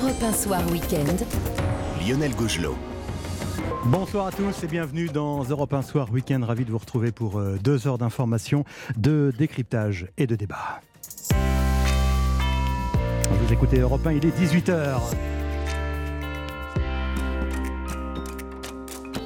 [0.00, 1.16] Europe 1 Soir Week-end.
[2.00, 2.76] Lionel Gougelot.
[3.86, 6.40] Bonsoir à tous et bienvenue dans Europe 1 Soir Week-end.
[6.46, 8.64] Ravi de vous retrouver pour euh, deux heures d'information,
[8.96, 10.82] de décryptage et de débat.
[13.28, 15.00] Vous écoutez Europe 1, il est 18h.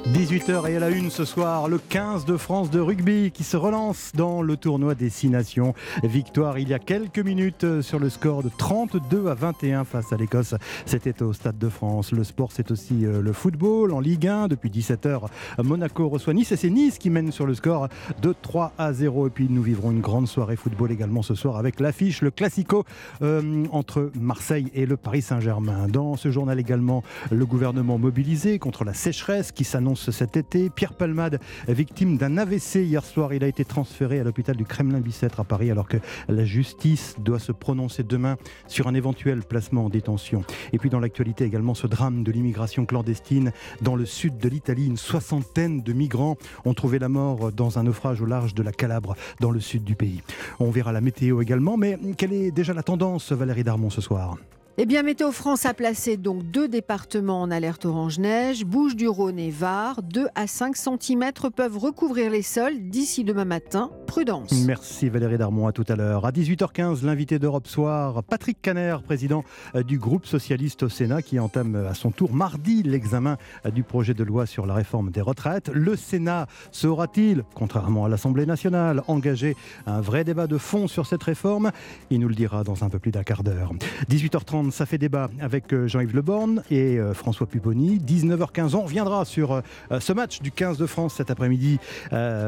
[0.09, 3.55] 18h et à la une ce soir, le 15 de France de rugby qui se
[3.55, 5.73] relance dans le tournoi des Six Nations.
[6.03, 10.17] Victoire il y a quelques minutes sur le score de 32 à 21 face à
[10.17, 10.55] l'Écosse.
[10.85, 12.11] C'était au Stade de France.
[12.11, 14.49] Le sport, c'est aussi euh, le football en Ligue 1.
[14.49, 15.21] Depuis 17h,
[15.63, 17.87] Monaco reçoit Nice et c'est Nice qui mène sur le score
[18.21, 19.27] de 3 à 0.
[19.27, 22.83] Et puis nous vivrons une grande soirée football également ce soir avec l'affiche, le Classico
[23.21, 25.87] euh, entre Marseille et le Paris Saint-Germain.
[25.87, 30.69] Dans ce journal également, le gouvernement mobilisé contre la sécheresse qui s'annonce cet été.
[30.69, 35.39] Pierre Palmade, victime d'un AVC hier soir, il a été transféré à l'hôpital du Kremlin-Bicêtre
[35.39, 35.97] à Paris alors que
[36.27, 40.43] la justice doit se prononcer demain sur un éventuel placement en détention.
[40.71, 44.87] Et puis dans l'actualité également ce drame de l'immigration clandestine dans le sud de l'Italie.
[44.87, 48.71] Une soixantaine de migrants ont trouvé la mort dans un naufrage au large de la
[48.71, 50.21] Calabre dans le sud du pays.
[50.59, 54.37] On verra la météo également, mais quelle est déjà la tendance Valérie Darmon ce soir?
[54.79, 59.07] Eh bien, Météo France a placé donc deux départements en alerte orange neige, Bouches du
[59.07, 60.01] Rhône et Var.
[60.01, 63.91] 2 à 5 cm peuvent recouvrir les sols d'ici demain matin.
[64.07, 64.51] Prudence.
[64.65, 66.25] Merci Valérie Darmon, à tout à l'heure.
[66.25, 69.43] À 18h15, l'invité d'Europe Soir, Patrick Caner, président
[69.75, 73.83] euh, du groupe socialiste au Sénat, qui entame à son tour mardi l'examen euh, du
[73.83, 75.69] projet de loi sur la réforme des retraites.
[75.69, 81.21] Le Sénat sera-t-il, contrairement à l'Assemblée nationale, engagé un vrai débat de fond sur cette
[81.21, 81.71] réforme?
[82.09, 83.71] Il nous le dira dans un peu plus d'un quart d'heure.
[84.09, 87.97] 18h30, ça fait débat avec euh, Jean-Yves Le Borne et euh, François Pupponi.
[87.99, 89.61] 19h15, on reviendra sur euh,
[89.99, 91.79] ce match du 15 de France cet après-midi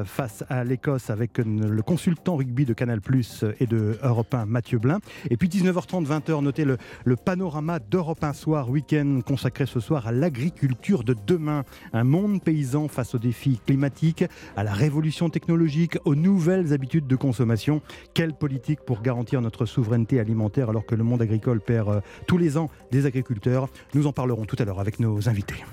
[0.05, 4.77] face à l'Écosse avec le consultant rugby de Canal Plus et de Europe 1, Mathieu
[4.77, 4.99] Blin.
[5.29, 10.07] Et puis 19h30, 20h, notez le, le panorama d'Europe 1 soir, week-end consacré ce soir
[10.07, 11.63] à l'agriculture de demain.
[11.93, 14.25] Un monde paysan face aux défis climatiques,
[14.55, 17.81] à la révolution technologique, aux nouvelles habitudes de consommation.
[18.13, 22.57] Quelle politique pour garantir notre souveraineté alimentaire alors que le monde agricole perd tous les
[22.57, 23.69] ans des agriculteurs.
[23.93, 25.63] Nous en parlerons tout à l'heure avec nos invités.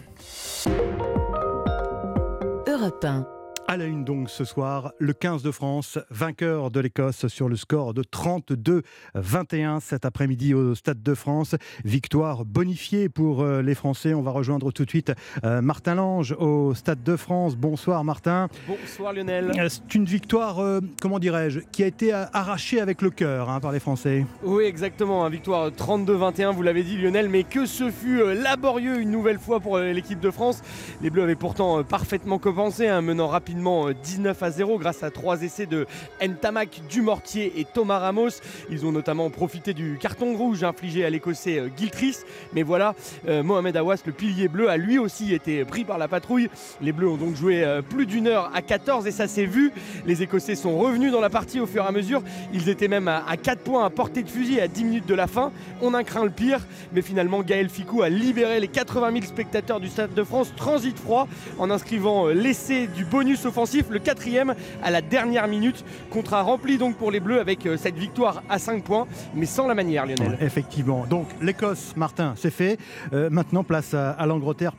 [3.72, 7.56] À la une donc ce soir, le 15 de France, vainqueur de l'Écosse sur le
[7.56, 11.54] score de 32-21 cet après-midi au Stade de France.
[11.82, 14.12] Victoire bonifiée pour euh, les Français.
[14.12, 15.12] On va rejoindre tout de suite
[15.44, 17.56] euh, Martin Lange au Stade de France.
[17.56, 18.48] Bonsoir Martin.
[18.68, 19.52] Bonsoir Lionel.
[19.58, 20.60] Euh, c'est une victoire,
[21.00, 24.26] comment dirais-je, qui a été arrachée avec le cœur hein, par les Français.
[24.42, 29.38] Oui exactement, victoire 32-21, vous l'avez dit Lionel, mais que ce fut laborieux une nouvelle
[29.38, 30.60] fois pour l'équipe de France.
[31.00, 35.10] Les Bleus avaient pourtant parfaitement compensé, hein, menant rapidement 19 euh, à 0 grâce à
[35.10, 35.86] trois essais de
[36.22, 38.30] Ntamak, Dumortier et Thomas Ramos.
[38.70, 42.18] Ils ont notamment profité du carton rouge infligé à l'écossais euh, Giltris.
[42.52, 42.94] Mais voilà,
[43.28, 46.50] euh, Mohamed Awas, le pilier bleu, a lui aussi été pris par la patrouille.
[46.80, 49.72] Les Bleus ont donc joué plus d'une heure à 14 et ça s'est vu.
[50.06, 52.22] Les Écossais sont revenus dans la partie au fur et à mesure.
[52.52, 55.26] Ils étaient même à, 4 points à portée de fusil à 10 minutes de la
[55.26, 55.52] fin.
[55.80, 56.60] On a craint le pire,
[56.92, 60.98] mais finalement Gaël Ficou a libéré les 80 000 spectateurs du Stade de France transit
[60.98, 61.28] froid
[61.58, 65.84] en inscrivant l'essai du bonus offensif, le quatrième à la dernière minute.
[66.10, 69.66] Contrat rempli donc pour les Bleus avec euh, cette victoire à 5 points, mais sans
[69.66, 70.38] la manière, Lionel.
[70.40, 71.06] effectivement.
[71.08, 72.78] Donc l'Écosse, Martin, c'est fait.
[73.12, 74.74] Euh, maintenant, place à, à l'Angleterre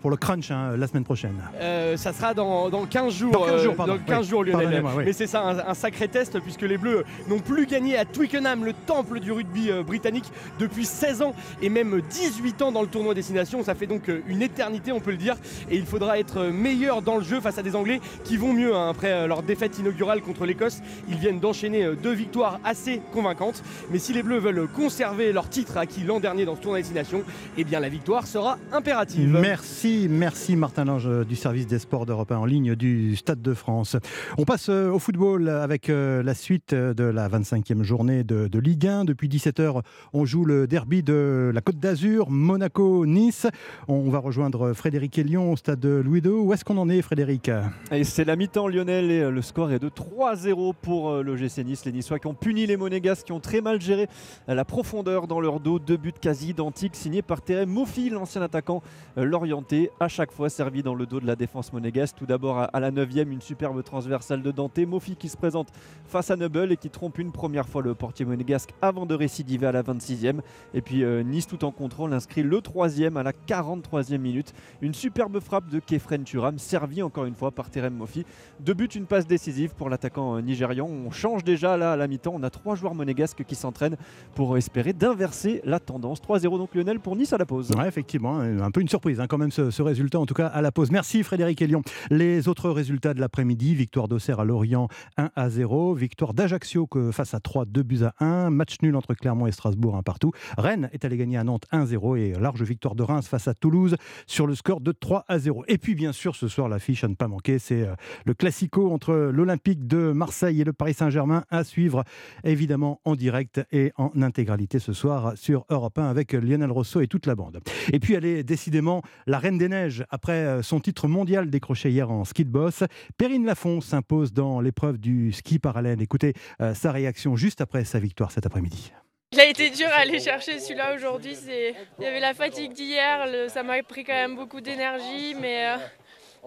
[0.00, 1.36] pour le crunch hein, la semaine prochaine.
[1.60, 3.32] Euh, ça sera dans, 15 jours.
[3.32, 3.98] Dans 15 jours, pardon.
[4.04, 4.84] 15 jours Lionel.
[5.04, 8.72] Mais c'est ça, un, sacré test puisque les Bleus n'ont plus gagné à Twickenham, le
[8.72, 13.62] temple du rugby britannique, depuis 16 ans et même 18 ans dans le tournoi Destination.
[13.62, 15.36] Ça fait donc une éternité, on peut le dire.
[15.70, 18.74] Et il faudra être meilleur dans le jeu face à des Anglais qui vont mieux
[18.74, 20.80] hein, après euh, leur défaite inaugurale contre l'Écosse.
[21.08, 23.62] Ils viennent d'enchaîner euh, deux victoires assez convaincantes.
[23.90, 27.22] Mais si les Bleus veulent conserver leur titre acquis l'an dernier dans ce tournoi destination,
[27.56, 29.28] eh bien la victoire sera impérative.
[29.28, 33.54] Merci, merci Martin Lange euh, du service des sports d'Europe en ligne du Stade de
[33.54, 33.96] France.
[34.38, 39.04] On passe au football avec la suite de la 25e journée de, Ligue 1.
[39.04, 39.82] Depuis 17h,
[40.12, 43.46] on joue le derby de la Côte d'Azur, Monaco-Nice.
[43.88, 46.30] On va rejoindre Frédéric et Lyon au stade Louis II.
[46.30, 47.50] Où est-ce qu'on en est, Frédéric?
[47.92, 51.36] Et c'est la mi-temps Lionel et euh, le score est de 3-0 pour euh, le
[51.36, 51.84] GC Nice.
[51.84, 54.08] Les Niçois qui ont puni les Monégasques, qui ont très mal géré
[54.48, 55.78] euh, la profondeur dans leur dos.
[55.78, 58.82] Deux buts quasi identiques signés par Thérèse Moffi, l'ancien attaquant
[59.16, 62.16] l'orienté, à chaque fois servi dans le dos de la défense monégasque.
[62.16, 64.78] Tout d'abord à la 9e, une superbe transversale de Dante.
[64.78, 65.68] Moffi qui se présente
[66.06, 69.66] face à Noble et qui trompe une première fois le portier monégasque avant de récidiver
[69.66, 70.40] à la 26e.
[70.74, 74.52] Et puis Nice tout en contrôle inscrit le troisième à la 43e minute.
[74.82, 78.24] Une superbe frappe de Kefren Turam, servi encore une fois par Terem Mofi.
[78.60, 80.86] Deux buts, une passe décisive pour l'attaquant nigérian.
[80.86, 82.34] On change déjà là à la mi-temps.
[82.36, 83.96] On a trois joueurs monégasques qui s'entraînent
[84.36, 86.20] pour espérer d'inverser la tendance.
[86.20, 87.70] 3-0 donc Lionel pour Nice à la pause.
[87.76, 90.46] Ouais, effectivement, un peu une surprise hein, quand même ce, ce, résultat, en tout cas
[90.46, 90.90] à la pause.
[90.92, 91.82] Merci Frédéric Elion.
[92.10, 97.34] Les autres résultats de l'après-midi, victoire d'Auxerre à Lorient 1 à 0, victoire d'Ajaccio face
[97.34, 100.32] à 3, 2 buts à 1, match nul entre Clermont et Strasbourg, un partout.
[100.58, 103.96] Rennes est allé gagner à Nantes 1-0 et large victoire de Reims face à Toulouse
[104.26, 105.64] sur le score de 3 à 0.
[105.68, 107.94] Et puis bien sûr ce soir l'affiche à ne pas manquer, c'est euh,
[108.24, 112.04] le classico entre l'Olympique de Marseille et le Paris Saint-Germain à suivre
[112.44, 117.06] évidemment en direct et en intégralité ce soir sur Europe 1 avec Lionel Rousseau et
[117.06, 117.60] toute la bande.
[117.92, 121.90] Et puis elle est décidément la reine des neiges après euh, son titre mondial décroché
[121.90, 122.82] hier en ski de boss.
[123.16, 126.02] Perrine Lafont s'impose dans l'épreuve du ski parallèle.
[126.02, 128.92] Écoutez euh, sa réaction juste après sa victoire cet après-midi.
[129.32, 131.36] Il a été dur à aller chercher celui-là aujourd'hui.
[131.48, 135.74] Il y avait la fatigue d'hier, ça m'a pris quand même beaucoup d'énergie, mais,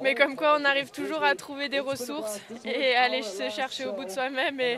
[0.01, 3.93] mais comme quoi on arrive toujours à trouver des ressources et aller se chercher au
[3.93, 4.59] bout de soi-même.
[4.59, 4.77] Et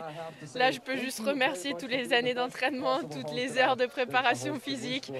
[0.54, 5.12] là, je peux juste remercier toutes les années d'entraînement, toutes les heures de préparation physique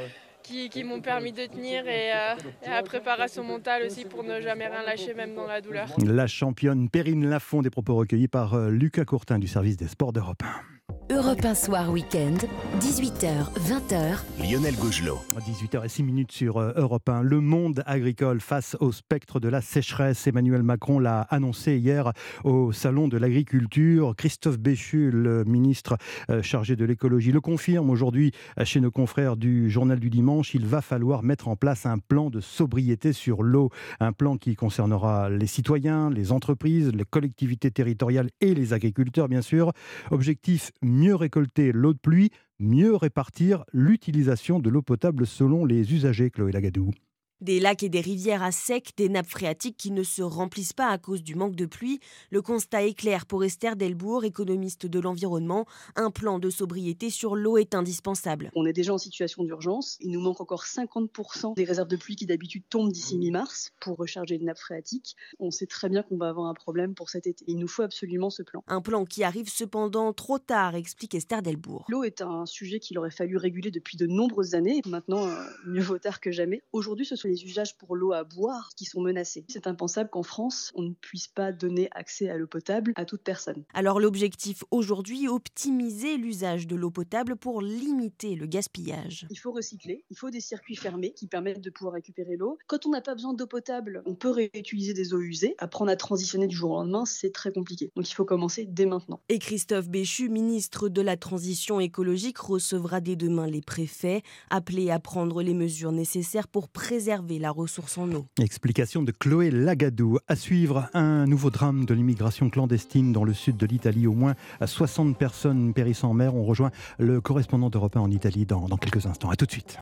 [0.43, 2.35] qui, m'ont permis de tenir et, euh,
[2.67, 5.89] et, la préparation mentale aussi pour ne jamais rien lâcher, même dans la douleur.
[6.05, 10.13] La championne Perrine Lafont, des propos recueillis par euh, Lucas Courtin du service des sports
[10.13, 10.72] d'Europe 1.
[11.13, 12.37] Europe 1 Soir Week-end,
[12.81, 14.51] 18h, 20h.
[14.51, 15.19] Lionel Gougelot.
[15.47, 17.21] 18h et 6 minutes sur euh, Europe 1.
[17.23, 20.27] Le monde agricole face au spectre de la sécheresse.
[20.27, 22.13] Emmanuel Macron l'a annoncé hier
[22.45, 24.15] au Salon de l'Agriculture.
[24.17, 25.99] Christophe Béchu, le ministre
[26.31, 30.55] euh, chargé de l'écologie, le confirme aujourd'hui euh, chez nos confrères du Journal du Dimanche.
[30.55, 33.69] Il va falloir mettre en place un plan de sobriété sur l'eau.
[34.01, 39.43] Un plan qui concernera les citoyens, les entreprises, les collectivités territoriales et les agriculteurs, bien
[39.43, 39.73] sûr.
[40.11, 40.71] Objectif
[41.03, 46.53] mieux récolter l'eau de pluie, mieux répartir l'utilisation de l'eau potable selon les usagers, Chloé
[46.53, 46.93] Lagadou.
[47.43, 50.91] Des lacs et des rivières à sec, des nappes phréatiques qui ne se remplissent pas
[50.91, 51.99] à cause du manque de pluie.
[52.31, 55.67] Le constat est clair pour Esther Delbourg, économiste de l'environnement.
[55.97, 58.53] Un plan de sobriété sur l'eau est indispensable.
[58.55, 59.97] On est déjà en situation d'urgence.
[59.99, 63.97] Il nous manque encore 50% des réserves de pluie qui d'habitude tombent d'ici mi-mars pour
[63.97, 65.17] recharger les nappes phréatiques.
[65.41, 67.45] On sait très bien qu'on va avoir un problème pour cet été.
[67.49, 68.63] Il nous faut absolument ce plan.
[68.69, 71.87] Un plan qui arrive cependant trop tard, explique Esther Delbourg.
[71.89, 74.81] L'eau est un sujet qu'il aurait fallu réguler depuis de nombreuses années.
[74.87, 76.63] Maintenant, euh, mieux vaut tard que jamais.
[76.73, 79.47] Aujourd'hui, ce sont les usages pour l'eau à boire qui sont menacés.
[79.49, 83.23] C'est impensable qu'en France, on ne puisse pas donner accès à l'eau potable à toute
[83.23, 83.65] personne.
[83.73, 89.27] Alors l'objectif aujourd'hui, optimiser l'usage de l'eau potable pour limiter le gaspillage.
[89.31, 92.59] Il faut recycler, il faut des circuits fermés qui permettent de pouvoir récupérer l'eau.
[92.67, 95.55] Quand on n'a pas besoin d'eau potable, on peut réutiliser des eaux usées.
[95.57, 97.91] Apprendre à transitionner du jour au lendemain, c'est très compliqué.
[97.97, 99.21] Donc il faut commencer dès maintenant.
[99.31, 105.01] Et Christophe Béchu, ministre de la Transition écologique, recevra dès demain les préfets, appelés à
[105.01, 108.27] prendre les mesures nécessaires pour préserver la ressource en eau.
[108.41, 110.19] Explication de Chloé Lagadou.
[110.29, 114.07] À suivre, un nouveau drame de l'immigration clandestine dans le sud de l'Italie.
[114.07, 114.35] Au moins
[114.65, 116.35] 60 personnes périssent en mer.
[116.35, 119.31] On rejoint le correspondant d'Europe 1 en Italie dans, dans quelques instants.
[119.31, 119.79] A tout de suite.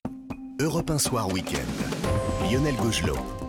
[0.60, 2.50] Europe 1 Soir Week-end.
[2.50, 3.39] Lionel Gougelot.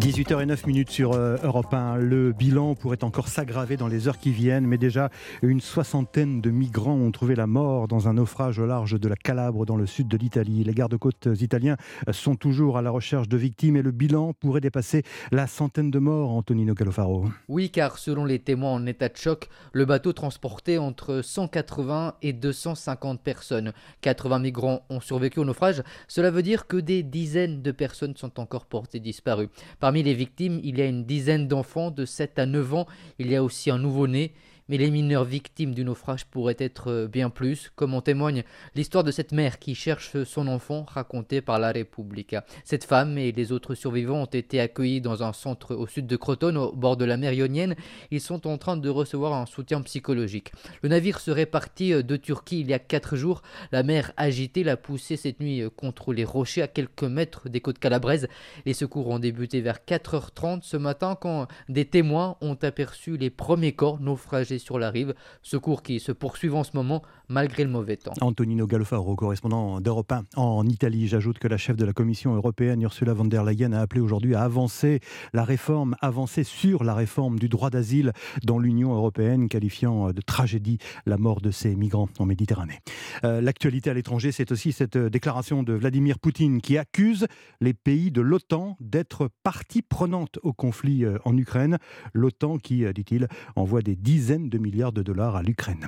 [0.00, 1.96] 18h09 minutes sur euh, Europe 1.
[1.96, 5.10] Le bilan pourrait encore s'aggraver dans les heures qui viennent, mais déjà
[5.42, 9.16] une soixantaine de migrants ont trouvé la mort dans un naufrage au large de la
[9.16, 10.64] Calabre dans le sud de l'Italie.
[10.64, 11.76] Les gardes-côtes italiens
[12.12, 15.98] sont toujours à la recherche de victimes et le bilan pourrait dépasser la centaine de
[15.98, 17.26] morts, Antonino Calofaro.
[17.48, 22.32] Oui, car selon les témoins en état de choc, le bateau transportait entre 180 et
[22.32, 23.72] 250 personnes.
[24.00, 25.82] 80 migrants ont survécu au naufrage.
[26.08, 29.29] Cela veut dire que des dizaines de personnes sont encore portées disparues.
[29.78, 32.86] Parmi les victimes, il y a une dizaine d'enfants de 7 à 9 ans.
[33.18, 34.32] Il y a aussi un nouveau-né
[34.70, 38.44] mais les mineurs victimes du naufrage pourraient être euh, bien plus, comme en témoigne
[38.76, 42.36] l'histoire de cette mère qui cherche son enfant racontée par la République.
[42.64, 46.16] Cette femme et les autres survivants ont été accueillis dans un centre au sud de
[46.16, 47.74] Crotone, au bord de la mer Ionienne.
[48.12, 50.52] Ils sont en train de recevoir un soutien psychologique.
[50.82, 53.42] Le navire serait parti euh, de Turquie il y a 4 jours.
[53.72, 57.60] La mer agitée l'a poussé cette nuit euh, contre les rochers à quelques mètres des
[57.60, 58.28] côtes calabraises.
[58.66, 63.72] Les secours ont débuté vers 4h30 ce matin quand des témoins ont aperçu les premiers
[63.72, 65.14] corps naufragés sur la rive.
[65.42, 68.12] Secours qui se poursuivent en ce moment malgré le mauvais temps.
[68.20, 71.08] Antonino Galofaro, correspondant d'Europe 1 en Italie.
[71.08, 74.34] J'ajoute que la chef de la Commission européenne, Ursula von der Leyen, a appelé aujourd'hui
[74.34, 75.00] à avancer
[75.32, 78.12] la réforme, avancer sur la réforme du droit d'asile
[78.44, 82.78] dans l'Union européenne, qualifiant de tragédie la mort de ces migrants en Méditerranée.
[83.24, 87.26] Euh, l'actualité à l'étranger, c'est aussi cette déclaration de Vladimir Poutine qui accuse
[87.60, 91.78] les pays de l'OTAN d'être partie prenante au conflit euh, en Ukraine.
[92.12, 95.86] L'OTAN qui, euh, dit-il, envoie des dizaines de milliards de dollars à l'Ukraine.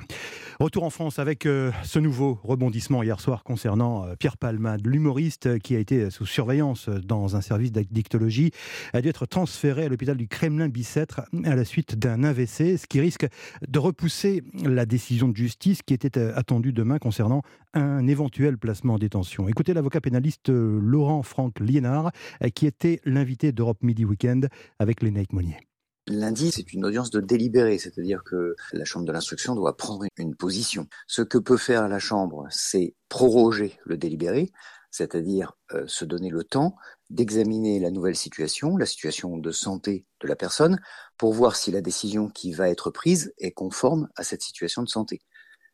[0.59, 5.59] Retour en France avec euh, ce nouveau rebondissement hier soir concernant euh, Pierre Palmade, l'humoriste
[5.59, 8.51] qui a été sous surveillance dans un service d'addictologie,
[8.93, 13.01] a dû être transféré à l'hôpital du Kremlin-Bicêtre à la suite d'un AVC, ce qui
[13.01, 13.27] risque
[13.67, 17.41] de repousser la décision de justice qui était euh, attendue demain concernant
[17.73, 19.47] un éventuel placement en détention.
[19.47, 22.11] Écoutez l'avocat pénaliste Laurent Franck Liénard,
[22.53, 24.47] qui était l'invité d'Europe Midi Weekend
[24.79, 25.57] avec Lénaïque Monnier.
[26.07, 30.35] Lundi, c'est une audience de délibéré, c'est-à-dire que la Chambre de l'instruction doit prendre une
[30.35, 30.87] position.
[31.07, 34.51] Ce que peut faire la Chambre, c'est proroger le délibéré,
[34.91, 36.75] c'est-à-dire euh, se donner le temps
[37.09, 40.77] d'examiner la nouvelle situation, la situation de santé de la personne,
[41.17, 44.89] pour voir si la décision qui va être prise est conforme à cette situation de
[44.89, 45.21] santé.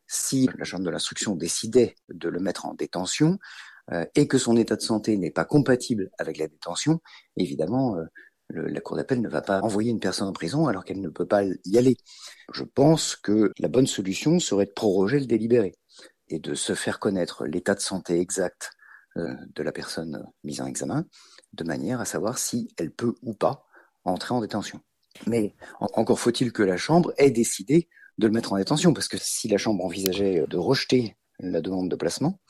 [0.06, 3.38] Si la Chambre de l'instruction décidait de le mettre en détention
[3.90, 7.00] euh, et que son état de santé n'est pas compatible avec la détention,
[7.36, 8.04] évidemment, euh,
[8.52, 11.26] la Cour d'appel ne va pas envoyer une personne en prison alors qu'elle ne peut
[11.26, 11.96] pas y aller.
[12.52, 15.74] Je pense que la bonne solution serait de proroger le délibéré
[16.28, 18.70] et de se faire connaître l'état de santé exact
[19.16, 21.04] euh, de la personne mise en examen,
[21.52, 23.66] de manière à savoir si elle peut ou pas
[24.04, 24.80] entrer en détention.
[25.26, 27.88] Mais encore faut-il que la Chambre ait décidé
[28.18, 31.90] de le mettre en détention, parce que si la Chambre envisageait de rejeter la demande
[31.90, 32.40] de placement,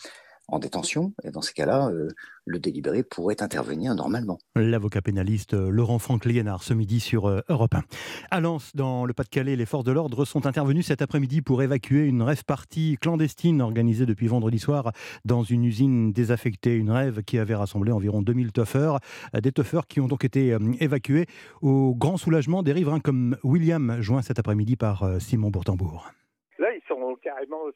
[0.51, 1.13] en détention.
[1.25, 2.09] Et dans ces cas-là, euh,
[2.47, 4.39] le délibéré pourrait intervenir normalement.
[4.57, 7.83] L'avocat pénaliste euh, Laurent Franck Liénard ce midi sur euh, Europe 1.
[8.31, 12.05] À Lens, dans le Pas-de-Calais, les forces de l'ordre sont intervenues cet après-midi pour évacuer
[12.07, 14.93] une rêve partie clandestine organisée depuis vendredi soir
[15.25, 16.75] dans une usine désaffectée.
[16.75, 19.01] Une rêve qui avait rassemblé environ 2000 tuffeurs.
[19.41, 21.27] Des tuffeurs qui ont donc été évacués
[21.63, 26.11] au grand soulagement des riverains comme William, joint cet après-midi par Simon Bourtambourg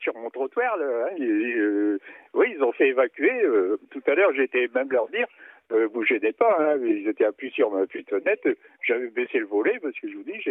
[0.00, 0.76] sur mon trottoir.
[0.76, 1.98] Là, hein, euh,
[2.34, 3.42] oui, ils ont fait évacuer.
[3.42, 5.26] Euh, tout à l'heure, j'étais même leur dire,
[5.72, 6.56] euh, vous gênez pas.
[6.58, 8.48] Hein, ils étaient appuyés sur ma fenêtre.
[8.82, 10.42] J'avais baissé le volet parce que je vous dis,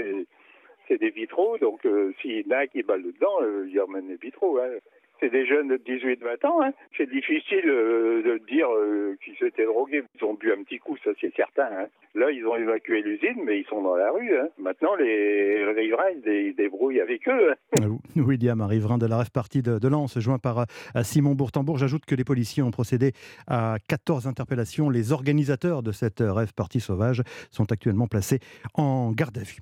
[0.88, 1.58] c'est des vitraux.
[1.58, 1.82] Donc,
[2.22, 4.60] s'il y en a qui balle dedans, ils emmènent les vitraux.
[4.60, 4.70] Hein
[5.20, 6.62] c'est des jeunes de 18-20 ans.
[6.62, 6.72] Hein.
[6.98, 10.04] C'est difficile euh, de dire euh, qu'ils s'étaient drogués.
[10.20, 11.68] Ils ont bu un petit coup, ça c'est certain.
[11.72, 11.88] Hein.
[12.16, 14.38] Là, ils ont évacué l'usine, mais ils sont dans la rue.
[14.38, 14.50] Hein.
[14.58, 17.54] Maintenant, les riverains, ils débrouillent avec eux.
[17.80, 20.66] Euh, William, riverain de la rêve partie de, de Lens, joint par
[21.04, 21.78] Simon Bourtambourg.
[21.78, 23.14] J'ajoute que les policiers ont procédé
[23.48, 24.90] à 14 interpellations.
[24.90, 28.40] Les organisateurs de cette rêve partie sauvage sont actuellement placés
[28.76, 29.60] en garde à vue.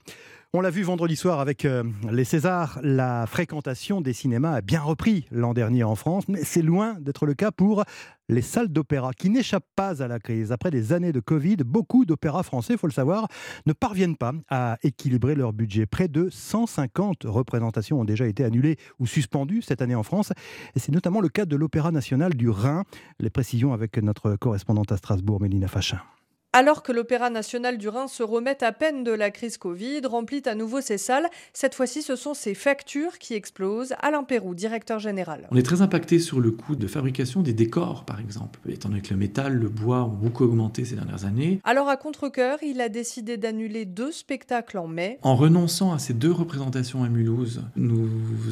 [0.53, 1.81] On l'a vu vendredi soir avec euh,
[2.11, 6.61] les Césars, la fréquentation des cinémas a bien repris l'an dernier en France, mais c'est
[6.61, 7.85] loin d'être le cas pour
[8.27, 10.51] les salles d'opéra qui n'échappent pas à la crise.
[10.51, 13.29] Après des années de Covid, beaucoup d'opéras français, faut le savoir,
[13.65, 15.85] ne parviennent pas à équilibrer leur budget.
[15.85, 20.33] Près de 150 représentations ont déjà été annulées ou suspendues cette année en France.
[20.75, 22.83] Et c'est notamment le cas de l'Opéra national du Rhin.
[23.21, 26.01] Les précisions avec notre correspondante à Strasbourg, Mélina Fachin.
[26.53, 30.41] Alors que l'Opéra national du Rhin se remet à peine de la crise Covid, remplit
[30.45, 33.93] à nouveau ses salles, cette fois-ci ce sont ses factures qui explosent.
[34.01, 35.47] Alain Pérou, directeur général.
[35.51, 39.01] On est très impacté sur le coût de fabrication des décors, par exemple, étant donné
[39.01, 41.61] que le métal, le bois ont beaucoup augmenté ces dernières années.
[41.63, 45.19] Alors à contre-coeur, il a décidé d'annuler deux spectacles en mai.
[45.21, 48.09] En renonçant à ces deux représentations à Mulhouse, nous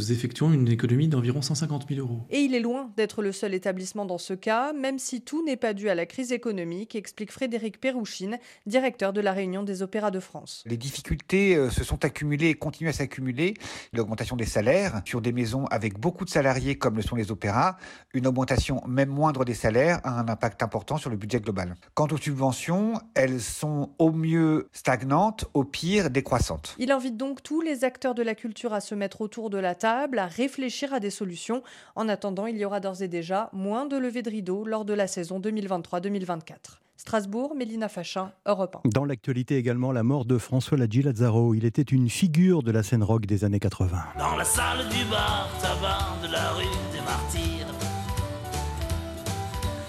[0.10, 2.22] effectuons une économie d'environ 150 000 euros.
[2.30, 5.58] Et il est loin d'être le seul établissement dans ce cas, même si tout n'est
[5.58, 9.82] pas dû à la crise économique, explique Frédéric Pérou Pérouchine, directeur de la Réunion des
[9.82, 10.64] Opéras de France.
[10.68, 13.56] Les difficultés euh, se sont accumulées et continuent à s'accumuler.
[13.94, 17.78] L'augmentation des salaires sur des maisons avec beaucoup de salariés comme le sont les opéras,
[18.14, 21.74] une augmentation même moindre des salaires a un impact important sur le budget global.
[21.96, 26.76] Quant aux subventions, elles sont au mieux stagnantes, au pire décroissantes.
[26.78, 29.74] Il invite donc tous les acteurs de la culture à se mettre autour de la
[29.74, 31.64] table, à réfléchir à des solutions.
[31.96, 34.94] En attendant, il y aura d'ores et déjà moins de levées de rideaux lors de
[34.94, 36.78] la saison 2023-2024.
[37.00, 38.90] Strasbourg, Mélina Fachin, Europe 1.
[38.90, 41.54] Dans l'actualité également, la mort de François Ladji Lazzaro.
[41.56, 44.04] Il était une figure de la scène rock des années 80.
[44.18, 47.68] Dans la salle du bar, tabac de la rue des Martyrs,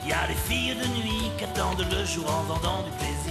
[0.05, 3.29] il y a les filles de nuit qui attendent le jour en vendant du plaisir.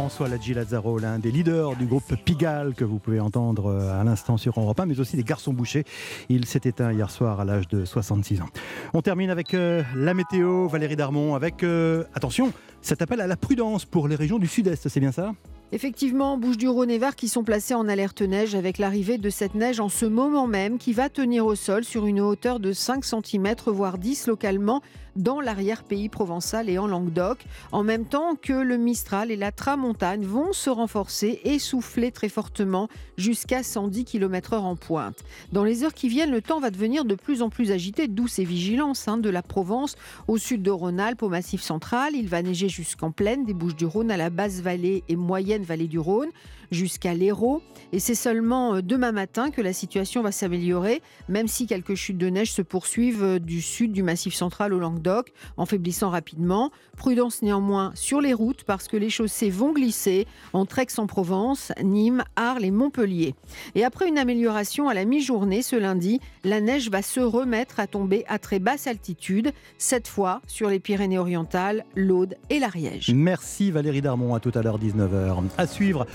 [0.00, 4.02] François Ladji Lazzaro, l'un des leaders du groupe Pigalle que vous pouvez entendre euh, à
[4.02, 5.84] l'instant sur Europe 1, mais aussi des garçons bouchés.
[6.30, 8.48] Il s'est éteint hier soir à l'âge de 66 ans.
[8.94, 13.36] On termine avec euh, la météo, Valérie Darmon, avec, euh, attention, cet appel à la
[13.36, 15.34] prudence pour les régions du sud-est, c'est bien ça?
[15.72, 19.80] Effectivement, Bouches-du-Rhône et Var qui sont placés en alerte neige avec l'arrivée de cette neige
[19.80, 23.54] en ce moment même qui va tenir au sol sur une hauteur de 5 cm
[23.66, 24.80] voire 10 localement
[25.16, 27.38] dans l'arrière-pays provençal et en Languedoc,
[27.72, 32.28] en même temps que le Mistral et la Tramontagne vont se renforcer et souffler très
[32.28, 35.18] fortement jusqu'à 110 km/h en pointe.
[35.52, 38.28] Dans les heures qui viennent, le temps va devenir de plus en plus agité, d'où
[38.28, 39.96] ces vigilances hein, de la Provence
[40.28, 42.14] au sud de Rhône-Alpes, au Massif central.
[42.14, 45.98] Il va neiger jusqu'en plaine des Bouches-du-Rhône à la basse vallée et moyenne vallée du
[45.98, 46.30] Rhône.
[46.70, 47.62] Jusqu'à l'Hérault.
[47.92, 52.18] Et c'est seulement euh, demain matin que la situation va s'améliorer, même si quelques chutes
[52.18, 56.70] de neige se poursuivent euh, du sud du massif central au Languedoc, en faiblissant rapidement.
[56.96, 62.64] Prudence néanmoins sur les routes parce que les chaussées vont glisser entre Aix-en-Provence, Nîmes, Arles
[62.64, 63.34] et Montpellier.
[63.74, 67.86] Et après une amélioration à la mi-journée ce lundi, la neige va se remettre à
[67.86, 73.12] tomber à très basse altitude, cette fois sur les Pyrénées-Orientales, l'Aude et l'Ariège.
[73.14, 75.42] Merci Valérie Darmon, à tout à l'heure 19h.
[75.56, 76.06] À suivre,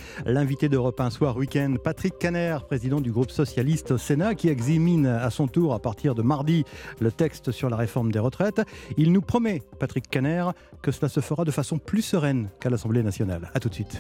[0.45, 5.07] l'invité d'Europe un soir week-end, Patrick Caner, président du groupe socialiste au Sénat, qui examine
[5.07, 6.65] à son tour à partir de mardi
[6.99, 8.61] le texte sur la réforme des retraites.
[8.95, 10.45] Il nous promet, Patrick Caner,
[10.83, 13.49] que cela se fera de façon plus sereine qu'à l'Assemblée nationale.
[13.55, 13.99] A tout de suite.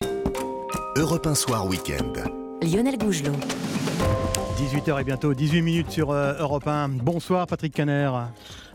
[0.95, 2.13] Europe un soir week-end.
[2.61, 3.33] Lionel Gougelot.
[4.59, 6.89] 18h et bientôt 18 minutes sur euh, Europe 1.
[6.89, 8.11] Bonsoir Patrick Caner.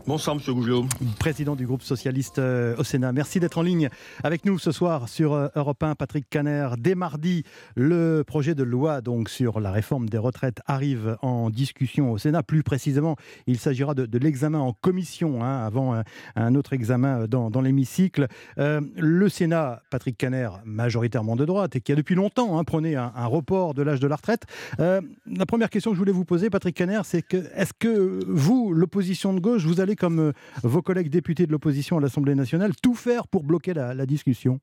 [0.07, 0.85] Bonsoir Monsieur Gougelot.
[1.19, 3.11] Président du groupe socialiste euh, au Sénat.
[3.11, 3.89] Merci d'être en ligne
[4.23, 5.93] avec nous ce soir sur euh, Europe 1.
[5.93, 6.69] Patrick Caner.
[6.79, 7.43] Dès mardi,
[7.75, 12.41] le projet de loi donc sur la réforme des retraites arrive en discussion au Sénat.
[12.41, 13.15] Plus précisément,
[13.45, 16.03] il s'agira de, l'examen en commission hein, avant un,
[16.35, 18.27] un, autre examen dans, l'hémicycle.
[18.57, 22.95] Euh, le Sénat, Patrick Caner, majoritairement de droite et qui a depuis longtemps hein, prôné
[22.95, 24.43] un, report de l'âge de la retraite.
[24.79, 28.19] Euh, la première question que je voulais vous poser, Patrick Caner, c'est que est-ce que
[28.27, 30.31] vous, l'opposition de gauche, vous allez comme euh,
[30.63, 34.59] vos collègues députés de l'opposition à l'Assemblée nationale, tout faire pour bloquer la, discussion?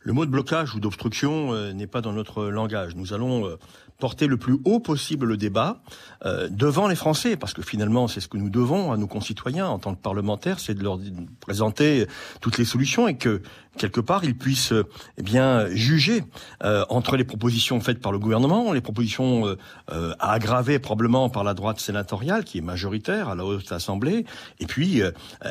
[0.00, 2.96] Le mot de blocage ou d'obstruction euh, n'est pas dans notre langage.
[2.96, 3.56] Nous allons euh,
[4.00, 5.80] porter le plus haut possible le débat
[6.26, 9.68] euh, devant les Français, parce que finalement, c'est ce que nous devons à nos concitoyens
[9.68, 10.98] en tant que parlementaires, c'est de leur
[11.40, 12.06] présenter
[12.40, 13.42] toutes les solutions et que
[13.78, 14.74] quelque part ils puissent
[15.16, 16.24] eh bien juger
[16.64, 21.54] euh, entre les propositions faites par le gouvernement, les propositions euh, aggravées probablement par la
[21.54, 24.26] droite sénatoriale qui est majoritaire à la haute assemblée,
[24.58, 25.02] et puis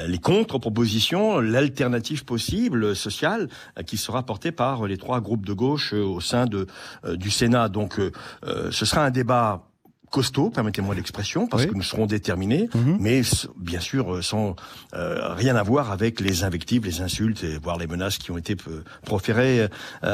[0.08, 3.48] les contre-propositions, l'alternative possible sociale
[3.86, 6.68] qui sera portée par les trois groupes de gauche au sein de
[7.16, 7.70] du Sénat.
[7.70, 8.00] Donc
[8.46, 9.70] euh, ce sera un débat
[10.10, 11.70] costaud, permettez-moi l'expression, parce oui.
[11.70, 12.98] que nous serons déterminés, mm -hmm.
[13.00, 13.22] mais
[13.58, 14.56] bien sûr sans
[14.94, 18.38] euh, rien à voir avec les invectives, les insultes, et voire les menaces qui ont
[18.38, 18.56] été
[19.06, 19.68] proférées euh,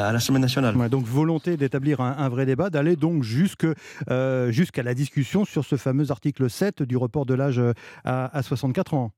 [0.08, 0.76] à l'Assemblée nationale.
[0.76, 3.66] Ouais, donc volonté d'établir un, un, vrai débat, d'aller donc jusque
[4.10, 7.60] euh, jusqu'à la discussion sur ce fameux article 7 du report de l'âge
[8.04, 9.12] à, à 64 ans.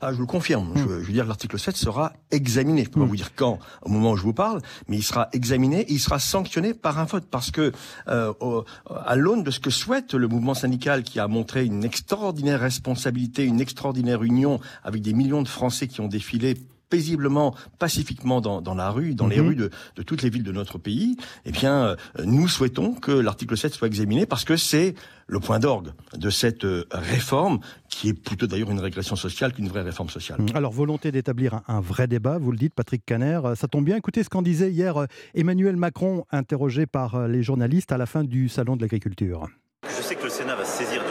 [0.00, 0.70] Ah, je vous le confirme.
[0.70, 0.78] Mmh.
[0.78, 2.82] Je, je, veux dire, l'article 7 sera examiné.
[2.82, 3.08] Je ne peux pas mmh.
[3.08, 6.00] vous dire quand, au moment où je vous parle, mais il sera examiné et il
[6.00, 7.26] sera sanctionné par un vote.
[7.30, 7.72] Parce que,
[8.08, 8.64] euh, au,
[9.04, 13.44] à l'aune de ce que souhaite le mouvement syndical qui a montré une extraordinaire responsabilité,
[13.44, 16.56] une extraordinaire union avec des millions de Français qui ont défilé
[16.92, 19.30] paisiblement, pacifiquement dans, dans la rue, dans mmh.
[19.30, 22.92] les rues de, de, toutes les villes de notre pays, eh bien, euh, nous souhaitons
[22.92, 24.94] que l'article 7 soit examiné parce que c'est
[25.26, 29.68] le point d'orgue de cette euh, réforme, qui est plutôt d'ailleurs une régression sociale qu'une
[29.68, 30.40] vraie réforme sociale.
[30.52, 33.86] Alors, volonté d'établir un, un, vrai débat, vous le dites, Patrick Caner, euh, ça tombe
[33.86, 33.96] bien.
[33.96, 38.50] Écoutez ce qu'en disait hier Emmanuel Macron, interrogé par les journalistes à la fin du
[38.50, 39.48] Salon de l'agriculture.
[39.88, 41.01] Je sais que le Sénat va se saisir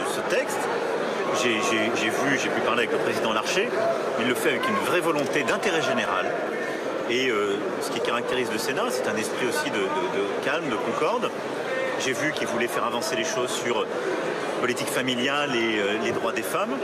[1.42, 3.68] j'ai vu, j'ai pu parler avec le président Larcher,
[4.20, 6.26] il le fait avec une vraie volonté d'intérêt général.
[7.10, 9.80] Et euh, ce qui caractérise le Sénat, c'est un esprit aussi de,
[10.44, 11.30] calme, de concorde.
[12.04, 13.84] J'ai vu qu'il voulait faire avancer les choses sur
[14.60, 16.76] politique familiale et euh, les droits des femmes.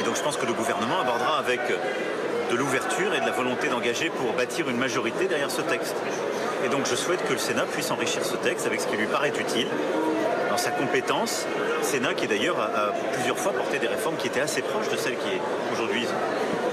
[0.00, 1.60] Et donc je pense que le gouvernement abordera avec
[2.50, 5.96] de l'ouverture et de la volonté d'engager pour bâtir une majorité derrière ce texte.
[6.64, 9.06] Et donc je souhaite que le Sénat puisse enrichir ce texte avec ce qui lui
[9.06, 9.68] paraît utile
[10.58, 11.46] sa compétence.
[11.82, 14.96] Sénat qui d'ailleurs a, a, plusieurs fois porté des réformes qui étaient assez proches de
[14.96, 16.04] celles qui est aujourd'hui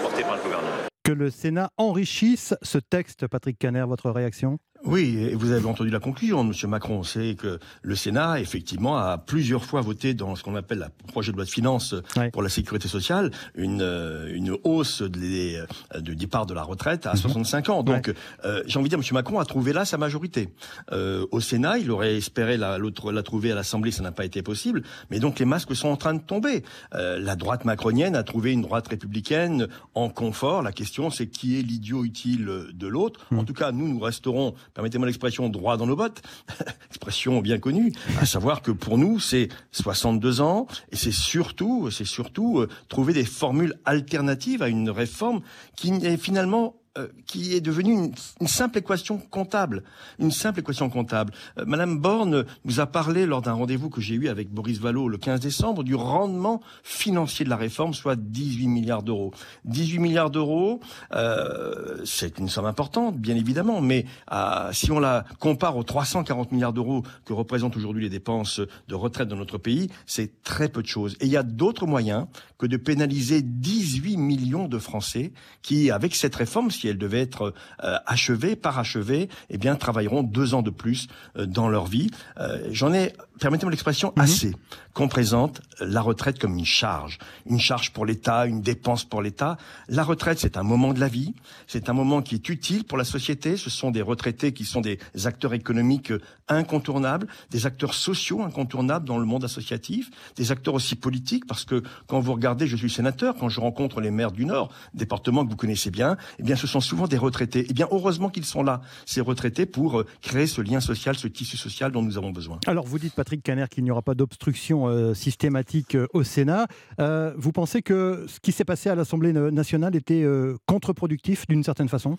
[0.01, 0.69] portée par le gouvernement.
[1.03, 4.57] Que le Sénat enrichisse ce texte, Patrick Caner, votre réaction?
[4.85, 6.69] Oui, et vous avez entendu la conclusion de M.
[6.69, 11.07] Macron, c'est que le Sénat, effectivement, a plusieurs fois voté dans ce qu'on appelle le
[11.07, 12.31] projet de loi de finances ouais.
[12.31, 15.65] pour la sécurité sociale une, euh, une hausse de,
[15.99, 17.17] de départ de la retraite à mmh.
[17.17, 17.83] 65 ans.
[17.83, 18.13] Donc, ouais.
[18.43, 19.13] euh, j'ai envie de dire, M.
[19.13, 20.49] Macron a trouvé là sa majorité.
[20.91, 24.41] Euh, au Sénat, il aurait espéré la, la trouver à l'Assemblée, ça n'a pas été
[24.41, 24.83] possible.
[25.09, 26.63] Mais donc, les masques sont en train de tomber.
[26.93, 30.61] Euh, la droite macronienne a trouvé une droite républicaine en confort.
[30.61, 33.21] La question, c'est qui est l'idiot utile de l'autre?
[33.31, 33.39] Mmh.
[33.39, 36.21] En tout cas, nous, nous resterons permettez-moi l'expression, droit dans nos bottes,
[36.89, 42.05] expression bien connue, à savoir que pour nous, c'est 62 ans, et c'est surtout, c'est
[42.05, 45.41] surtout euh, trouver des formules alternatives à une réforme
[45.75, 49.83] qui est finalement euh, qui est devenue une, une, simple équation comptable.
[50.19, 51.33] Une simple équation comptable.
[51.57, 55.09] Euh, Madame Borne nous a parlé lors d'un rendez-vous que j'ai eu avec Boris Vallot
[55.09, 59.33] le 15 décembre du rendement financier de la réforme, soit 18 milliards d'euros.
[59.65, 60.79] 18 milliards d'euros,
[61.13, 66.51] euh, c'est une somme importante, bien évidemment, mais euh, si on la compare aux 340
[66.51, 70.81] milliards d'euros que représentent aujourd'hui les dépenses de retraite dans notre pays, c'est très peu
[70.81, 71.15] de choses.
[71.21, 72.27] Et il y a d'autres moyens
[72.57, 77.53] que de pénaliser 10 18 millions de Français qui, avec cette réforme, elle devait être
[77.83, 82.09] euh, achevée, parachevée, eh bien, travailleront deux ans de plus euh, dans leur vie.
[82.39, 84.53] Euh, J'en ai, permettez-moi l'expression, assez
[84.93, 87.17] qu'on présente la retraite comme une charge,
[87.47, 89.57] une charge pour l'État, une dépense pour l'État.
[89.87, 91.33] La retraite, c'est un moment de la vie,
[91.67, 93.57] c'est un moment qui est utile pour la société.
[93.57, 96.13] Ce sont des retraités qui sont des acteurs économiques
[96.47, 101.81] incontournables, des acteurs sociaux incontournables dans le monde associatif, des acteurs aussi politiques, parce que
[102.07, 105.49] quand vous regardez, je suis sénateur, quand je rencontre les maires du Nord, département que
[105.49, 107.65] vous connaissez bien, eh bien, ce sont souvent des retraités.
[107.69, 111.27] Eh bien, heureusement qu'ils sont là, ces retraités, pour euh, créer ce lien social, ce
[111.27, 112.59] tissu social dont nous avons besoin.
[112.67, 116.67] Alors, vous dites, Patrick Caner, qu'il n'y aura pas d'obstruction euh, systématique euh, au Sénat.
[116.99, 121.63] Euh, vous pensez que ce qui s'est passé à l'Assemblée nationale était euh, contre-productif d'une
[121.63, 122.17] certaine façon?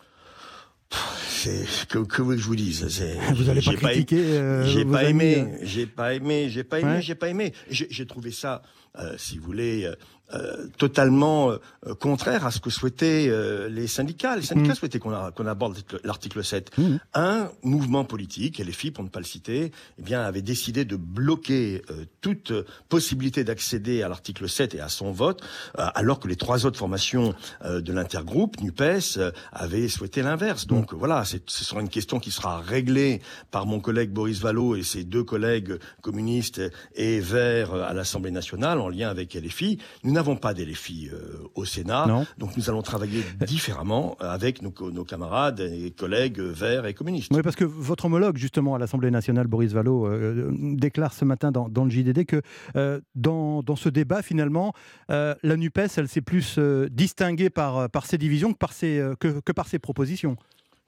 [1.28, 2.84] C'est que, que vous que je vous dise
[3.34, 6.90] Vous allez pas j'ai critiquer, euh, j'ai pas aimé j'ai pas aimé j'ai pas aimé
[6.92, 7.02] Ouais.
[7.02, 8.62] j'ai pas aimé j'ai j'ai trouvé ça
[8.98, 9.90] euh, si vous voulez
[10.34, 14.36] euh, totalement euh, contraire à ce que souhaitaient euh, les syndicats.
[14.36, 14.76] Les syndicats Mm.
[14.76, 16.70] souhaitaient qu'on a- qu'on aborde l'article 7.
[17.14, 20.84] Un mouvement politique, et les filles pour ne pas le citer, eh bien, avait décidé
[20.84, 22.52] de bloquer euh, toute
[22.88, 25.42] possibilité d'accéder à l'article 7 et à son vote,
[25.78, 30.66] euh, alors que les trois autres formations euh, de l'intergroupe, NUPES, euh, avaient souhaité l'inverse.
[30.66, 33.20] Donc voilà, c'est- ce sera une question qui sera réglée
[33.50, 36.60] par mon collègue Boris Vallot et ses deux collègues communistes
[36.94, 39.78] et verts à l'Assemblée nationale en lien avec LFI.
[40.02, 42.26] Nous n'avons pas d'LFI euh, au Sénat, Non.
[42.38, 44.72] donc nous allons travailler différemment euh, avec nos,
[45.04, 47.30] camarades et collègues euh, verts et communistes.
[47.32, 51.52] Oui, parce que votre homologue, justement, à l'Assemblée nationale, Boris Vallot, euh, déclare ce matin
[51.52, 52.40] dans, dans le JDD que
[52.76, 54.72] euh, dans, dans ce débat, finalement,
[55.10, 58.98] euh, la NUPES, elle s'est plus euh, distinguée par, par ses divisions que par ses,
[58.98, 60.36] euh, que, que par ses propositions.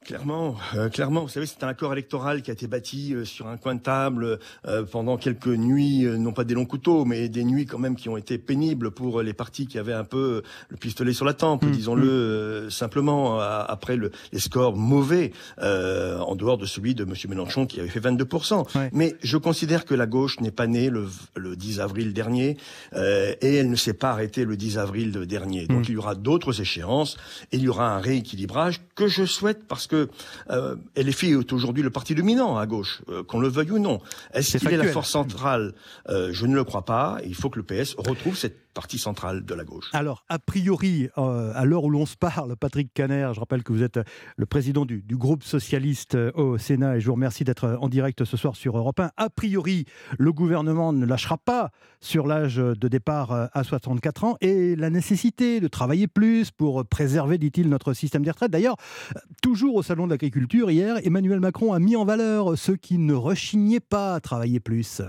[0.05, 3.49] Clairement, euh, clairement, vous savez, c'est un accord électoral qui a été bâti euh, sur
[3.49, 7.29] un coin de table euh, pendant quelques nuits, euh, non pas des longs couteaux, mais
[7.29, 10.05] des nuits quand même qui ont été pénibles pour euh, les partis qui avaient un
[10.05, 14.77] peu le pistolet sur la tempe, Mmh, disons-le euh, simplement, à- après le, les scores
[14.77, 17.13] mauvais, euh, en dehors de celui de M.
[17.29, 18.65] Mélenchon qui avait fait 22%.
[18.93, 22.59] Mais je considère que la gauche n'est pas née le, le 10 avril dernier,
[22.95, 25.67] euh, et elle ne s'est pas arrêtée le 10 avril de- dernier.
[25.67, 25.85] Donc Mmh.
[25.89, 27.17] il y aura d'autres échéances,
[27.51, 30.09] et il y aura un rééquilibrage que je souhaite parce que
[30.51, 34.01] euh, LFI est aujourd'hui le parti dominant à gauche, euh, qu'on le veuille ou non.
[34.33, 35.75] Est-ce qu'il est la force centrale?
[36.09, 37.19] Euh, Je ne le crois pas.
[37.25, 39.89] Il faut que le PS retrouve cette partie centrale de la gauche.
[39.95, 43.73] Alors, a priori, euh, à l'heure où l'on se parle, Patrick Caner, je rappelle que
[43.73, 44.05] vous êtes euh,
[44.37, 47.89] le président du, du groupe socialiste euh, au Sénat et je vous remercie d'être en
[47.89, 49.13] direct ce soir sur Europe 1.
[49.17, 49.87] A priori,
[50.19, 55.61] le gouvernement ne lâchera pas sur l'âge de départ à 64 ans et la nécessité
[55.61, 58.51] de travailler plus pour préserver, dit-il, notre système des retraites.
[58.51, 58.77] D'ailleurs,
[59.43, 63.15] toujours au Salon de l'agriculture, hier, Emmanuel Macron a mis en valeur ceux qui ne
[63.15, 65.01] rechignaient pas à travailler plus.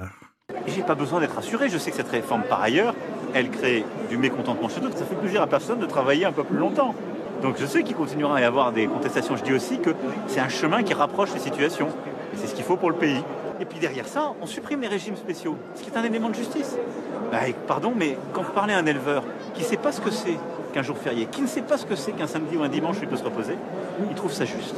[0.67, 1.69] J'ai pas besoin d'être assuré.
[1.69, 2.95] Je sais que cette réforme, par ailleurs,
[3.39, 4.97] elle crée du mécontentement chez d'autres.
[4.97, 6.95] Ça fait plaisir à personne de travailler un peu plus longtemps.
[7.41, 9.35] Donc je sais qu'il continuera à y avoir des contestations.
[9.37, 9.91] Je dis aussi que
[10.27, 11.87] c'est un chemin qui rapproche les situations.
[12.33, 13.23] Et c'est ce qu'il faut pour le pays.
[13.59, 16.35] Et puis derrière ça, on supprime les régimes spéciaux, ce qui est un élément de
[16.35, 16.77] justice.
[17.31, 19.23] Bah, pardon, mais quand vous parlez à un éleveur
[19.53, 20.37] qui ne sait pas ce que c'est
[20.73, 22.97] qu'un jour férié, qui ne sait pas ce que c'est qu'un samedi ou un dimanche
[22.97, 23.55] où il peut se reposer,
[24.07, 24.75] il trouve ça juste.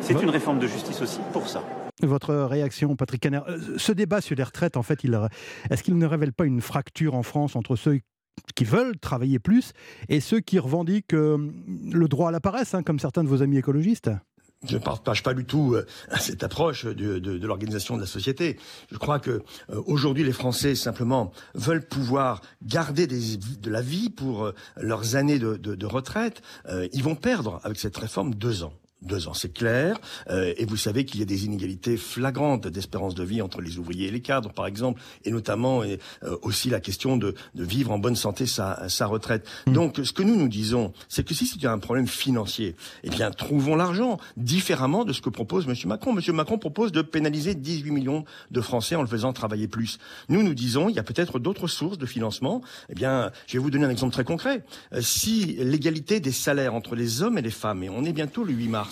[0.00, 1.62] C'est une réforme de justice aussi pour ça.
[2.02, 3.40] Votre réaction, Patrick Caner.
[3.48, 5.18] Euh, Ce débat sur les retraites, en fait, il-
[5.70, 8.00] est-ce qu'il ne révèle pas une fracture en France entre ceux
[8.54, 9.72] qui veulent travailler plus
[10.08, 11.38] et ceux qui revendiquent euh,
[11.92, 14.10] le droit à la paresse, hein, comme certains de vos amis écologistes?
[14.66, 15.86] Je ne partage pas du tout euh,
[16.20, 18.58] cette approche de, l'organisation de la société.
[18.90, 19.30] Je crois que
[19.70, 25.38] euh, aujourd'hui les Français simplement veulent pouvoir garder de la vie pour euh, leurs années
[25.38, 26.42] de, retraite.
[26.68, 28.72] Euh, ils vont perdre avec cette réforme deux ans.
[29.00, 29.96] Deux ans, c'est clair.
[30.28, 33.78] Euh, et vous savez qu'il y a des inégalités flagrantes d'espérance de vie entre les
[33.78, 37.64] ouvriers et les cadres, par exemple, et notamment et, euh, aussi la question de, de
[37.64, 39.48] vivre en bonne santé sa, sa retraite.
[39.68, 43.30] Donc, ce que nous nous disons, c'est que si c'est un problème financier, eh bien,
[43.30, 45.74] trouvons l'argent différemment de ce que propose M.
[45.86, 46.18] Macron.
[46.18, 46.34] M.
[46.34, 49.98] Macron propose de pénaliser 18 millions de Français en le faisant travailler plus.
[50.28, 52.62] Nous, nous disons, il y a peut-être d'autres sources de financement.
[52.88, 54.64] Eh bien, je vais vous donner un exemple très concret.
[54.92, 58.42] Euh, si l'égalité des salaires entre les hommes et les femmes, et on est bientôt
[58.42, 58.87] le 8 mars,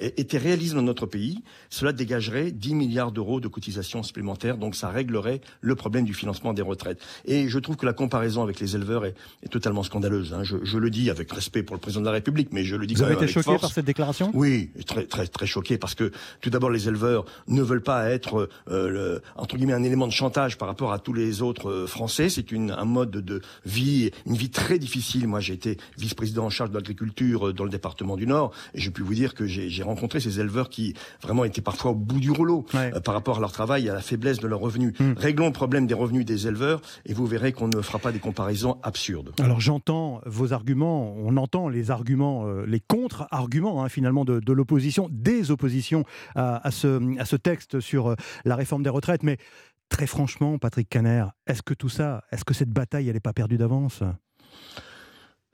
[0.00, 4.74] é- était réalisée dans notre pays, cela dégagerait 10 milliards d'euros de cotisations supplémentaires, donc
[4.74, 7.00] ça réglerait le problème du financement des retraites.
[7.24, 10.32] Et je trouve que la comparaison avec les éleveurs est, est totalement scandaleuse.
[10.34, 10.42] hein.
[10.44, 12.86] Je, je le dis avec respect pour le président de la République, mais je le
[12.86, 13.60] dis Vous quand avez même été avec choqué force.
[13.62, 14.30] par cette déclaration?
[14.34, 16.10] Oui, très très très choqué parce que
[16.40, 20.12] tout d'abord les éleveurs ne veulent pas être euh, le, entre guillemets un élément de
[20.12, 22.28] chantage par rapport à tous les autres euh, Français.
[22.28, 25.26] C'est une un mode de vie, une vie très difficile.
[25.26, 28.80] Moi, j'ai été vice-président en charge de l'agriculture euh, dans le département du Nord et
[28.80, 31.94] j'ai pu vous dire que que j'ai rencontré ces éleveurs qui vraiment étaient parfois au
[31.94, 34.60] bout du rouleau euh, par rapport à leur travail et à la faiblesse de leurs
[34.60, 34.92] revenus.
[35.00, 35.14] Hmm.
[35.16, 38.18] Réglons le problème des revenus des éleveurs et vous verrez qu'on ne fera pas des
[38.18, 39.32] comparaisons absurdes.
[39.40, 45.08] Alors j'entends vos arguments, on entend les arguments, euh, les contre-arguments hein, finalement de, l'opposition,
[45.10, 49.38] des oppositions à, ce, à ce texte sur euh, la réforme des retraites, mais
[49.88, 53.32] très franchement, Patrick Caner, est-ce que tout ça, est-ce que cette bataille, elle n'est pas
[53.32, 54.02] perdue d'avance?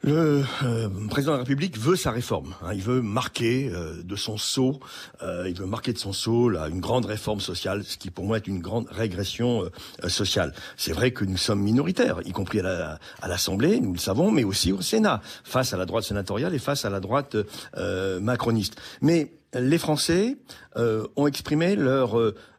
[0.03, 2.55] Le euh, président de la République veut sa réforme.
[2.63, 2.73] Hein.
[2.75, 4.79] il veut marquer euh, de son sceau,
[5.23, 8.25] euh, il veut marquer de son sceau là, une grande réforme sociale, ce qui pour
[8.25, 9.65] moi est une grande régression
[10.09, 10.53] sociale.
[10.77, 14.71] C'est vrai que nous sommes minoritaires, y compris à l'Assemblée, nous le savons, mais aussi
[14.71, 17.37] au Sénat, face à la droite sénatoriale et face à la droite
[18.21, 18.77] macroniste.
[19.01, 20.37] Mais les Français
[20.75, 22.17] ont exprimé leur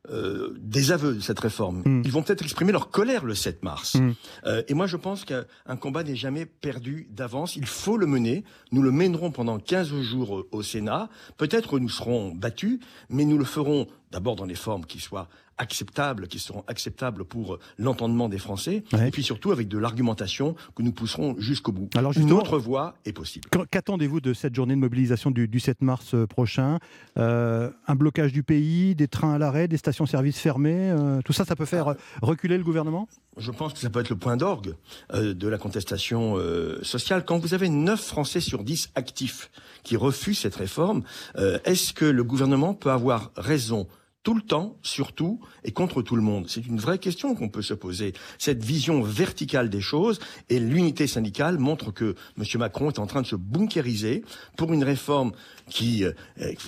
[0.09, 1.81] euh, des aveux de cette réforme.
[1.83, 2.01] Hmm.
[2.05, 3.95] Ils vont peut-être exprimer leur colère le 7 mars.
[3.95, 4.13] Hmm.
[4.45, 7.57] Euh, et moi, je pense qu'un combat n'est jamais perdu d'avance.
[7.57, 8.45] Il faut le mener.
[8.71, 11.09] Nous le mènerons pendant 15 jours au Sénat.
[11.35, 12.79] Peut-être nous serons battus,
[13.09, 15.27] mais nous le ferons d'abord dans des formes qui soient
[15.57, 20.81] acceptables, qui seront acceptables pour l'entendement des Français, et puis surtout avec de l'argumentation que
[20.81, 21.89] nous pousserons jusqu'au bout.
[21.95, 23.49] Alors Une autre voie est possible.
[23.71, 26.79] Qu'attendez-vous de cette journée de mobilisation du, 7 mars euh, prochain?
[27.17, 31.45] Euh, Un blocage du pays, des trains à l'arrêt, des stations-service fermées euh, Tout ça,
[31.45, 33.07] ça peut faire reculer le gouvernement?
[33.37, 34.75] Je pense que ça peut être le point d'orgue
[35.13, 36.37] de la contestation
[36.81, 37.23] sociale.
[37.23, 39.51] Quand vous avez 9 Français sur 10 actifs
[39.83, 41.03] qui refusent cette réforme,
[41.65, 43.87] est-ce que le gouvernement peut avoir raison?
[44.27, 47.61] Tout le temps, surtout, et contre tout le monde C'est une vraie question qu'on peut
[47.61, 48.11] se poser.
[48.37, 52.43] Cette vision verticale des choses et l'unité syndicale montre que M.
[52.55, 54.25] Macron est en train de se bunkériser
[54.57, 55.31] pour une réforme
[55.69, 56.11] qui, euh,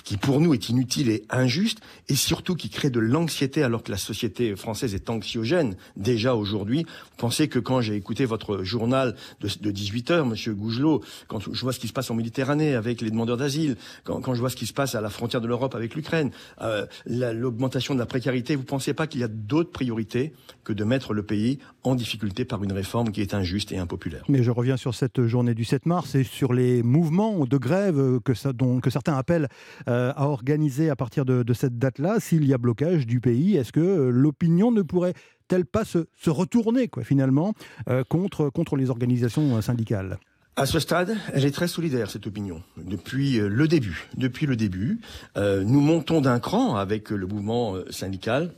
[0.04, 3.90] qui pour nous est inutile et injuste, et surtout qui crée de l'anxiété alors que
[3.90, 6.84] la société française est anxiogène déjà aujourd'hui.
[6.84, 11.40] Vous pensez que quand j'ai écouté votre journal de, de 18 heures, Monsieur Gougelot, quand
[11.40, 14.50] je vois ce qui se passe en Méditerranée avec les demandeurs d'asile, quand, je vois
[14.50, 18.06] ce qui se passe à la frontière de l'Europe avec l'Ukraine, euh, l'augmentation de la
[18.06, 20.32] précarité, vous pensez pas qu'il y a d'autres priorités
[20.64, 24.24] que de mettre le pays en difficulté par une réforme qui est injuste et impopulaire?
[24.28, 28.20] Mais je reviens sur cette journée du 7 mars et sur les mouvements de grève
[28.24, 29.48] que, ça, dont, certains appellent
[29.88, 33.72] euh, à organiser à partir de, cette date-là, s'il y a blocage du pays, est-ce
[33.72, 37.54] que euh, l'opinion ne pourrait-elle pas se, retourner finalement
[37.88, 40.18] euh, contre, contre les organisations syndicales?
[40.56, 44.08] À ce stade, elle est très solidaire, cette opinion, depuis le début.
[44.16, 45.00] Depuis le début,
[45.36, 48.52] nous montons d'un cran avec le mouvement syndical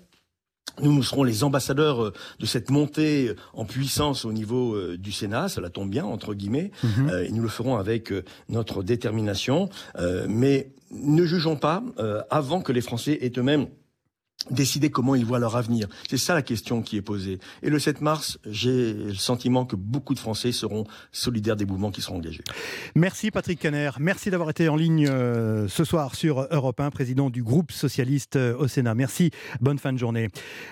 [0.81, 4.96] nous, nous serons les ambassadeurs euh, de cette montée euh, en puissance au niveau euh,
[4.96, 7.11] du Sénat, cela tombe bien, entre guillemets, mhm.
[7.27, 8.12] et nous le ferons avec
[8.48, 9.68] notre détermination.
[10.29, 11.83] mais ne jugeons pas
[12.31, 13.66] avant que les Français aient eux-mêmes
[14.51, 15.88] décider comment ils voient leur avenir.
[16.09, 17.38] C'est ça la question qui est posée.
[17.62, 21.90] Et le 7 mars, j'ai le sentiment que beaucoup de Français seront solidaires des mouvements
[21.90, 22.42] qui seront engagés.
[22.95, 23.90] Merci Patrick Caner.
[24.01, 28.37] Merci d'avoir été en ligne euh, ce soir sur Europe 1, président du groupe socialiste
[28.37, 28.95] euh, au Sénat.
[28.95, 29.31] Merci.
[29.61, 30.29] Bonne fin de journée.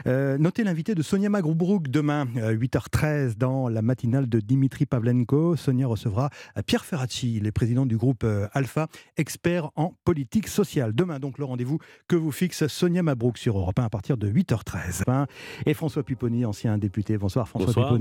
[0.07, 5.57] Euh, notez l'invité de Sonia Magroubrouk demain, 8h13, dans la matinale de Dimitri Pavlenko.
[5.57, 6.31] Sonia recevra
[6.67, 10.93] Pierre Ferracci, le président du groupe Alpha, expert en politique sociale.
[10.95, 14.31] Demain, donc, le rendez-vous que vous fixe Sonia Mabrouk sur Europe 1 à partir de
[14.31, 15.27] 8h13.
[15.67, 17.19] Et François Pupponi, ancien député.
[17.19, 17.99] Bonsoir François Bonsoir.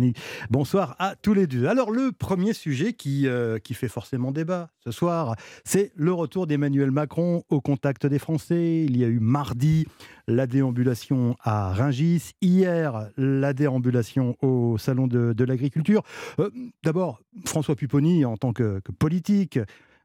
[0.50, 1.68] Bonsoir à tous les deux.
[1.68, 6.48] Alors le premier sujet qui, euh, qui fait forcément débat ce soir, c'est le retour
[6.48, 8.86] d'Emmanuel Macron au contact des Français.
[8.86, 9.86] Il y a eu mardi
[10.28, 16.04] la déambulation à Ringis, hier la déambulation au Salon de, l'Agriculture.
[16.40, 16.50] Euh,
[16.84, 19.60] d'abord, François Pupponi, en tant que, politique,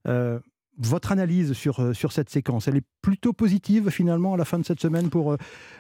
[0.06, 0.38] euh,
[0.78, 4.58] votre analyse sur, euh, sur cette séquence, elle est plutôt positive finalement à la fin
[4.58, 5.36] de cette semaine pour euh,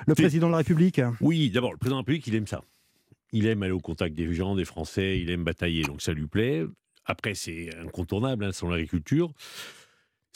[0.06, 1.00] le président de la République?
[1.20, 2.62] Oui, d'abord, le président de la République, il aime ça.
[3.32, 6.26] Il aime aller au contact des gens, des Français, il aime batailler, donc ça lui
[6.26, 6.64] plaît.
[7.04, 9.32] Après, c'est incontournable, hein, sur l'agriculture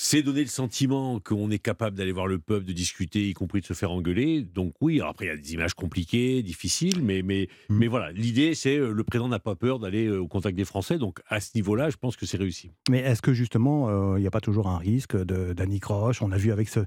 [0.00, 3.60] c'est donner le sentiment qu'on est capable d'aller voir le peuple, de discuter, y compris
[3.60, 4.42] de se faire engueuler.
[4.42, 7.76] Donc oui, après il y a des images compliquées, difficiles, mais, mais, mm.
[7.76, 10.64] mais voilà, l'idée c'est euh, le président n'a pas peur d'aller euh, au contact des
[10.64, 12.70] Français, donc à ce niveau-là, je pense que c'est réussi.
[12.88, 16.22] Mais est-ce que justement, euh, il n'y a pas toujours un risque d'Annie Croche?
[16.22, 16.80] On a vu avec ce,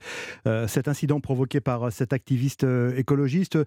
[0.68, 3.58] cet incident provoqué par cet activiste écologiste.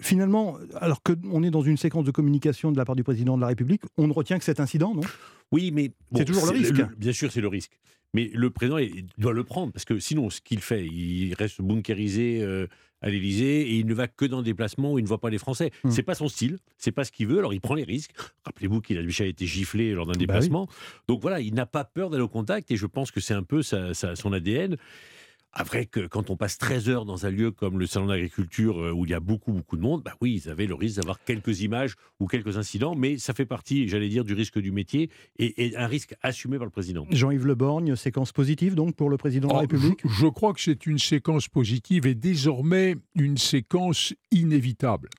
[0.00, 3.40] finalement, alors qu'on est dans une séquence de communication de la part du président de
[3.40, 5.02] la République, on ne retient que cet incident, non?
[5.50, 5.92] Oui, mais...
[6.14, 6.82] c'est toujours le risque.
[6.96, 7.72] bien sûr, c'est le risque.
[8.14, 11.62] Mais le président il doit le prendre, parce que sinon, ce qu'il fait, il reste
[11.62, 12.66] bunkérisé euh,
[13.00, 15.30] à l'Élysée et il ne va que dans des déplacements où il ne voit pas
[15.30, 15.70] les Français.
[15.82, 15.90] Ce hmm.
[15.90, 18.12] C'est pas son style, c'est pas ce qu'il veut, alors il prend les risques.
[18.44, 20.68] Rappelez-vous qu'il a déjà été giflé lors d'un bah déplacement.
[21.08, 23.42] Donc voilà, il n'a pas peur d'aller au contact et je pense que c'est un
[23.42, 24.76] peu son ADN.
[25.54, 28.90] Après que quand on passe 13 heures dans un lieu comme le salon d'agriculture euh,
[28.92, 31.22] où il y a beaucoup beaucoup de monde, bah oui, ils avaient le risque d'avoir
[31.24, 35.10] quelques images ou quelques incidents, mais ça fait partie, j'allais dire, du risque du métier
[35.38, 37.06] et, et un risque assumé par le président.
[37.10, 40.26] Jean-Yves Le Borgne, séquence positive donc pour le président de la Ah, République je, je
[40.26, 45.10] crois que c'est une séquence positive et désormais une séquence inévitable.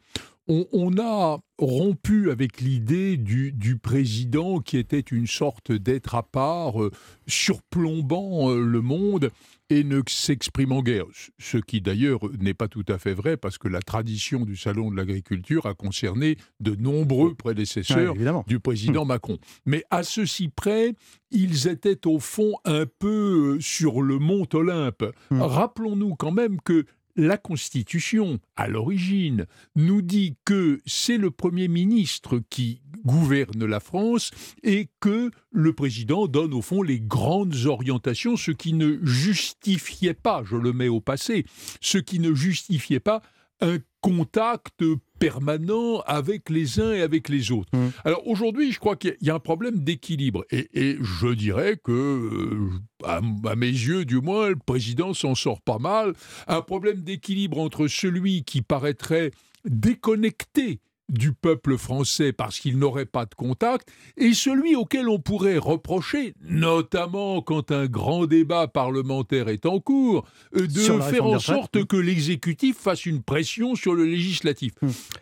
[0.47, 6.23] On, on a rompu avec l'idée du, du président qui était une sorte d'être à
[6.23, 6.91] part, euh,
[7.27, 9.29] surplombant euh, le monde
[9.73, 11.05] et ne s'exprimant guère.
[11.39, 14.91] Ce qui d'ailleurs n'est pas tout à fait vrai parce que la tradition du Salon
[14.91, 19.37] de l'agriculture a concerné de nombreux prédécesseurs Ouais, du président Macron.
[19.65, 20.93] Mais à ceci près,
[21.31, 25.05] ils étaient au fond un peu euh, sur le mont Olympe.
[25.31, 29.45] Rappelons-nous quand même que la Constitution, à l'origine,
[29.75, 34.31] nous dit que c'est le Premier ministre qui gouverne la France
[34.63, 40.43] et que le président donne au fond les grandes orientations, ce qui ne justifiait pas,
[40.43, 41.45] je le mets au passé,
[41.81, 43.21] ce qui ne justifiait pas
[43.61, 44.83] un contact
[45.17, 47.71] permanent avec les uns et avec les autres.
[48.03, 50.43] Alors aujourd'hui, je crois qu'il y a un problème d'équilibre.
[50.51, 52.69] Et, et je dirais que, euh,
[53.05, 56.13] à, à mes yeux du moins, le président s'en sort pas mal.
[56.47, 59.31] Un problème d'équilibre entre celui qui paraîtrait
[59.63, 60.81] déconnecté
[61.13, 66.35] du peuple français parce qu'il n'aurait pas de contact, et celui auquel on pourrait reprocher,
[66.41, 71.97] notamment quand un grand débat parlementaire est en cours, euh, de faire en sorte que
[71.97, 74.73] l'exécutif fasse une pression sur le législatif.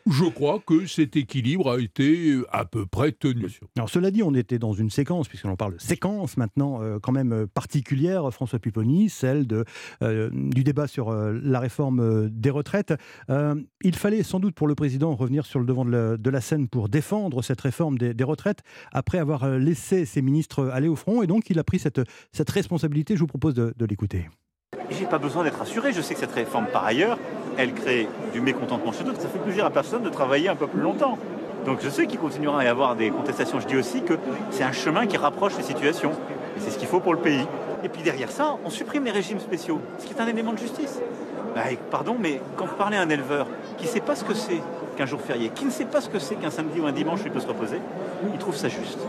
[0.10, 3.48] Je crois que cet équilibre a été euh, à peu près tenu.
[3.76, 7.12] Alors cela dit, on était dans une séquence, puisqu'on parle de séquence maintenant, euh, quand
[7.12, 9.66] même particulière, François Pupponi, celle de,
[10.02, 12.94] euh, du débat sur euh, la réforme des retraites.
[13.84, 16.68] Il fallait sans doute pour le président revenir sur le devant de la, de scène
[16.68, 18.60] pour défendre cette réforme des, retraites,
[18.92, 22.02] après avoir euh, laissé ses ministres aller au front, et donc il a pris cette,
[22.32, 23.16] cette responsabilité.
[23.16, 24.30] Je vous propose de, de l'écouter.
[24.90, 25.94] J'ai pas besoin d'être rassuré.
[25.94, 27.18] Je sais que cette réforme, par ailleurs,
[27.58, 29.22] elle crée du mécontentement chez d'autres.
[29.22, 31.18] Ça fait plaisir à personne de travailler un peu plus longtemps.
[31.66, 33.60] Donc je sais qu'il continuera à y avoir des contestations.
[33.60, 34.14] Je dis aussi que
[34.50, 36.12] c'est un chemin qui rapproche les situations.
[36.58, 37.46] Et c'est ce qu'il faut pour le pays.
[37.84, 40.58] Et puis derrière ça, on supprime les régimes spéciaux, ce qui est un élément de
[40.58, 41.00] justice.
[41.56, 44.34] Bah, pardon, mais quand vous parlez à un éleveur qui ne sait pas ce que
[44.34, 44.62] c'est
[45.02, 47.22] qu'un jour férié, qui ne sait pas ce que c'est qu'un samedi ou un dimanche
[47.22, 47.78] où il peut se reposer,
[48.32, 49.00] il trouve ça juste.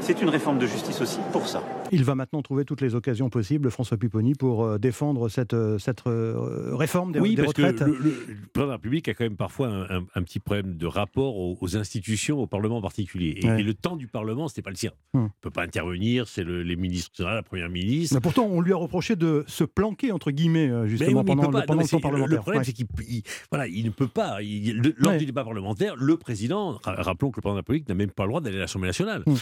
[0.00, 1.62] C'est une réforme de justice aussi pour ça.
[1.92, 5.78] Il va maintenant trouver toutes les occasions possibles, François Pupponi, pour euh, défendre cette, euh,
[5.78, 7.80] cette euh, réforme des, Oui, des parce que retraites.
[7.86, 10.38] le, le- le président de la République a quand même parfois un, un- un petit
[10.40, 13.38] problème de rapport aux, aux institutions, au Parlement en particulier.
[13.42, 13.60] Et, Ouais.
[13.60, 14.92] et le temps du Parlement, c'était pas le sien.
[15.14, 15.18] Hmm.
[15.18, 18.14] Il ne peut pas intervenir, c'est le- les ministres, c'est la première ministre.
[18.14, 21.50] Mais pourtant, on lui a reproché de se planquer, entre guillemets, Mais justement, oui, pendant,
[21.50, 21.60] pas.
[21.60, 22.36] le, pendant Non, mais le temps c'est- parlementaire.
[22.36, 22.64] Le problème, Ouais.
[22.64, 24.42] c'est qu'il il- voilà, il ne peut pas.
[24.42, 25.18] Il- lors Ouais.
[25.18, 28.10] du débat parlementaire, le président, ra- rappelons que le président de la République n'a même
[28.10, 29.22] pas le droit d'aller à l'Assemblée nationale.
[29.26, 29.34] Hmm.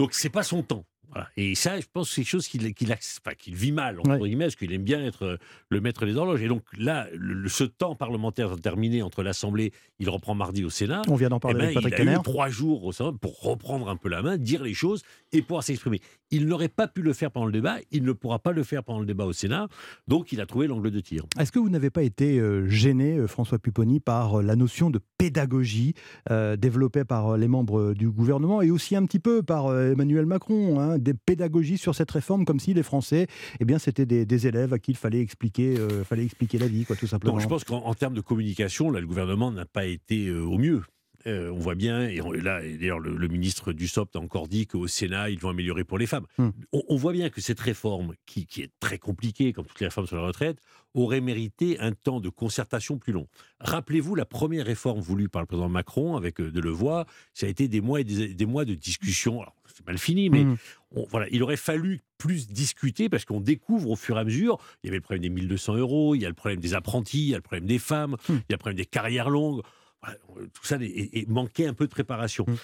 [0.00, 0.86] Donc, c'est pas son temps.
[1.12, 1.28] Voilà.
[1.36, 4.28] Et ça, je pense que c'est quelque chose qu'il vit mal, entre Ouais.
[4.28, 5.36] guillemets, parce qu'il aime bien être euh,
[5.68, 6.42] le maître des horloges.
[6.42, 11.02] Et donc là, le- ce temps parlementaire terminé entre l'Assemblée, il reprend mardi au Sénat.
[11.08, 13.12] On vient d'en parler Eh ben, avec Patrick il a eu trois jours au Sénat
[13.20, 16.00] pour reprendre un peu la main, dire les choses et pouvoir s'exprimer.
[16.30, 18.84] Il n'aurait pas pu le faire pendant le débat, il ne pourra pas le faire
[18.84, 19.68] pendant le débat au Sénat,
[20.06, 21.24] donc il a trouvé l'angle de tir.
[21.38, 25.00] Est-ce que vous n'avez pas été euh, gêné, euh, François Pupponi, par la notion de
[25.18, 25.94] pédagogie
[26.30, 30.78] euh, développée par les membres du gouvernement et aussi un petit peu par Emmanuel Macron,
[30.80, 33.26] hein, des pédagogies sur cette réforme, comme si les Français,
[33.58, 36.66] eh bien, c'était des, des élèves à qui il fallait expliquer, euh, fallait expliquer la
[36.66, 37.34] vie, quoi, tout simplement.
[37.34, 40.42] Donc je pense qu'en en termes de communication, là, le gouvernement n'a pas été euh,
[40.42, 40.82] au mieux.
[41.26, 44.48] Euh, on voit bien, et, on- là, et d'ailleurs, le, le ministre Dussopt a encore
[44.48, 46.24] dit qu'au Sénat, ils vont améliorer pour les femmes.
[46.38, 46.48] Hmm.
[46.72, 49.86] On, on voit bien que cette réforme, qui, qui est très compliquée, comme toutes les
[49.86, 50.58] réformes sur la retraite,
[50.94, 53.28] aurait mérité un temps de concertation plus long.
[53.60, 57.04] Rappelez-vous la première réforme voulue par le président Macron avec euh, Delevoye,
[57.34, 59.40] ça a été des mois et des, des mois de discussion.
[59.42, 60.56] Alors, c'est mal fini, mais Hmm.
[60.92, 64.58] on- voilà, il aurait fallu plus discuter parce qu'on découvre au fur et à mesure.
[64.82, 67.18] Il y avait le problème des 1200 euros, il y a le problème des apprentis,
[67.24, 68.32] il y a le problème des femmes, Hmm.
[68.32, 69.60] il y a le problème des carrières longues.
[70.08, 72.44] Euh, tout ça et, et manquait un peu de préparation.
[72.46, 72.56] Hmm.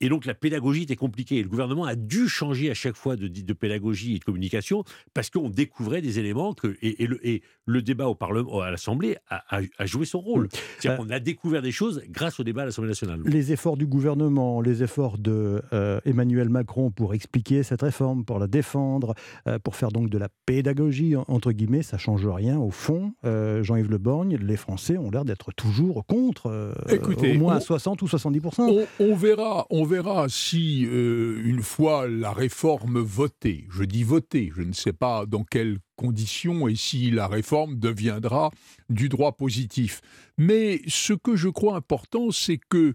[0.00, 1.42] Et donc la pédagogie était compliquée.
[1.42, 5.30] Le gouvernement a dû changer à chaque fois de, de pédagogie et de communication parce
[5.30, 9.16] qu'on découvrait des éléments que et, et le, et le débat au Parlement, à l'Assemblée
[9.28, 10.48] a, a- a joué son rôle.
[10.78, 13.20] C'est-à-dire qu'on a découvert des choses grâce au débat à l'Assemblée nationale.
[13.24, 18.38] Les efforts du gouvernement, les efforts de euh, Emmanuel Macron pour expliquer cette réforme, pour
[18.38, 19.14] la défendre,
[19.48, 23.12] euh, pour faire donc de la pédagogie en- entre guillemets, ça change rien au fond.
[23.24, 27.54] Euh, Jean-Yves Le Borgne, les Français ont l'air d'être toujours contre, euh, Écoutez, au moins
[27.54, 32.32] à on- 60 ou 70 On, on verra, on verra si euh, une fois la
[32.32, 37.26] réforme votée, je dis votée, je ne sais pas dans quelles conditions et si la
[37.28, 38.50] réforme deviendra
[38.90, 40.00] du droit positif.
[40.36, 42.92] Mais ce que je crois important, c'est que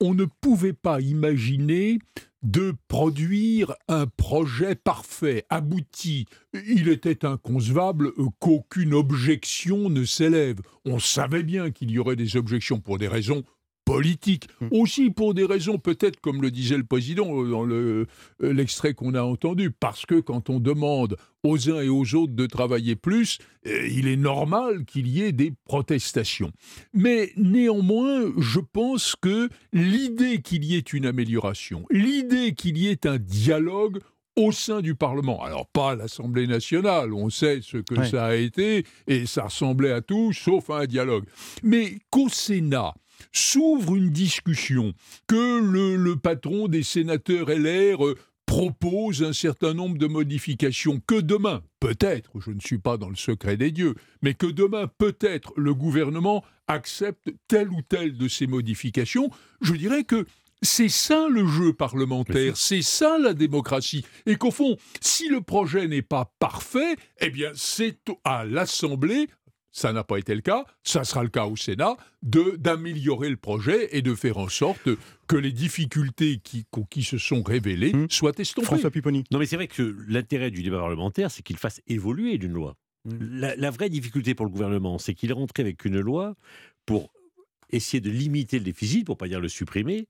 [0.00, 1.98] on ne pouvait pas imaginer
[2.42, 6.26] de produire un projet parfait, abouti.
[6.54, 10.60] Il était inconcevable qu'aucune objection ne s'élève.
[10.84, 13.42] On savait bien qu'il y aurait des objections pour des raisons
[13.92, 14.68] politique, Mmh.
[14.72, 18.06] aussi pour des raisons peut-être, comme le disait le président euh, dans le-
[18.42, 22.34] euh, l'extrait qu'on a entendu, parce que quand on demande aux uns et aux autres
[22.34, 26.52] de travailler plus, euh, il est normal qu'il y ait des protestations.
[26.92, 33.06] Mais néanmoins, je pense que l'idée qu'il y ait une amélioration, l'idée qu'il y ait
[33.06, 33.98] un dialogue
[34.36, 35.42] au sein du Parlement.
[35.42, 38.08] Alors pas l'Assemblée nationale, on sait ce que Ouais.
[38.08, 41.24] ça a été, et ça ressemblait à tout sauf à un dialogue.
[41.64, 42.94] Mais qu'au Sénat,
[43.32, 44.94] s'ouvre une discussion,
[45.26, 48.16] que le, le patron des sénateurs LR euh,
[48.48, 53.16] propose un certain nombre de modifications, que demain, peut-être, je ne suis pas dans le
[53.16, 58.46] secret des dieux, mais que demain, peut-être, le gouvernement accepte telle ou telle de ces
[58.46, 60.24] modifications, je dirais que
[60.62, 64.04] c'est ça le jeu parlementaire, c'est ça la démocratie.
[64.26, 69.28] Et qu'au fond, si le projet n'est pas parfait, eh bien c'est à l'Assemblée,
[69.78, 73.36] ça n'a pas été le cas, ça sera le cas au Sénat, de d'améliorer le
[73.36, 74.88] projet et de faire en sorte
[75.26, 78.66] que les difficultés qui, qui se sont révélées soient estompées.
[78.90, 79.24] Pupponi.
[79.30, 82.74] Non, mais c'est vrai que l'intérêt du débat parlementaire, c'est qu'il fasse évoluer une loi.
[83.04, 86.34] La, la vraie difficulté pour le gouvernement, c'est qu'il est rentré avec une loi
[86.84, 87.10] pour
[87.70, 90.08] essayer de limiter le déficit, pour pas dire le supprimer.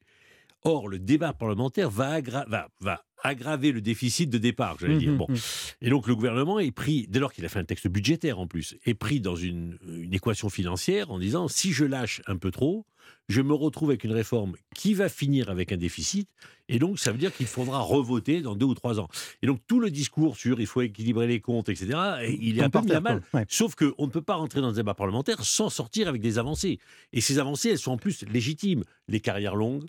[0.64, 5.14] Or, le débat parlementaire va, va- va aggraver le déficit de départ, j'allais Mmh, dire.
[5.14, 5.26] Bon.
[5.28, 5.36] mmh.
[5.82, 8.46] Et donc, le gouvernement est pris, dès lors qu'il a fait un texte budgétaire en
[8.46, 12.50] plus, est pris dans une, une équation financière en disant si je lâche un peu
[12.50, 12.86] trop,
[13.28, 16.28] je me retrouve avec une réforme qui va finir avec un déficit.
[16.68, 19.08] Et donc, ça veut dire qu'il faudra revoter dans deux ou trois ans.
[19.42, 22.62] Et donc, tout le discours sur il faut équilibrer les comptes, etc., et il est
[22.62, 23.22] à par terre, mal.
[23.30, 23.40] quoi.
[23.40, 23.46] Ouais.
[23.48, 26.78] Sauf qu'on ne peut pas rentrer dans un débat parlementaire sans sortir avec des avancées.
[27.12, 28.84] Et ces avancées, elles sont en plus légitimes.
[29.08, 29.86] Les carrières longues,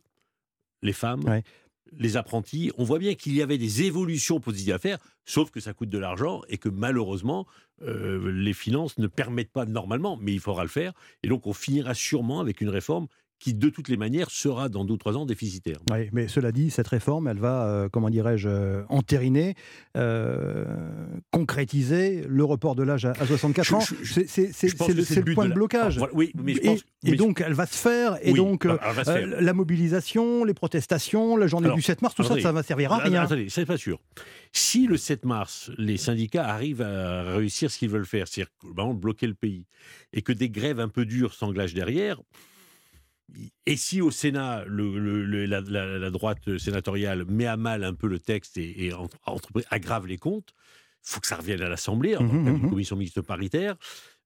[0.82, 1.24] les femmes,
[1.98, 2.72] les apprentis.
[2.78, 5.90] On voit bien qu'il y avait des évolutions positives à faire, sauf que ça coûte
[5.90, 7.46] de l'argent et que malheureusement,
[7.82, 10.94] euh, les finances ne permettent pas normalement, mais il faudra le faire.
[11.24, 13.08] Et donc, on finira sûrement avec une réforme
[13.40, 15.78] qui, de toutes les manières, sera dans deux ou trois ans déficitaire.
[15.92, 19.56] Oui, mais cela dit, cette réforme, elle va, euh, comment dirais-je, euh, entériner,
[19.96, 20.66] euh,
[21.32, 23.80] concrétiser le report de l'âge à, à 64 Je- ans.
[23.80, 23.96] C'est
[24.64, 25.96] le, le le point de de la- blocage.
[25.96, 28.32] Ah, voilà, oui, mais je et, pense- et mais- donc, elle va se faire, et
[28.32, 29.28] Oui, donc euh, va se faire.
[29.28, 32.52] euh, la mobilisation, les protestations, la journée Alors, du 7 mars, tout ça, attendez, ça
[32.52, 33.22] va servir à rien.
[33.24, 34.00] Attendez, c'est pas sûr.
[34.52, 38.52] Si le 7 mars, les syndicats arrivent à réussir ce qu'ils veulent faire, c'est-à-dire
[38.96, 39.66] bloquer le pays,
[40.14, 42.20] et que des grèves un peu dures s'engagent derrière,
[43.66, 47.84] et si au Sénat, le- le- le- la, la- la droite sénatoriale met à mal
[47.84, 50.54] un peu le texte et, et entre- entre- aggrave les comptes,
[51.06, 52.64] il faut que ça revienne à l'Assemblée, en tant mhm.
[52.64, 53.76] une commission mixte paritaire.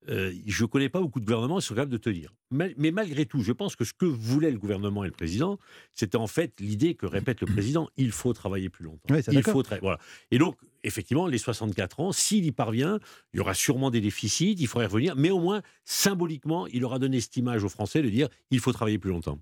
[0.09, 2.33] Euh, je ne connais pas beaucoup de gouvernements qui sont capables de tenir.
[2.53, 5.57] Mais, malgré tout, je pense que ce que voulait le gouvernement et le président,
[5.93, 9.01] c'était en fait l'idée que répète le président il faut travailler plus longtemps.
[9.09, 9.99] Oui, il faut voilà.
[10.31, 12.99] Et donc, effectivement, les 64 ans, s'il y parvient,
[13.33, 16.99] il y aura sûrement des déficits, il faudrait revenir, mais au moins, symboliquement, il aura
[16.99, 19.39] donné cette image aux Français de dire il faut travailler plus longtemps.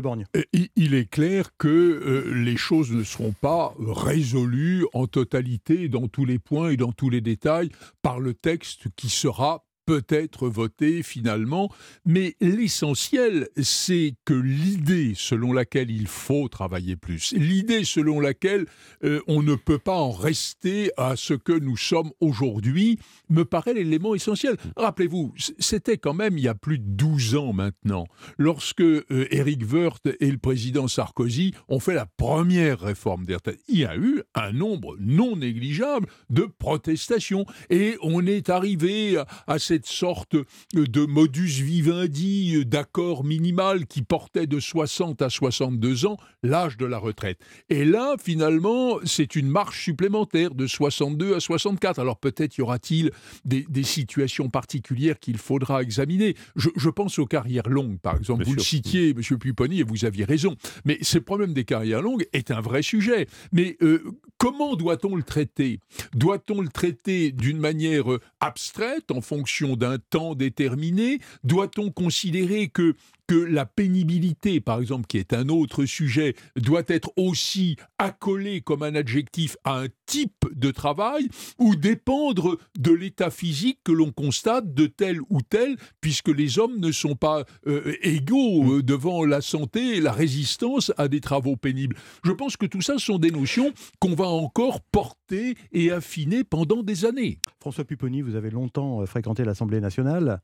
[0.00, 0.26] Borgne.
[0.36, 5.88] Euh, il- Il est clair que euh, les choses ne seront pas résolues en totalité
[5.88, 7.70] dans tous les points et dans tous les détails
[8.02, 11.72] par le texte qui sera peut-être voté finalement,
[12.04, 18.66] mais l'essentiel, c'est que l'idée selon laquelle il faut travailler plus, l'idée selon laquelle
[19.02, 22.98] euh, on ne peut pas en rester à ce que nous sommes aujourd'hui,
[23.30, 24.58] me paraît l'élément essentiel.
[24.76, 28.04] Rappelez-vous, c'était quand même il y a plus de 12 ans maintenant,
[28.36, 33.38] lorsque euh, Éric Woerth et le président Sarkozy ont fait la première réforme des.
[33.68, 39.26] Il y a eu un nombre non négligeable de protestations et on est arrivé à,
[39.46, 40.36] à cette sorte
[40.74, 46.86] de modus vivendi euh, d'accord minimal qui portait de 60 à 62 ans l'âge de
[46.86, 47.38] la retraite.
[47.68, 51.98] Et là, finalement, c'est une marche supplémentaire de 62 à 64.
[51.98, 53.10] Alors peut-être y aura-t-il
[53.44, 56.34] des, des situations particulières qu'il faudra examiner.
[56.56, 58.44] Je, je pense aux carrières longues, par exemple.
[58.44, 59.38] Bien vous le citiez, M.
[59.38, 60.56] Pupponi, et vous aviez raison.
[60.84, 63.26] Mais ce problème des carrières longues est un vrai sujet.
[63.52, 64.02] Mais euh,
[64.38, 65.80] comment doit-on le traiter?
[66.14, 72.94] Doit-on le traiter d'une manière euh, abstraite, en fonction d'un temps déterminé Doit-on considérer que
[73.28, 78.82] que la pénibilité, par exemple, qui est un autre sujet, doit être aussi accolée comme
[78.82, 84.72] un adjectif à un type de travail ou dépendre de l'état physique que l'on constate
[84.74, 89.42] de tel ou tel, puisque les hommes ne sont pas euh, égaux euh, devant la
[89.42, 91.96] santé et la résistance à des travaux pénibles.
[92.24, 96.82] Je pense que tout ça sont des notions qu'on va encore porter et affiner pendant
[96.82, 97.40] des années.
[97.60, 100.40] François Pupponi, vous avez longtemps euh, fréquenté l'Assemblée nationale.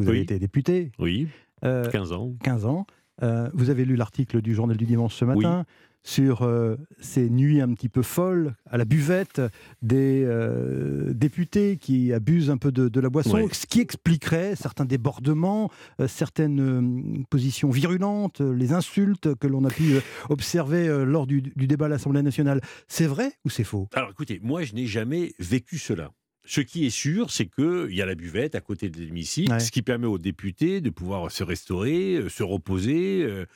[0.00, 0.22] Vous avez Oui.
[0.24, 0.90] été député.
[0.98, 1.28] Oui,
[1.64, 2.34] Euh, 15 ans.
[2.42, 2.86] 15 ans.
[3.22, 5.64] Euh, vous avez lu l'article du journal du dimanche ce matin
[6.06, 9.40] sur euh, ces nuits un petit peu folles à la buvette
[9.80, 13.48] des euh, députés qui abusent un peu de, de la boisson, Ouais.
[13.52, 19.94] ce qui expliquerait certains débordements, euh, certaines positions virulentes, les insultes que l'on a pu
[20.28, 22.60] observer lors du, du débat à l'Assemblée nationale.
[22.86, 23.88] C'est vrai ou c'est faux?
[23.94, 26.10] Alors écoutez, moi je n'ai jamais vécu cela.
[26.46, 29.60] Ce qui est sûr, c'est qu'il y a la buvette à côté de l'hémicycle, Ouais.
[29.60, 33.46] ce qui permet aux députés de pouvoir se restaurer, euh, se reposer, euh,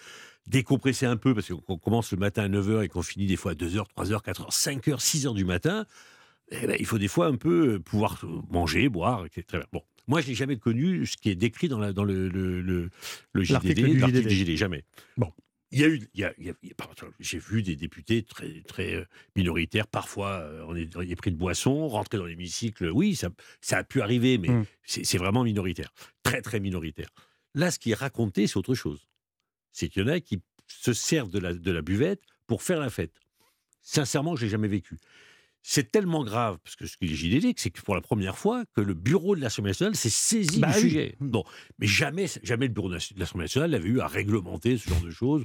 [0.46, 3.52] décompresser un peu, parce qu'on commence le matin à 9h et qu'on finit des fois
[3.52, 5.84] à 2h, 3h, 4h, 5h, 6h du matin.
[6.50, 9.64] Eh ben, il faut des fois un peu euh, pouvoir manger, boire, etc.
[9.70, 12.62] Bon, moi je n'ai jamais connu ce qui est décrit dans, la, dans le, le,
[12.62, 12.88] le,
[13.34, 14.82] le JDD, du l'article du JDD, jamais.
[15.18, 15.30] Bon.
[15.70, 16.00] Il y a eu,
[17.20, 19.04] j'ai vu des députés très, très euh,
[19.36, 22.90] minoritaires, parfois euh, on est, on est pris de boisson, rentrer dans l'hémicycle.
[22.90, 23.28] Oui, ça,
[23.60, 24.64] ça a pu arriver, mais Mm.
[24.84, 25.92] c'est vraiment minoritaire,
[26.22, 27.10] très très minoritaire.
[27.54, 29.08] Là, ce qui est raconté, c'est autre chose.
[29.72, 32.80] C'est qu'il y en a qui se servent de la, de la buvette pour faire
[32.80, 33.20] la fête.
[33.82, 34.96] Sincèrement, je l'ai jamais vécu.
[35.70, 38.64] C'est tellement grave, parce que ce que les JDD, c'est que pour la première fois
[38.74, 40.80] que le bureau de l'Assemblée nationale s'est saisi Bah du oui.
[40.80, 41.14] sujet.
[41.20, 41.44] Bon,
[41.78, 45.10] mais jamais, jamais le bureau de l'Assemblée nationale n'avait eu à réglementer ce genre de
[45.10, 45.44] choses.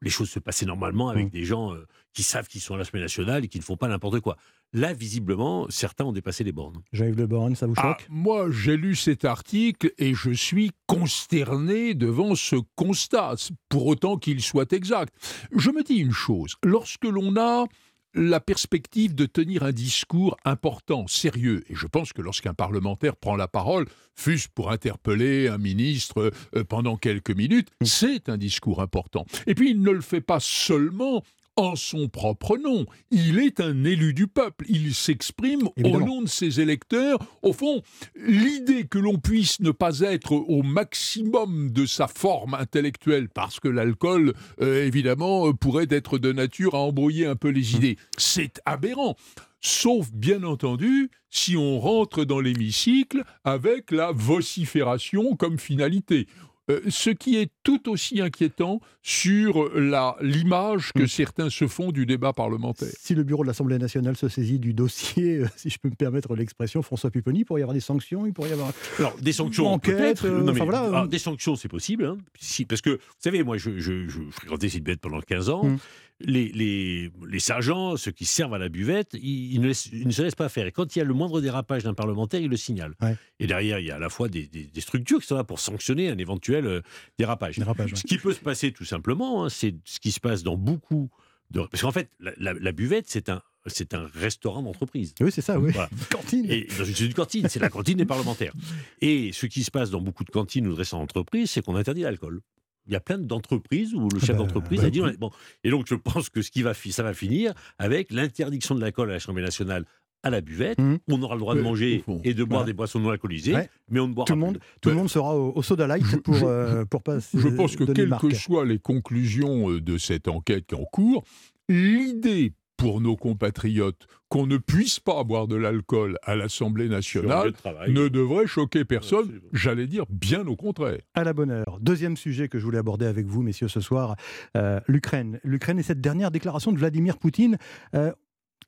[0.00, 1.30] Les choses se passaient normalement avec Mm.
[1.30, 1.84] des gens euh,
[2.14, 4.36] qui savent qu'ils sont à l'Assemblée nationale et qui ne font pas n'importe quoi.
[4.72, 6.80] Là, visiblement, certains ont dépassé les bornes.
[6.92, 8.06] Jean-Yves Le Borne, ça vous Ah, choque?
[8.08, 13.34] moi, j'ai lu cet article et je suis consterné devant ce constat,
[13.68, 15.12] pour autant qu'il soit exact.
[15.50, 17.66] Je me dis une chose, lorsque l'on a
[18.14, 23.36] la perspective de tenir un discours important, sérieux, et je pense que lorsqu'un parlementaire prend
[23.36, 29.26] la parole, fût-ce pour interpeller un ministre euh, pendant quelques minutes, c'est un discours important.
[29.46, 31.22] Et puis il ne le fait pas seulement
[31.58, 32.86] en son propre nom.
[33.10, 34.64] Il est un élu du peuple.
[34.68, 37.18] Il s'exprime au nom de ses électeurs.
[37.42, 37.82] Au fond,
[38.14, 43.68] l'idée que l'on puisse ne pas être au maximum de sa forme intellectuelle, parce que
[43.68, 48.60] l'alcool, euh, évidemment, euh, pourrait être de nature à embrouiller un peu les idées, c'est
[48.64, 49.16] aberrant.
[49.60, 56.28] Sauf, bien entendu, si on rentre dans l'hémicycle avec la vocifération comme finalité.
[56.70, 62.04] Euh, ce qui est tout aussi inquiétant sur la- l'image que certains se font du
[62.04, 62.88] débat parlementaire.
[62.98, 65.94] Si le bureau de l'Assemblée nationale se saisit du dossier, euh, si je peux me
[65.94, 68.72] permettre l'expression, François Pupponi, il pourrait y avoir des sanctions, il pourrait y avoir...
[68.98, 70.26] Alors, des sanctions, Enquête, peut-être.
[70.26, 71.06] euh, enfin, voilà, alors, euh.
[71.06, 72.04] des sanctions, c'est possible.
[72.04, 72.18] hein.
[72.38, 75.64] Si, parce que, vous savez, moi, je, je, je fréquentais cette bête pendant 15 ans.
[75.64, 75.78] Mm.
[76.20, 80.04] Les, les, les sergents, ceux qui servent à la buvette, ils, ils ne, laissent- ils
[80.06, 80.66] ne se laissent pas faire.
[80.66, 82.94] Et quand il y a le moindre dérapage d'un parlementaire, ils le signalent.
[83.00, 83.16] Ouais.
[83.38, 85.44] Et derrière, il y a à la fois des, des- des structures qui sont là
[85.44, 86.80] pour sanctionner un éventuel euh,
[87.20, 87.56] dérapage.
[87.58, 87.96] Dérapage, ouais.
[87.98, 91.08] Ce qui peut se passer, tout simplement, hein, c'est ce qui se passe dans beaucoup
[91.52, 91.60] de...
[91.60, 95.14] Parce qu'en fait, la, la- la buvette, c'est un, c'est un restaurant d'entreprise.
[95.20, 95.70] Oui, c'est ça, oui.
[95.70, 95.88] Voilà.
[96.10, 96.46] Cantine.
[96.50, 98.54] Et c'est une cantine, c'est la cantine des parlementaires.
[99.00, 101.76] Et ce qui se passe dans beaucoup de cantines ou de restaurants d'entreprise, c'est qu'on
[101.76, 102.40] interdit l'alcool.
[102.88, 105.10] Il y a plein d'entreprises où le chef bah, d'entreprise bah, a dit oui.
[105.18, 105.30] bon.
[105.62, 109.10] Et donc je pense que ce qui va ça va finir avec l'interdiction de l'alcool
[109.10, 109.84] à l'Assemblée nationale
[110.24, 110.80] à la buvette.
[110.80, 110.98] Mhm.
[111.08, 112.66] On aura le droit de manger et de boire voilà.
[112.66, 113.68] des boissons non alcoolisées, Ouais.
[113.88, 114.46] mais on ne boira Tout le plus.
[114.46, 117.76] monde, tout le monde sera au, au soda light pour, euh, pour pas Je pense
[117.76, 121.22] que quelles que soient les conclusions euh, de cette enquête qui est en cours,
[121.68, 127.52] l'idée pour nos compatriotes qu'on ne puisse pas boire de l'alcool à l'Assemblée nationale
[127.86, 131.00] de ne devrait choquer personne, j'allais dire bien au contraire.
[131.14, 131.78] À la bonne heure.
[131.80, 134.14] Deuxième sujet que je voulais aborder avec vous, messieurs, ce soir,
[134.56, 135.40] euh, l'Ukraine.
[135.42, 137.58] L'Ukraine et cette dernière déclaration de Vladimir Poutine
[137.94, 138.12] euh,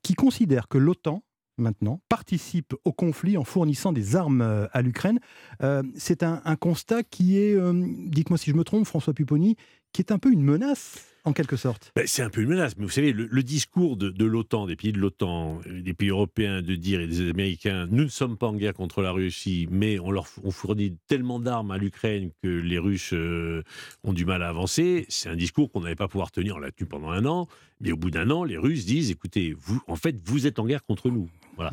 [0.03, 1.23] qui considère que l'OTAN,
[1.57, 5.19] maintenant, participe au conflit en fournissant des armes euh, à l'Ukraine.
[5.63, 7.71] Euh, C'est un, un constat qui est, euh,
[8.07, 9.55] dites-moi si je me trompe, François Pupponi,
[9.93, 11.91] qui est un peu une menace, en quelque sorte.
[11.95, 14.91] Ben, c'est un peu une menace, mais vous savez, le, discours de, l'OTAN, des pays
[14.91, 18.55] de l'OTAN, des pays européens, de dire et des Américains, nous ne sommes pas en
[18.55, 23.13] guerre contre la Russie, mais on leur fournit tellement d'armes à l'Ukraine que les Russes
[23.13, 23.63] euh,
[24.03, 26.71] ont du mal à avancer, c'est un discours qu'on n'allait pas pouvoir tenir, on l'a
[26.71, 27.47] tenu pendant un an,
[27.79, 30.65] mais au bout d'un an, les Russes disent, écoutez, vous, en fait, vous êtes en
[30.65, 31.29] guerre contre nous.
[31.55, 31.71] Voilà.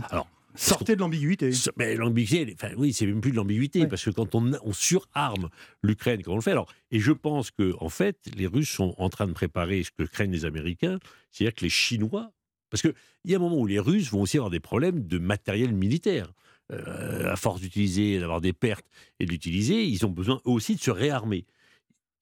[0.61, 1.51] Sortez de l'ambiguïté.
[1.77, 3.87] Mais l'ambiguïté, enfin, oui, c'est même plus de l'ambiguïté, Ouais.
[3.87, 5.49] parce que quand on, on surarme
[5.83, 8.95] l'Ukraine, quand on le fait, alors, et je pense que, en fait, les Russes sont
[8.99, 10.99] en train de préparer ce que craignent les Américains,
[11.31, 12.33] c'est-à-dire que les Chinois,
[12.71, 12.93] parce qu'il
[13.25, 16.33] y a un moment où les Russes vont aussi avoir des problèmes de matériel militaire.
[16.71, 18.85] Euh, à force d'utiliser, d'avoir des pertes
[19.21, 21.47] et d'utiliser, ils ont besoin eux aussi de se réarmer.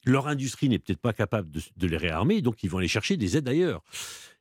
[0.05, 3.16] Leur industrie n'est peut-être pas capable de, de les réarmer, donc ils vont aller chercher
[3.16, 3.82] des aides ailleurs.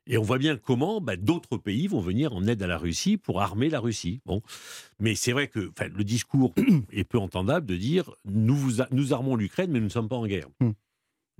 [0.08, 3.16] Et on voit bien comment bah, d'autres pays vont venir en aide à la Russie
[3.16, 4.20] pour armer la Russie.
[4.24, 4.40] Bon.
[5.00, 6.54] Mais c'est vrai que le discours
[6.92, 10.08] est peu entendable de dire nous, vous a- nous armons l'Ukraine, mais nous ne sommes
[10.08, 10.46] pas en guerre.
[10.60, 10.70] Hmm.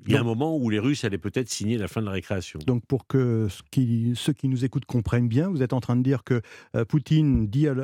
[0.06, 2.12] Il y a un moment où les Russes allaient peut-être signer la fin de la
[2.12, 2.58] récréation.
[2.66, 5.96] Donc pour que ce qui- ceux qui nous écoutent comprennent bien, vous êtes en train
[5.96, 6.42] de dire que
[6.74, 7.80] euh, Poutine dit à, l-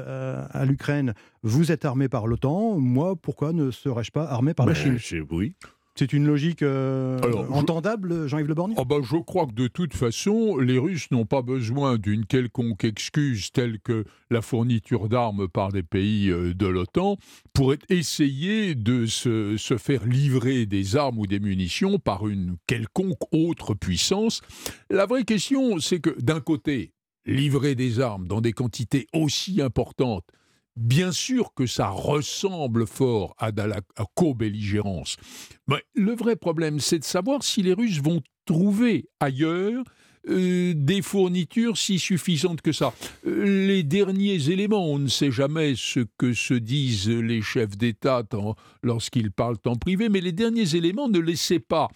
[0.51, 4.75] à- l'Ukraine, vous êtes armé par l'OTAN, moi, pourquoi ne serais-je pas armé par la
[4.75, 5.27] Ben, Chine?
[5.31, 5.55] Oui.
[5.95, 9.69] C'est une logique euh, Alors, entendable, Jean-Yves Le Borgne Ah bah, je crois que de
[9.69, 15.49] toute façon, les Russes n'ont pas besoin d'une quelconque excuse telle que la fourniture d'armes
[15.49, 17.19] par des pays euh, de l'OTAN
[17.53, 23.21] pour essayer de se, se faire livrer des armes ou des munitions par une quelconque
[23.31, 24.41] autre puissance.
[24.89, 26.95] La vraie question, c'est que d'un côté,
[27.27, 30.25] livrer des armes dans des quantités aussi importantes,
[30.77, 33.81] Bien sûr que ça ressemble fort à la
[34.15, 35.17] co-belligérance.
[35.69, 39.85] Mais le vrai problème, c'est de savoir si les Russes vont trouver ailleurs
[40.29, 42.95] euh, des fournitures si suffisantes que ça.
[43.27, 48.23] Euh, les derniers éléments, on ne sait jamais ce que se disent les chefs d'État
[48.85, 51.89] lorsqu'ils parlent en privé, mais les derniers éléments ne laissaient pas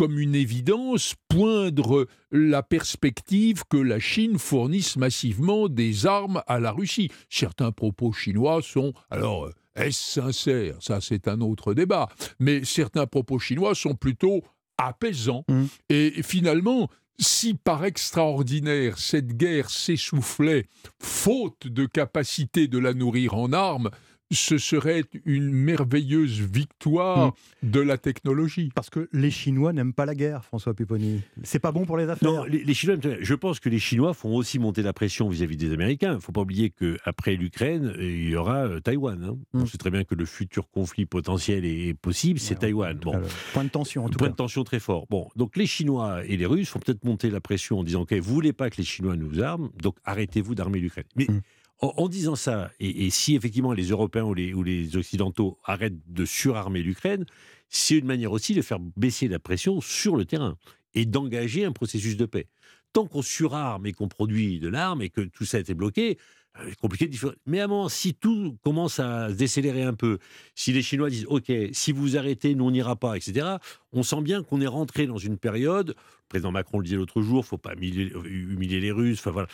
[0.00, 6.72] comme une évidence poindre la perspective que la Chine fournisse massivement des armes à la
[6.72, 7.10] Russie.
[7.28, 10.76] Certains propos chinois sont, alors, euh, est-ce sincère?
[10.80, 12.08] Ça, c'est un autre débat.
[12.38, 14.42] Mais certains propos chinois sont plutôt
[14.78, 15.44] apaisants.
[15.90, 16.88] Et finalement,
[17.18, 20.64] si par extraordinaire cette guerre s'essoufflait,
[20.98, 23.90] faute de capacité de la nourrir en armes,
[24.30, 28.70] ce serait une merveilleuse victoire de la technologie.
[28.74, 31.20] Parce que les Chinois n'aiment pas la guerre, François Pupponi.
[31.42, 32.30] C'est pas bon pour les affaires.
[32.30, 35.56] Non, les, les Chinois, je pense que les Chinois font aussi monter la pression vis-à-vis
[35.56, 36.12] des Américains.
[36.12, 39.22] Il ne faut pas oublier qu'après l'Ukraine, il y aura euh, Taïwan.
[39.24, 39.36] hein.
[39.52, 39.62] Mm.
[39.62, 42.98] On sait très bien que le futur conflit potentiel est possible, c'est Taïwan.
[42.98, 43.20] Bon.
[43.52, 44.32] Point de tension, en tout Point cas.
[44.32, 45.06] de tension très fort.
[45.10, 48.12] Bon, donc les Chinois et les Russes font peut-être monter la pression en disant OK,
[48.14, 51.04] vous voulez pas que les Chinois nous arment, donc arrêtez-vous d'armer l'Ukraine.
[51.16, 51.40] Mais Mm.
[51.80, 57.24] En, disant ça, et, si effectivement les Européens ou les, Occidentaux arrêtent de surarmer l'Ukraine,
[57.68, 60.56] c'est une manière aussi de faire baisser la pression sur le terrain
[60.94, 62.48] et d'engager un processus de paix.
[62.92, 66.18] Tant qu'on surarme et qu'on produit de l'arme et que tout ça a été bloqué,
[66.58, 67.16] euh, c'est compliqué de.
[67.46, 70.18] Mais à un moment, si tout commence à décélérer un peu,
[70.56, 73.56] si les Chinois disent OK, si vous arrêtez, nous on pas, etc.,
[73.92, 75.90] on sent bien qu'on est rentré dans une période.
[75.90, 79.20] Le président Macron le disait l'autre jour, faut pas humilier, humilier les Russes.
[79.20, 79.48] Enfin voilà.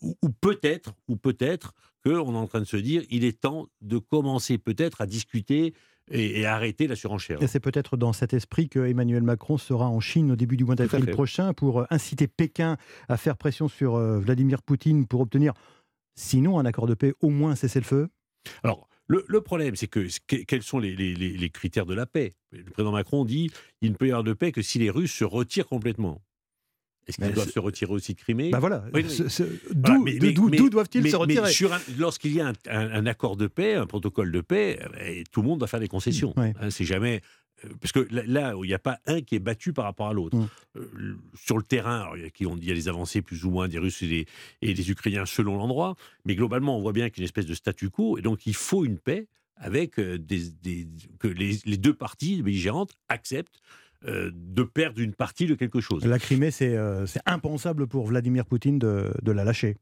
[0.00, 1.74] Ou, peut-être, ou peut-être
[2.04, 5.74] qu'on est en train de se dire, il est temps de commencer peut-être à discuter
[6.10, 7.42] et, et arrêter la surenchère.
[7.42, 10.64] Et c'est peut-être dans cet esprit que Emmanuel Macron sera en Chine au début du
[10.64, 12.76] mois d'avril prochain pour euh, inciter Pékin
[13.08, 15.52] à faire pression sur euh, Vladimir Poutine pour obtenir,
[16.14, 18.08] sinon un accord de paix, au moins un cessez-le-feu.
[18.62, 22.34] Alors, le, le problème, c'est que, que- quels sont les- les critères de la paix?
[22.52, 23.50] Le président Macron dit
[23.82, 26.22] il ne peut y avoir de paix que si les Russes se retirent complètement.
[27.08, 30.34] Est-ce qu'ils doivent se retirer aussi de Crimée Bah voilà, Oui, oui.
[30.34, 31.50] d'où- doivent-ils se retirer
[31.98, 35.42] Lorsqu'il y a un, un- un accord de paix, un protocole de paix, euh, tout
[35.42, 36.34] le monde doit faire des concessions.
[36.36, 36.54] Ouais.
[36.60, 37.22] Hein, c'est jamais.
[37.64, 40.12] euh, Parce que là, il n'y a pas un qui est battu par rapport à
[40.12, 40.36] l'autre.
[40.36, 40.48] Mm.
[40.76, 44.06] Euh, sur le terrain, il y a des avancées plus ou moins des Russes et
[44.08, 44.26] des,
[44.62, 45.96] et des Ukrainiens selon l'endroit,
[46.26, 48.46] mais globalement, on voit bien qu'il y a une espèce de statu quo, et donc
[48.46, 50.86] il faut une paix avec euh, des, des-
[51.18, 53.60] que les, les deux parties belligérantes acceptent
[54.06, 56.06] euh, de perdre une partie de quelque chose.
[56.06, 59.76] La Crimée, c'est euh, c'est impensable pour Vladimir Poutine de, de la lâcher.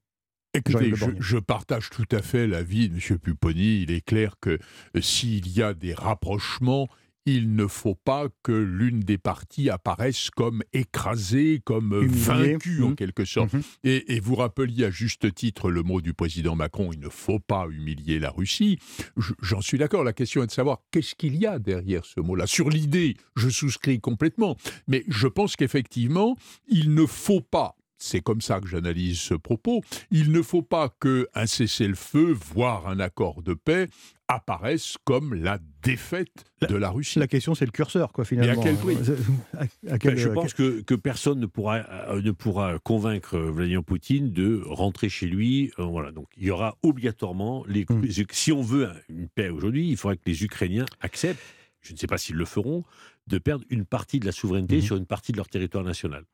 [0.55, 3.19] Écoutez, je, je partage tout à fait l'avis de M.
[3.19, 3.83] Pupponi.
[3.83, 4.59] Il est clair que
[4.97, 6.89] euh, s'il y a des rapprochements,
[7.27, 12.97] il ne faut pas que l'une des parties apparaisse comme écrasée, comme vaincue en Mhm.
[12.97, 13.53] quelque sorte.
[13.53, 13.63] Mhm.
[13.85, 17.41] Et, et vous rappeliez à juste titre le mot du président Macron, il ne faut
[17.41, 18.79] pas humilier la Russie.
[19.17, 22.21] Je- J'en suis d'accord, la question est de savoir qu'est-ce qu'il y a derrière ce
[22.21, 22.47] mot-là.
[22.47, 24.57] Sur l'idée, je souscris complètement,
[24.89, 26.37] mais je pense qu'effectivement,
[26.69, 29.83] il ne faut pas c'est comme ça que j'analyse ce propos.
[30.11, 33.89] Il ne faut pas que un cessez-le-feu, voire un accord de paix,
[34.29, 37.19] apparaisse comme la défaite de la Russie.
[37.21, 38.61] La question, c'est le curseur, quoi, finalement.
[38.63, 38.97] Mais à quel prix?
[39.57, 39.63] À-
[39.95, 41.77] à quel- Ben, je pense que, que personne ne pourra,
[42.11, 45.71] euh, ne pourra convaincre Vladimir Poutine de rentrer chez lui.
[45.79, 46.11] euh, voilà.
[46.11, 48.03] Donc il y aura obligatoirement, les, Hmm.
[48.33, 51.41] si on veut un- une paix aujourd'hui, il faudra que les Ukrainiens acceptent,
[51.83, 52.83] je ne sais pas s'ils le feront,
[53.29, 54.35] de perdre une partie de la Hmm.
[54.35, 56.25] souveraineté sur une partie de leur territoire national.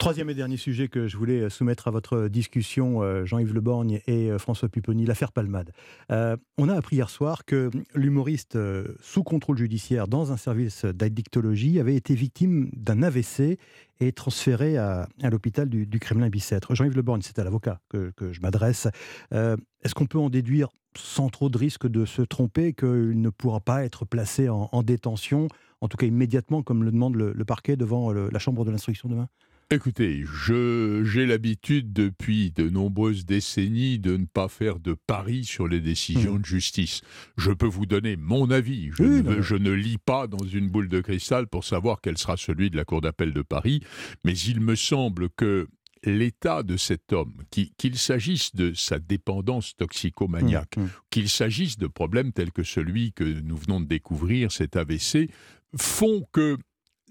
[0.00, 3.60] Troisième et dernier sujet que je voulais euh, soumettre à votre discussion, euh, Jean-Yves Le
[3.60, 5.72] Borgne et euh, François Pupponi, l'affaire Palmade.
[6.10, 10.86] Euh, on a appris hier soir que l'humoriste euh, sous contrôle judiciaire dans un service
[10.86, 13.58] d'addictologie avait été victime d'un AVC
[14.00, 16.74] et transféré à, l'hôpital du, Kremlin-Bicêtre.
[16.74, 18.88] Jean-Yves Le Borgne, c'est à l'avocat que, je m'adresse.
[19.34, 23.28] Euh, Est-ce qu'on peut en déduire, sans trop de risque de se tromper, qu'il ne
[23.28, 25.48] pourra pas être placé en, en détention,
[25.82, 29.28] en tout cas immédiatement, comme le demande le, parquet devant la chambre de l'instruction demain?
[29.72, 35.68] Écoutez, je- j'ai l'habitude depuis de nombreuses décennies de ne pas faire de paris sur
[35.68, 37.02] les décisions de justice.
[37.36, 38.90] Je peux vous donner mon avis.
[38.92, 42.18] Je, Oui, ne, je ne lis pas dans une boule de cristal pour savoir quel
[42.18, 43.80] sera celui de la Cour d'appel de Paris,
[44.24, 45.68] mais il me semble que
[46.02, 47.36] l'état de cet homme,
[47.78, 50.90] qu'il s'agisse de sa dépendance toxicomaniaque, Mmh, mmh.
[51.10, 55.30] qu'il s'agisse de problèmes tels que celui que nous venons de découvrir, cet AVC,
[55.76, 56.56] font que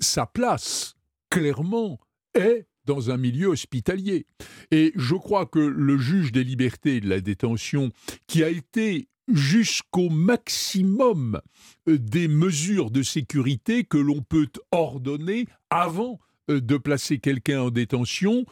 [0.02, 0.96] sa place,
[1.30, 2.00] clairement,
[2.34, 4.26] est dans un milieu hospitalier.
[4.72, 7.92] Et je crois que le juge des libertés et de la détention,
[8.28, 11.40] qui a été jusqu'au maximum
[11.88, 16.20] euh, des mesures de sécurité que l'on peut ordonner avant
[16.50, 18.46] euh, de placer quelqu'un en détention,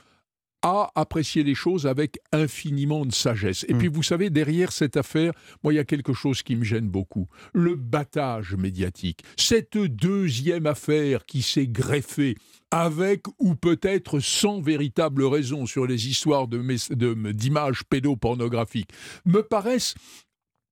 [0.64, 3.64] a apprécié les choses avec infiniment de sagesse.
[3.70, 5.32] Et puis vous savez, derrière cette affaire,
[5.64, 7.28] moi, il y a quelque chose qui me gêne beaucoup.
[7.53, 9.22] Le battage médiatique.
[9.38, 12.36] Cette deuxième affaire qui s'est greffée
[12.72, 18.89] avec ou peut-être sans véritable raison sur les histoires de mes- de- d'images pédopornographiques,
[19.26, 19.95] me paraissent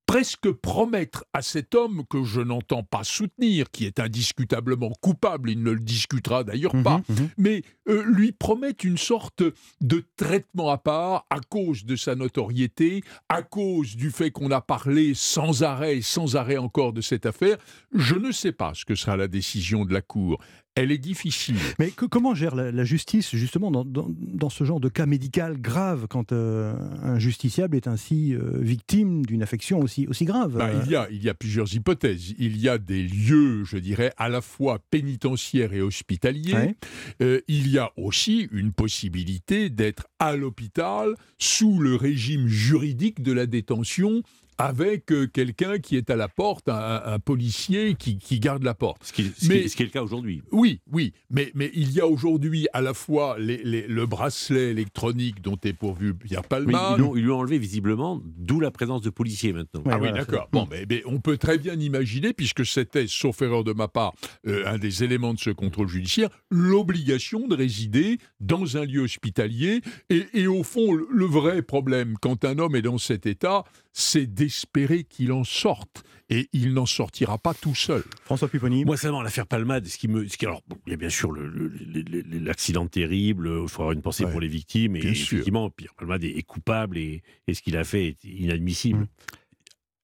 [0.05, 5.63] presque promettre à cet homme que je n'entends pas soutenir, qui est indiscutablement coupable, il
[5.63, 7.01] ne le discutera d'ailleurs pas,
[7.37, 9.43] mais euh, lui promettent une sorte
[9.81, 14.61] de traitement à part à cause de sa notoriété, à cause du fait qu'on a
[14.61, 17.57] parlé sans arrêt, sans arrêt encore de cette affaire.
[17.93, 20.39] Je ne sais pas ce que sera la décision de la Cour.
[20.75, 21.55] Elle est difficile.
[21.79, 25.05] Mais que- comment gère la, la justice justement dans, dans- dans ce genre de cas
[25.05, 30.57] médical grave quand euh, un justiciable est ainsi euh, victime d'une affection aussi, aussi grave?
[30.57, 32.33] Bah, il, y a, il y a plusieurs hypothèses.
[32.37, 36.53] Il y a des lieux, je dirais, à la fois pénitentiaires et hospitaliers.
[36.53, 36.75] Ouais.
[37.21, 43.31] Euh, il y a aussi une possibilité d'être à l'hôpital sous le régime juridique de
[43.31, 44.23] la détention
[44.57, 48.73] avec euh, quelqu'un qui est à la porte, un, un policier qui, qui garde la
[48.73, 49.03] porte.
[49.03, 50.41] Ce qui, ce qui- ce qui est le cas aujourd'hui.
[50.51, 54.71] Oui, oui, mais, mais il y a aujourd'hui à la fois les- les- le bracelet
[54.71, 57.01] électronique dont est pourvu Pierre Mais Palmade.
[57.15, 59.83] ils lui ont enlevé visiblement, d'où la présence de policiers maintenant.
[59.89, 60.47] ah oui, d'accord.
[60.51, 64.13] Bon, mais, mais on peut très bien imaginer, puisque c'était, sauf erreur de ma part,
[64.47, 69.81] euh, un des éléments de ce contrôle judiciaire, l'obligation de résider dans un lieu hospitalier.
[70.09, 73.63] Et, et au fond, le, le vrai problème, quand un homme est dans cet état,
[73.97, 76.03] c'est d'espérer qu'il en sorte.
[76.27, 78.03] Et il n'en sortira pas tout seul.
[78.23, 78.83] François Pupponi.
[78.83, 80.27] Moi, seulement, l'affaire Palmade, ce qui me.
[80.27, 84.01] Ce qui, alors, bon, il y a bien sûr l'accident terrible, il faut avoir une
[84.01, 84.95] pensée Ouais, pour les victimes.
[84.95, 85.35] Et bien sûr.
[85.37, 89.01] effectivement, Pierre Palmade est, est coupable et, et ce qu'il a fait est inadmissible.
[89.01, 89.07] Mmh.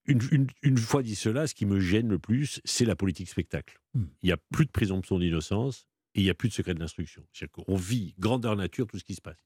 [0.06, 3.30] Une, une- une fois dit cela, ce qui me gêne le plus, c'est la politique
[3.30, 3.80] spectacle.
[3.96, 4.04] Mmh.
[4.22, 6.80] Il n'y a plus de présomption d'innocence et il n'y a plus de secret de
[6.80, 7.24] l'instruction.
[7.34, 9.38] C'est-à-dire qu'on vit grandeur nature tout ce qui se passe.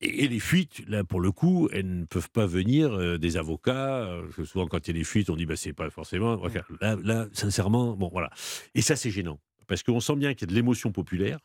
[0.00, 3.36] Et, et les fuites, là, pour le coup, elles ne peuvent pas venir euh, des
[3.36, 4.04] avocats.
[4.04, 5.90] euh, parce que souvent, quand il y a des fuites, on dit, bah, c'est pas
[5.90, 6.36] forcément.
[6.36, 8.30] Regarde, Là, là, sincèrement, bon, voilà.
[8.74, 9.40] Et ça, c'est gênant.
[9.66, 11.38] Parce qu'on sent bien qu'il y a de l'émotion populaire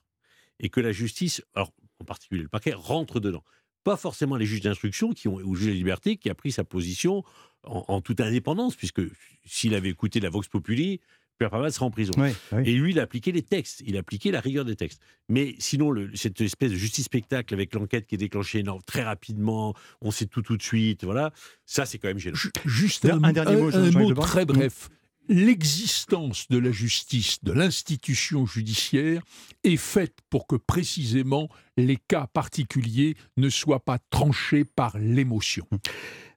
[0.59, 3.43] et que la justice, alors, en particulier le parquet, rentre dedans.
[3.83, 6.51] Pas forcément les juges d'instruction qui ont, ou le juge des libertés qui a pris
[6.53, 7.23] sa position
[7.63, 9.01] en, en toute indépendance, puisque
[9.45, 11.01] s'il avait écouté la Vox Populi,
[11.49, 12.11] Serait en prison.
[12.17, 12.61] Oui, oui.
[12.65, 14.99] Et lui, il a appliqué les textes, il a appliqué la rigueur des textes.
[15.29, 19.73] Mais sinon, le- cette espèce de justice spectacle avec l'enquête qui est déclenchée très rapidement,
[20.01, 21.31] on sait tout tout de suite, voilà,
[21.65, 22.37] ça c'est quand même gênant.
[22.65, 24.89] Juste Un- un dernier mot, un Jean-Jacques mot très bref.
[25.29, 29.21] L'existence de la justice, de l'institution judiciaire,
[29.63, 35.65] est faite pour que précisément les cas particuliers ne soient pas tranchés par l'émotion.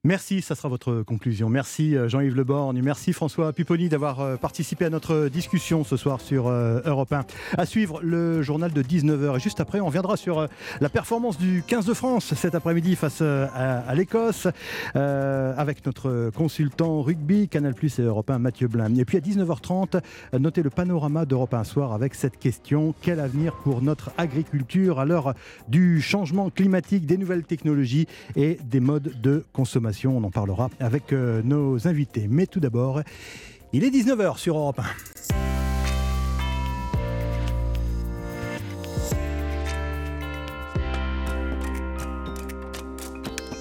[0.06, 1.48] Merci, ça sera votre conclusion.
[1.48, 6.20] Merci euh, Jean-Yves Leborgne, merci François Pupponi d'avoir euh, participé à notre discussion ce soir
[6.20, 7.24] sur euh, Europe 1.
[7.58, 10.46] À suivre le journal de 19h et juste après on viendra sur euh,
[10.80, 14.46] la performance du 15 de France cet après-midi face euh, à, l'Écosse
[14.94, 18.94] euh, avec notre consultant rugby Canal Plus et Europe 1 Mathieu Blin.
[18.94, 19.96] Et puis à 19h30,
[20.34, 25.00] euh, notez le panorama d'Europe 1 soir avec cette question quel avenir pour notre agriculture
[25.00, 25.34] à l'heure
[25.66, 29.95] du changement climatique, des nouvelles technologies et des modes de consommation?
[30.04, 32.26] On en parlera avec euh, nos invités.
[32.28, 33.00] Mais tout d'abord,
[33.72, 34.84] il est 19h sur Europe 1.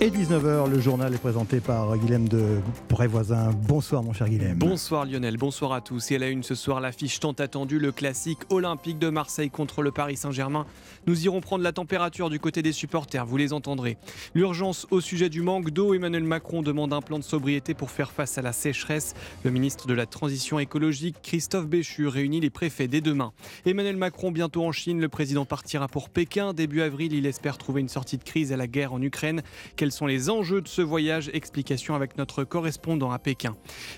[0.02, 2.60] Et 19h, le journal est présenté par Guilhem de
[2.90, 3.50] Prévoisin.
[3.68, 4.60] Bonsoir mon cher Guilhem.
[4.60, 6.12] Bonsoir Lionel, bonsoir à tous.
[6.12, 9.82] Et à la une ce soir, l'affiche tant attendue, le classique olympique de Marseille contre
[9.82, 10.68] le Paris Saint-Germain.
[11.08, 13.98] Nous irons prendre la température du côté des supporters, vous les entendrez.
[14.34, 18.12] L'urgence au sujet du manque d'eau, Emmanuel Macron demande un plan de sobriété pour faire
[18.12, 19.14] face à la sécheresse.
[19.44, 23.34] Le ministre de la Transition écologique, Christophe Béchu, réunit les préfets dès demain.
[23.68, 26.54] Emmanuel Macron bientôt en Chine, le président partira pour Pékin.
[26.54, 29.44] Début avril, il espère trouver une sortie de crise à la guerre en Ukraine.
[29.76, 31.30] Quels sont les enjeux de ce voyage?
[31.34, 33.56] Explication avec notre correspondant à Pékin.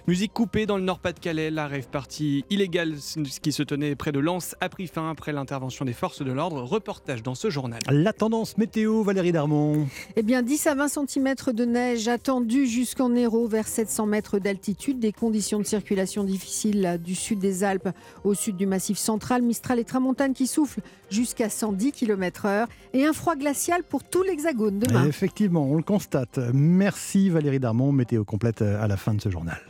[0.07, 1.51] Musique coupée dans le Nord-Pas-de-Calais.
[1.51, 2.95] La rêve partie illégale
[3.41, 6.63] qui se tenait près de Lens a pris fin après l'intervention des forces de l'ordre.
[6.97, 7.79] Reportage dans ce journal.
[7.91, 9.87] La tendance météo, Valérie Darmon.
[10.15, 14.99] Eh bien, 10 à 20 cm de neige attendue jusqu'en Hérault, vers 700 mètres d'altitude.
[14.99, 17.89] Des conditions de circulation difficiles du sud des Alpes
[18.23, 19.43] au sud du massif central.
[19.43, 20.81] Mistral et Tramontane qui soufflent
[21.11, 22.65] jusqu'à 110 km/h.
[22.93, 25.05] Et un froid glacial pour tout l'Hexagone demain.
[25.05, 26.39] Effectivement, on le constate.
[26.51, 27.91] Merci Valérie Darmon.
[27.91, 29.61] Météo complète à la fin de ce journal.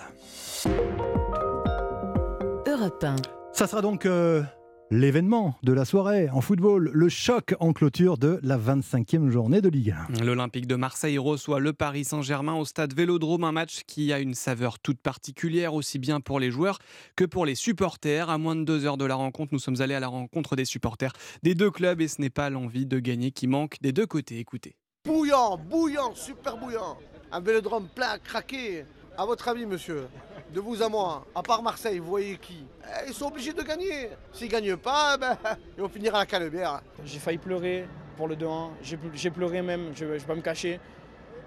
[2.65, 3.15] Europe 1.
[3.51, 4.43] Ça sera donc euh,
[4.89, 9.69] l'événement de la soirée en football, le choc en clôture de la 25e journée de
[9.69, 10.23] Ligue 1.
[10.23, 14.33] L'Olympique de Marseille reçoit le Paris Saint-Germain au stade Vélodrome, un match qui a une
[14.33, 16.79] saveur toute particulière aussi bien pour les joueurs
[17.15, 18.29] que pour les supporters.
[18.29, 20.65] À moins de deux heures de la rencontre, nous sommes allés à la rencontre des
[20.65, 21.13] supporters
[21.43, 24.39] des deux clubs et ce n'est pas l'envie de gagner qui manque des deux côtés.
[24.39, 24.75] Écoutez.
[25.05, 26.97] Bouillant, bouillant, super bouillant.
[27.31, 28.85] Un Vélodrome plein à craquer.
[29.17, 30.07] À votre avis, monsieur?
[30.53, 33.61] De vous à moi, à part Marseille, vous voyez qui eh, Ils sont obligés de
[33.61, 34.09] gagner.
[34.31, 35.37] S'ils ne gagnent pas, ben,
[35.77, 36.81] ils vont finir à la Canebière.
[37.03, 38.69] J'ai failli pleurer pour le 2-1.
[39.13, 40.79] J'ai pleuré même, je ne vais pas me cacher.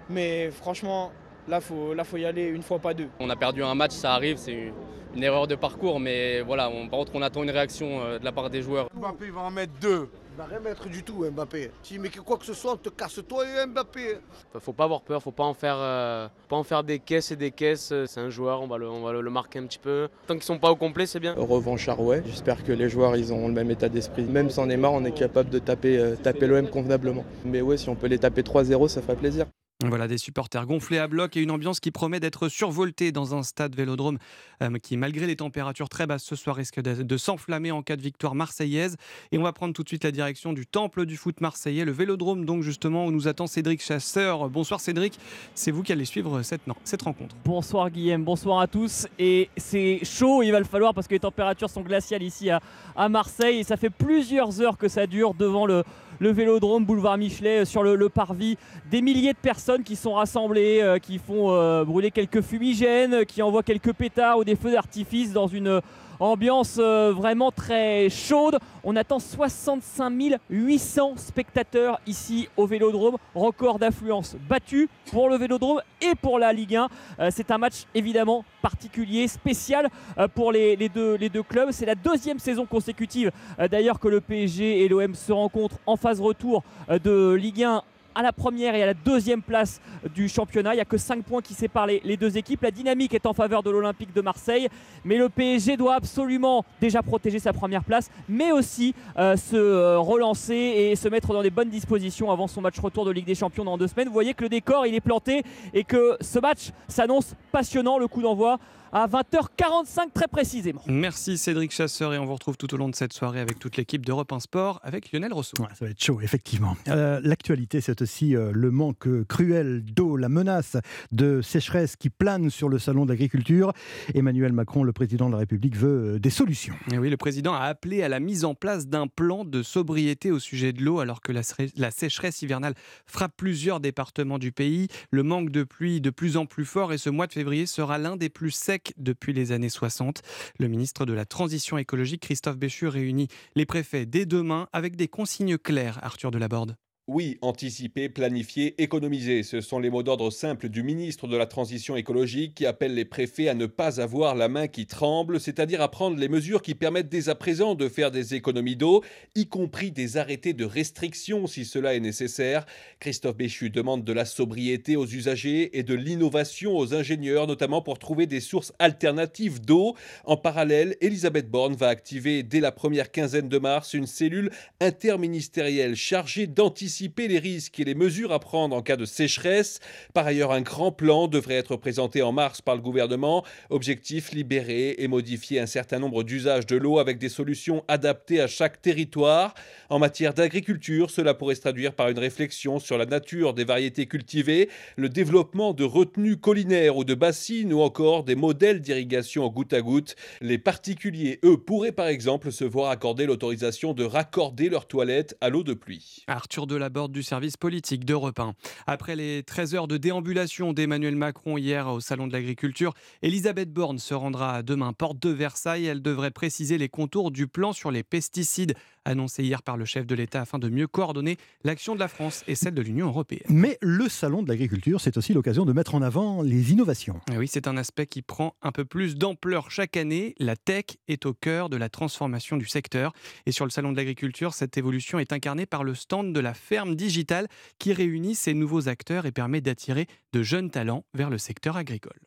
[0.09, 1.11] Mais franchement,
[1.47, 3.09] là, il faut, là, faut y aller une fois, pas deux.
[3.19, 4.71] On a perdu un match, ça arrive, c'est
[5.15, 5.99] une, erreur de parcours.
[5.99, 8.87] Mais voilà, on, par contre, on attend une réaction euh, de la part des joueurs.
[8.95, 10.09] Mbappé va en mettre deux.
[10.33, 11.71] Il va rien mettre du tout, Mbappé.
[11.83, 14.19] Si mais quoi que ce soit, on te casse toi et Mbappé.
[14.59, 17.35] Faut pas avoir peur, faut pas en faire, euh, pas en faire des caisses et
[17.35, 17.93] des caisses.
[18.07, 20.07] C'est un joueur, on va le, on va le, marquer un petit peu.
[20.27, 21.33] Tant qu'ils sont pas au complet, c'est bien.
[21.33, 22.23] Revanche ouais.
[22.25, 24.23] J'espère que les joueurs ils ont le même état d'esprit.
[24.23, 27.25] Même sans Neymar, on est capable de taper, euh, taper l'OM convenablement.
[27.43, 29.47] Mais ouais, si on peut les taper 3-0, ça ferait plaisir.
[29.87, 33.41] Voilà des supporters gonflés à bloc et une ambiance qui promet d'être survoltée dans un
[33.41, 34.19] stade vélodrome
[34.61, 38.01] euh, qui, malgré les températures très basses ce soir, risque de, s'enflammer en cas de
[38.01, 38.97] victoire marseillaise.
[39.31, 41.91] Et on va prendre tout de suite la direction du temple du foot marseillais, le
[41.91, 44.49] vélodrome, donc justement, où nous attend Cédric Chasseur.
[44.49, 45.17] Bonsoir Cédric,
[45.55, 46.61] c'est vous qui allez suivre cette,
[47.01, 47.35] rencontre.
[47.43, 49.07] Bonsoir Guillaume, bonsoir à tous.
[49.17, 52.61] Et c'est chaud, il va le falloir parce que les températures sont glaciales ici à,
[52.95, 55.83] à Marseille et ça fait plusieurs heures que ça dure devant le
[56.21, 58.55] le Vélodrome, boulevard Michelet, euh, sur le, parvis.
[58.91, 63.41] Des milliers de personnes qui sont rassemblées, euh, qui font euh, brûler quelques fumigènes, qui
[63.41, 65.81] envoient quelques pétards ou des feux d'artifice dans une
[66.21, 68.59] Ambiance vraiment très chaude.
[68.83, 73.17] On attend 65 800 spectateurs ici au Vélodrome.
[73.33, 76.87] Record d'affluence battu pour le Vélodrome et pour la Ligue 1.
[77.19, 79.89] Euh, c'est un match évidemment particulier, spécial
[80.35, 81.71] pour les, deux, clubs.
[81.71, 83.31] C'est la deuxième saison consécutive
[83.71, 87.83] d'ailleurs que le PSG et l'OM se rencontrent en retour de Ligue 1
[88.15, 89.81] à la première et à la deuxième place
[90.13, 90.73] du championnat.
[90.73, 92.61] Il n'y a que 5 points qui séparent les, deux équipes.
[92.61, 94.67] La dynamique est en faveur de l'Olympique de Marseille,
[95.03, 99.99] mais le PSG doit absolument déjà protéger sa première place, mais aussi euh, se euh,
[99.99, 103.35] relancer et se mettre dans des bonnes dispositions avant son match retour de Ligue des
[103.35, 104.07] Champions dans deux semaines.
[104.07, 105.43] Vous voyez que le décor il est planté
[105.73, 107.97] et que ce match s'annonce passionnant.
[107.97, 108.59] Le coup d'envoi
[108.91, 110.81] à 20h45 très précisément.
[110.87, 113.77] Merci Cédric Chasseur et on vous retrouve tout au long de cette soirée avec toute
[113.77, 115.55] l'équipe d'Europe 1 Sport avec Lionel Rousseau.
[115.57, 116.75] ça va être chaud, effectivement.
[116.87, 120.77] Euh, l'actualité, c'est aussi euh, le manque cruel d'eau, la menace
[121.11, 123.71] de sécheresse qui plane sur le salon de l'agriculture.
[124.13, 126.75] Emmanuel Macron, le président de la République, veut euh, des solutions.
[126.91, 130.31] Et oui, le président a appelé à la mise en place d'un plan de sobriété
[130.31, 131.41] au sujet de l'eau alors que la,
[131.77, 132.73] la sécheresse hivernale
[133.05, 134.87] frappe plusieurs départements du pays.
[135.11, 137.97] Le manque de pluie de plus en plus fort et ce mois de février sera
[137.97, 140.21] l'un des plus secs depuis les années 60.
[140.59, 145.07] Le ministre de la Transition écologique, Christophe Béchu, réunit les préfets dès demain avec des
[145.07, 146.75] consignes claires, Arthur Delaborde.
[147.13, 151.97] Oui, anticiper, planifier, économiser, ce sont les mots d'ordre simples du ministre de la Transition
[151.97, 155.91] écologique qui appelle les préfets à ne pas avoir la main qui tremble, c'est-à-dire à
[155.91, 159.03] prendre les mesures qui permettent dès à présent de faire des économies d'eau,
[159.35, 162.65] y compris des arrêtés de restriction si cela est nécessaire.
[163.01, 167.99] Christophe Béchu demande de la sobriété aux usagers et de l'innovation aux ingénieurs, notamment pour
[167.99, 169.97] trouver des sources alternatives d'eau.
[170.23, 174.49] En parallèle, Elisabeth Borne va activer dès la première quinzaine de mars une cellule
[174.79, 179.79] interministérielle chargée d'anticiper anticiper les risques et les mesures à prendre en cas de sécheresse.
[180.13, 183.43] Par ailleurs, un grand plan devrait être présenté en mars par le gouvernement.
[183.71, 188.45] Objectif libérer et modifier un certain nombre d'usages de l'eau avec des solutions adaptées à
[188.45, 189.55] chaque territoire.
[189.89, 194.05] En matière d'agriculture, cela pourrait se traduire par une réflexion sur la nature des variétés
[194.05, 199.73] cultivées, le développement de retenues collinaires ou de bassines ou encore des modèles d'irrigation goutte
[199.73, 200.15] à goutte.
[200.39, 205.49] Les particuliers, eux, pourraient par exemple se voir accorder l'autorisation de raccorder leurs toilettes à
[205.49, 206.23] l'eau de pluie.
[206.27, 208.55] Arthur de la borde du service politique d'Europe 1.
[208.87, 213.99] Après les 13 heures de déambulation d'Emmanuel Macron hier au Salon de l'Agriculture, Elisabeth Borne
[213.99, 215.85] se rendra demain porte de Versailles.
[215.85, 218.73] Elle devrait préciser les contours du plan sur les pesticides
[219.05, 222.43] annoncée hier par le chef de l'État afin de mieux coordonner l'action de la France
[222.47, 223.43] et celle de l'Union européenne.
[223.49, 227.19] Mais le salon de l'agriculture, c'est aussi l'occasion de mettre en avant les innovations.
[227.31, 230.35] Et oui, c'est un aspect qui prend un peu plus d'ampleur chaque année.
[230.39, 233.13] La tech est au cœur de la transformation du secteur.
[233.45, 236.53] Et sur le salon de l'agriculture, cette évolution est incarnée par le stand de la
[236.53, 237.47] ferme digitale
[237.79, 242.19] qui réunit ces nouveaux acteurs et permet d'attirer de jeunes talents vers le secteur agricole.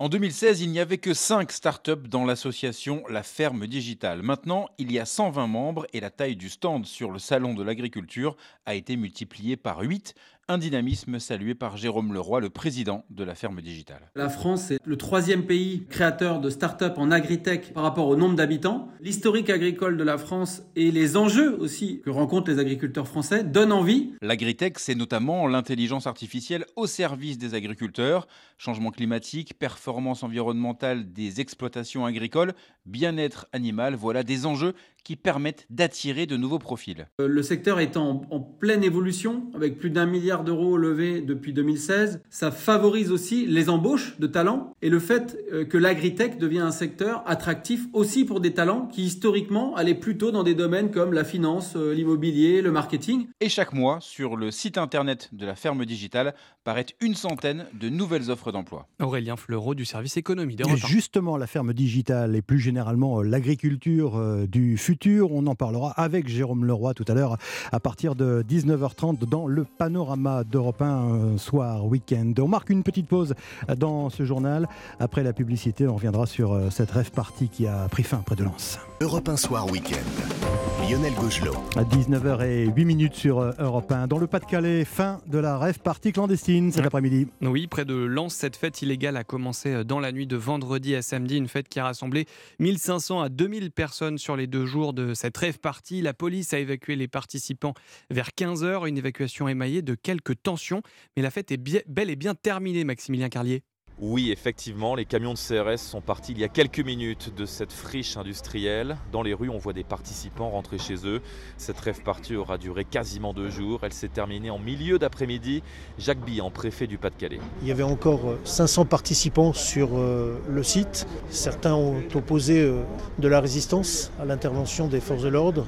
[0.00, 4.22] En 2016, il n'y avait que 5 startups dans l'association La Ferme Digitale.
[4.22, 7.62] Maintenant, il y a 120 membres et la taille du stand sur le salon de
[7.62, 8.34] l'agriculture
[8.64, 10.14] a été multipliée par 8.
[10.50, 14.10] Un dynamisme salué par Jérôme Leroy, le président de la ferme digitale.
[14.16, 18.34] La France est le troisième pays créateur de start-up en agritech par rapport au nombre
[18.34, 18.88] d'habitants.
[19.00, 23.70] L'historique agricole de la France et les enjeux aussi que rencontrent les agriculteurs français donnent
[23.70, 24.14] envie.
[24.22, 28.26] L'agritech, c'est notamment l'intelligence artificielle au service des agriculteurs,
[28.58, 32.54] changement climatique, performance environnementale des exploitations agricoles,
[32.86, 37.06] bien-être animal, voilà des enjeux qui permettent d'attirer de nouveaux profils.
[37.20, 41.52] Euh, le secteur est en, en pleine évolution, avec plus d'un milliard d'euros levés depuis
[41.52, 42.22] 2016.
[42.30, 46.70] Ça favorise aussi les embauches de talents et le fait euh, que l'agritech devient un
[46.70, 51.24] secteur attractif aussi pour des talents qui historiquement allaient plutôt dans des domaines comme la
[51.24, 53.26] finance, euh, l'immobilier, le marketing.
[53.40, 56.34] Et chaque mois, sur le site internet de la ferme digitale,
[56.64, 58.86] paraît une centaine de nouvelles offres d'emploi.
[59.00, 64.76] Aurélien Fleureau du service économie Et Justement, la ferme digitale et plus généralement l'agriculture du
[64.76, 64.89] futur,
[65.30, 67.36] on en parlera avec Jérôme Leroy tout à l'heure
[67.72, 72.32] à partir de 19h30 dans le panorama d'Europe 1 euh, soir week-end.
[72.38, 73.34] On marque une petite pause
[73.76, 74.68] dans ce journal.
[74.98, 78.36] Après la publicité, on reviendra sur euh, cette rêve partie qui a pris fin près
[78.36, 78.78] de Lens.
[79.00, 80.69] Europe 1 soir week-end.
[80.90, 81.54] Lionel Gaugelot.
[81.76, 84.08] À 19h08 minutes sur euh, Europe 1.
[84.08, 87.28] Dans le Pas-de-Calais, fin de la rêve partie clandestine cet après-midi.
[87.42, 91.02] Oui, près de Lens, cette fête illégale a commencé dans la nuit de vendredi à
[91.02, 91.36] samedi.
[91.36, 92.26] Une fête qui a rassemblé
[92.58, 96.02] 1500 à 2000 personnes sur les deux jours de cette rêve partie.
[96.02, 97.74] La police a évacué les participants
[98.10, 98.88] vers 15h.
[98.88, 100.82] Une évacuation émaillée de quelques tensions.
[101.16, 103.62] Mais la fête est bel et bien terminée, Maximilien Carlier.
[104.02, 107.70] Oui, effectivement, les camions de CRS sont partis il y a quelques minutes de cette
[107.70, 108.96] friche industrielle.
[109.12, 111.20] Dans les rues, on voit des participants rentrer chez eux.
[111.58, 113.80] Cette rêve partie aura duré quasiment deux jours.
[113.82, 115.62] Elle s'est terminée en milieu d'après-midi.
[115.98, 117.40] Jacques Billan, préfet du Pas-de-Calais.
[117.60, 121.06] Il y avait encore euh, 500 participants sur euh, le site.
[121.28, 122.80] Certains ont opposé euh,
[123.18, 125.66] de la résistance à l'intervention des forces de l'ordre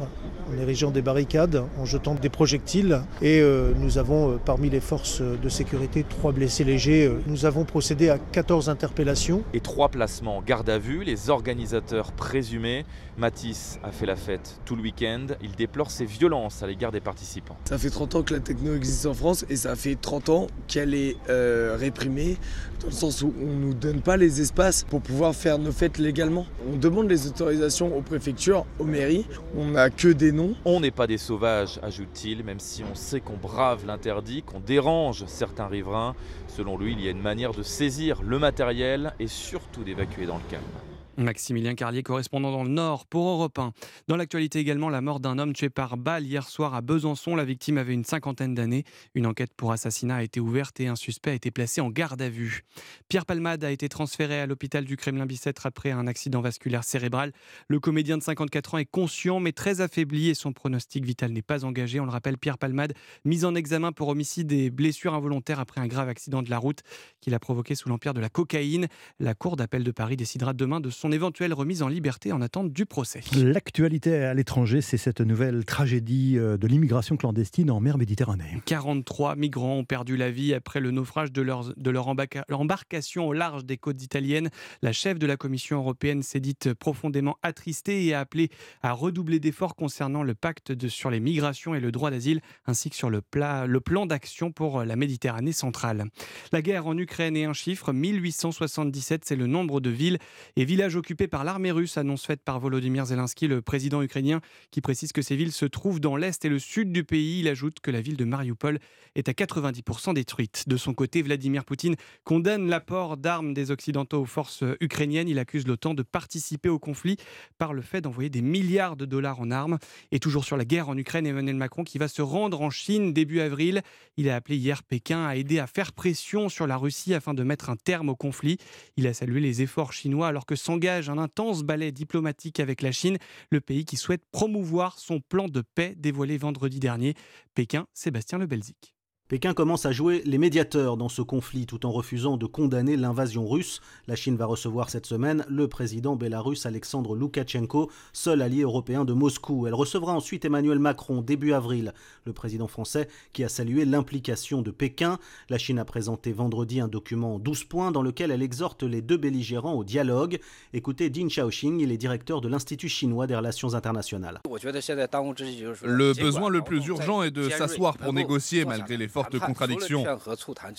[0.53, 3.03] en érigeant des barricades, en jetant des projectiles.
[3.21, 7.07] Et euh, nous avons, euh, parmi les forces de sécurité, trois blessés légers.
[7.07, 9.43] Euh, Nous avons procédé à 14 interpellations.
[9.53, 11.05] Et trois placements en garde à vue.
[11.05, 12.85] Les organisateurs présumés.
[13.19, 15.27] Matisse a fait la fête tout le week-end.
[15.43, 17.57] Il déplore ces violences à l'égard des participants.
[17.67, 20.47] Ça fait 30 ans que la techno existe en France et ça fait 30 ans
[20.67, 22.37] qu'elle est euh, réprimée,
[22.81, 25.73] dans le sens où on ne nous donne pas les espaces pour pouvoir faire nos
[25.73, 26.47] fêtes légalement.
[26.73, 30.55] On demande les autorisations aux préfectures, aux mairies, on n'a que des noms.
[30.65, 35.25] On n'est pas des sauvages, ajoute-t-il, même si on sait qu'on brave l'interdit, qu'on dérange
[35.27, 36.15] certains riverains.
[36.49, 40.37] Selon lui, il y a une manière de saisir le matériel et surtout d'évacuer dans
[40.37, 40.92] le calme.
[41.19, 43.73] Maximilien Carlier, correspondant dans le Nord pour Europe 1.
[44.09, 47.37] Dans l'actualité également, la mort d'un homme tué par balle hier soir à Besançon.
[47.37, 48.85] La victime avait une cinquantaine d'années.
[49.15, 52.23] Une enquête pour assassinat a été ouverte et un suspect a été placé en garde
[52.23, 52.65] à vue.
[53.09, 57.33] Pierre Palmade a été transféré à l'hôpital du Kremlin-Bicêtre après un accident vasculaire cérébral.
[57.69, 61.43] Le comédien de 54 ans est conscient mais très affaibli et son pronostic vital n'est
[61.43, 62.01] pas engagé.
[62.01, 62.95] On le rappelle, Pierre Palmade,
[63.25, 66.81] mis en examen pour homicide et blessures involontaires après un grave accident de la route
[67.21, 68.89] qu'il a provoqué sous l'empire de la cocaïne.
[69.21, 72.73] La Cour d'appel de Paris décidera demain de son éventuelle remise en liberté en attente
[72.73, 73.23] du procès.
[73.37, 78.63] L'actualité à l'étranger, c'est cette nouvelle tragédie euh, de l'immigration clandestine en mer Méditerranée.
[78.67, 82.61] 43 migrants ont perdu la vie après le naufrage de leur, de leur, embarca- leur
[82.61, 84.49] embarcation au large des côtes italiennes.
[84.81, 88.51] La chef de la Commission européenne s'est dite profondément attristée et a appelé
[88.85, 92.91] à redoubler d'efforts concernant le pacte de- sur les migrations et le droit d'asile, ainsi
[92.91, 96.05] que sur le, pla- le plan d'action pour la Méditerranée centrale.
[96.53, 100.19] La guerre en Ukraine est un chiffre, 1877, c'est le nombre de villes
[100.55, 104.41] et villages occupés par l'armée russe, annonce faite par Volodymyr Zelensky, le président ukrainien,
[104.71, 107.41] qui précise que ces villes se trouvent dans l'est et le sud du pays.
[107.41, 108.79] Il ajoute que la ville de Mariupol
[109.15, 110.65] est à 90% détruite.
[110.69, 115.29] De son côté, Vladimir Poutine condamne l'apport d'armes des Occidentaux aux forces ukrainiennes.
[115.29, 117.17] Il accuse l'OTAN de participer au conflit
[117.59, 119.79] par le fait d'envoyer des milliards de dollars en armes.
[120.11, 123.13] Et toujours sur la guerre en Ukraine, Emmanuel Macron qui va se rendre en Chine
[123.13, 123.83] début avril.
[124.17, 127.43] Il a appelé hier Pékin à aider à faire pression sur la Russie afin de
[127.43, 128.59] mettre un terme au conflit.
[128.97, 132.93] Il a salué les efforts chinois alors que s'engage un intense balai diplomatique avec la
[132.93, 133.19] Chine,
[133.51, 137.15] le pays qui souhaite promouvoir son plan de paix dévoilé vendredi dernier.
[137.55, 138.95] Pékin, Sébastien Lebelzik.
[139.33, 143.49] Pékin commence à jouer les médiateurs dans ce conflit tout en refusant de condamner l'invasion
[143.49, 143.81] russe.
[144.07, 149.15] La Chine va recevoir cette semaine le président bélarusse Alexandre Loukachenko, seul allié européen de
[149.15, 149.67] Moscou.
[149.67, 151.95] Elle recevra ensuite Emmanuel Macron début avril,
[152.27, 155.19] le président français qui a salué l'implication de Pékin.
[155.49, 159.01] La Chine a présenté vendredi un document en 12 points dans lequel elle exhorte les
[159.01, 160.41] deux belligérants au dialogue.
[160.75, 164.43] Écoutez Ding Xiaoxing, il est directeur de l'Institut chinois des relations internationales.
[164.45, 170.05] Le besoin le plus urgent est de s'asseoir pour négocier malgré les fortes contradictions.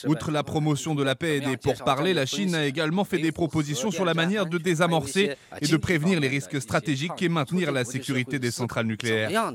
[0.07, 3.31] Outre la promotion de la paix et des pourparlers, la Chine a également fait des
[3.31, 7.85] propositions sur la manière de désamorcer et de prévenir les risques stratégiques et maintenir la
[7.85, 9.53] sécurité des centrales nucléaires.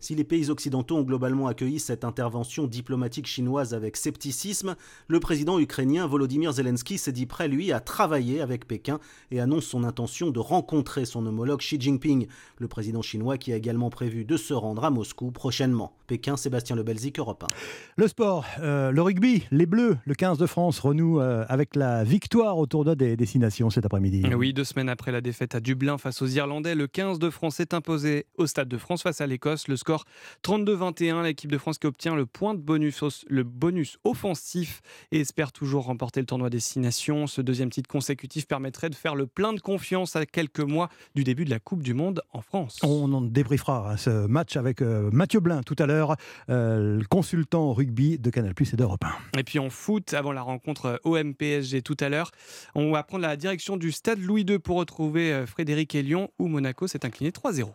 [0.00, 4.76] Si les pays occidentaux ont globalement accueilli cette intervention diplomatique chinoise avec scepticisme,
[5.08, 8.98] le président ukrainien Volodymyr Zelensky s'est dit prêt, lui, à travailler avec Pékin
[9.30, 12.26] et annonce son intention de rencontrer son homologue Xi Jinping,
[12.58, 15.92] le président chinois qui a également prévu de se rendre à Moscou prochainement.
[16.10, 17.48] Pékin, Sébastien Lebelzik, Europe 1.
[17.94, 22.02] Le sport, euh, le rugby, les Bleus, le 15 de France renoue euh, avec la
[22.02, 24.24] victoire au tournoi des destinations cet après-midi.
[24.34, 27.60] Oui, deux semaines après la défaite à Dublin face aux Irlandais, le 15 de France
[27.60, 29.68] est imposé au Stade de France face à l'Écosse.
[29.68, 30.04] Le score
[30.42, 34.80] 32-21, l'équipe de France qui obtient le point de bonus, le bonus offensif
[35.12, 37.28] et espère toujours remporter le tournoi destination.
[37.28, 41.22] Ce deuxième titre consécutif permettrait de faire le plein de confiance à quelques mois du
[41.22, 42.80] début de la Coupe du Monde en France.
[42.82, 45.99] On en débriefera hein, ce match avec euh, Mathieu Blin tout à l'heure,
[46.48, 49.38] euh, consultant rugby de Canal Plus et d'Europe 1.
[49.38, 52.30] Et puis en foot, avant la rencontre OM-PSG tout à l'heure,
[52.74, 56.30] on va prendre la direction du stade Louis II pour retrouver euh, Frédéric et Lyon
[56.38, 57.70] où Monaco s'est incliné 3-0.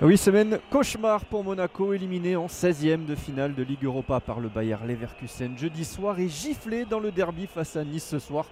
[0.00, 4.48] Oui, semaine cauchemar pour Monaco, éliminé en 16e de finale de Ligue Europa par le
[4.48, 8.46] Bayer Leverkusen jeudi soir et giflé dans le derby face à Nice ce soir.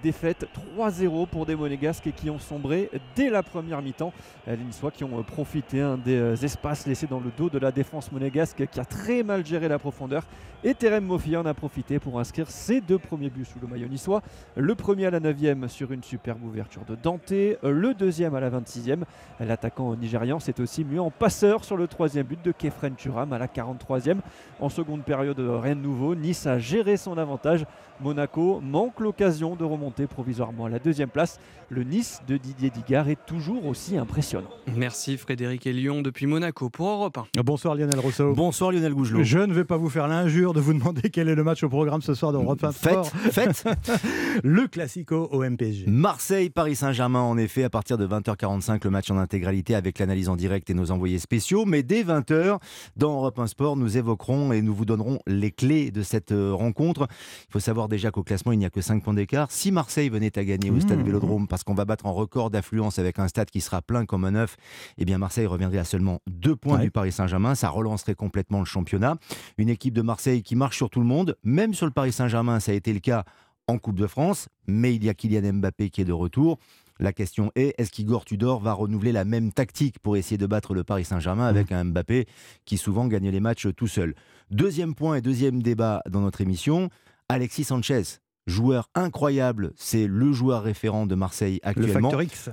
[0.00, 0.46] Défaite
[0.78, 4.12] 3-0 pour des Monégasques qui ont sombré dès la première mi-temps.
[4.46, 8.64] Les Niçois qui ont profité des espaces laissés dans le dos de la défense monégasque
[8.68, 10.22] qui a très mal géré la profondeur.
[10.64, 13.88] Et Terem Moffi en a profité pour inscrire ses deux premiers buts sous le maillot
[13.88, 14.22] niçois.
[14.56, 17.32] Le premier à la 9e sur une superbe ouverture de Dante.
[17.32, 19.00] Le deuxième à la 26e.
[19.40, 23.38] L'attaquant nigérian s'est aussi mué en passeur sur le troisième but de Kefren Turam à
[23.38, 24.18] la 43e.
[24.60, 26.14] En seconde période, rien de nouveau.
[26.14, 27.66] Nice a géré son avantage.
[28.00, 31.40] Monaco manque l'occasion de remonter provisoirement à la deuxième place.
[31.70, 34.50] Le Nice de Didier Digard est toujours aussi impressionnant.
[34.76, 37.42] Merci Frédéric et Lyon depuis Monaco pour Europe 1.
[37.42, 38.32] Bonsoir Lionel Rousseau.
[38.34, 39.22] Bonsoir Lionel Gougelot.
[39.24, 41.68] Je ne vais pas vous faire l'injure de vous demander quel est le match au
[41.68, 43.64] programme ce soir d'Europe 1 Faites, faites.
[44.44, 45.84] le Classico au MPG.
[45.88, 50.36] Marseille-Paris Saint-Germain, en effet, à partir de 20h45, le match en intégralité avec l'analyse en
[50.36, 51.64] direct et nos envoyés spéciaux.
[51.64, 52.58] Mais dès 20h,
[52.96, 56.52] dans Europe 1 Sport, nous évoquerons et nous vous donnerons les clés de cette euh,
[56.52, 57.06] rencontre.
[57.48, 59.48] Il faut savoir déjà qu'au classement, il n'y a que 5 points d'écart.
[59.50, 61.04] Si Marseille venait à gagner au stade Mmh.
[61.04, 64.24] Vélodrome, parce qu'on va battre en record d'affluence avec un stade qui sera plein comme
[64.24, 64.56] un œuf,
[64.98, 66.82] eh bien Marseille reviendrait à seulement 2 points Ouais.
[66.84, 67.54] du Paris Saint-Germain.
[67.54, 69.16] Ça relancerait complètement le championnat.
[69.58, 72.60] Une équipe de Marseille qui marche sur tout le monde, même sur le Paris Saint-Germain,
[72.60, 73.24] ça a été le cas
[73.68, 76.58] en Coupe de France, mais il y a Kylian Mbappé qui est de retour.
[76.98, 80.74] La question est, est-ce qu'Igor Tudor va renouveler la même tactique pour essayer de battre
[80.74, 82.26] le Paris Saint-Germain avec un Mbappé
[82.64, 84.14] qui souvent gagne les matchs tout seul?
[84.50, 86.90] Deuxième point et deuxième débat dans notre émission,
[87.28, 88.02] Alexis Sanchez.
[88.48, 92.10] Joueur incroyable, c'est le joueur référent de Marseille actuellement.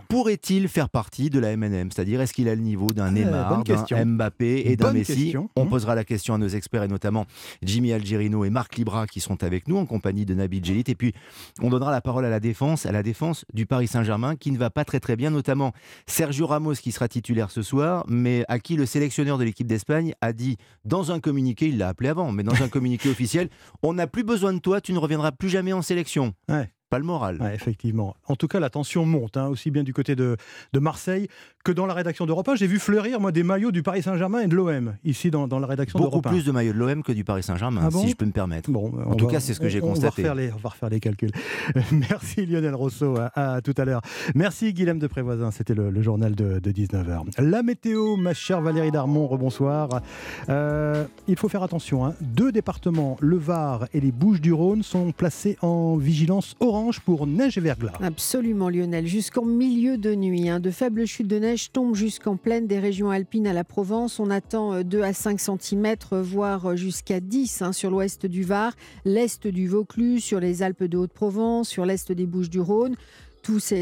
[0.08, 3.64] Pourrait-il faire partie de la MNM C'est-à-dire, est-ce qu'il a le niveau d'un Euh, Neymar,
[3.64, 4.06] bonne d'un.
[4.06, 5.16] Mbappé et d'un Messi?
[5.24, 5.50] question.
[5.56, 5.70] On Mmh.
[5.70, 7.26] posera la question à nos experts et notamment
[7.64, 10.84] Jimmy Algerino et Marc Libra qui sont avec nous en compagnie de Nabil Djelit.
[10.88, 11.14] Et puis,
[11.62, 14.58] on donnera la parole à la défense, à la défense du Paris Saint-Germain qui ne
[14.60, 15.74] va pas très très bien, notamment
[16.06, 20.14] Sergio Ramos qui sera titulaire ce soir, mais à qui le sélectionneur de l'équipe d'Espagne
[20.22, 23.50] a dit dans un communiqué, il l'a appelé avant, mais dans un communiqué officiel,
[23.82, 26.34] on n'a plus besoin de toi, tu ne reviendras plus jamais en sélection.
[26.48, 26.70] Ouais.
[26.90, 27.38] Pas le moral.
[27.40, 28.16] Ouais, effectivement.
[28.28, 30.38] En tout cas, la tension monte, hein, aussi bien du côté de,
[30.74, 31.28] de Marseille
[31.64, 32.56] que dans la rédaction d'Europe 1.
[32.56, 35.60] J'ai vu fleurir, moi, des maillots du Paris Saint-Germain et de l'OM, ici dans, dans
[35.60, 36.30] la rédaction Beaucoup d'Europe 1.
[36.32, 38.32] plus de maillots de l'OM que du Paris Saint-Germain, Ah bon si je peux me
[38.32, 38.72] permettre.
[38.72, 40.24] Bon, en tout va- cas, c'est ce que j'ai va constaté.
[40.36, 41.32] les- on va refaire les calculs.
[41.92, 44.02] Merci Lionel Rousseau, à, à tout à l'heure.
[44.34, 47.24] Merci Guilhem de Prévoisin, c'était le, le journal de, de 19h.
[47.40, 50.02] La météo, ma chère Valérie Darmon, rebonsoir.
[50.50, 52.16] Euh, il faut faire attention, hein.
[52.22, 57.62] deux départements, le Var et les Bouches-du-Rhône, sont placés en vigilance orange pour neige et
[57.62, 57.94] verglas.
[58.02, 60.50] Absolument Lionel, jusqu'en milieu de nuit.
[60.50, 60.60] hein.
[60.60, 64.20] De faibles chutes de neige tombent jusqu'en pleine des régions alpines à la Provence.
[64.20, 68.74] On attend euh, 2 à 5 cm, voire jusqu'à 10 hein, sur l'ouest du Var,
[69.06, 72.96] l'est du Vaucluse, sur les Alpes de Haute-Provence, sur l'est des Bouches-du-Rhône.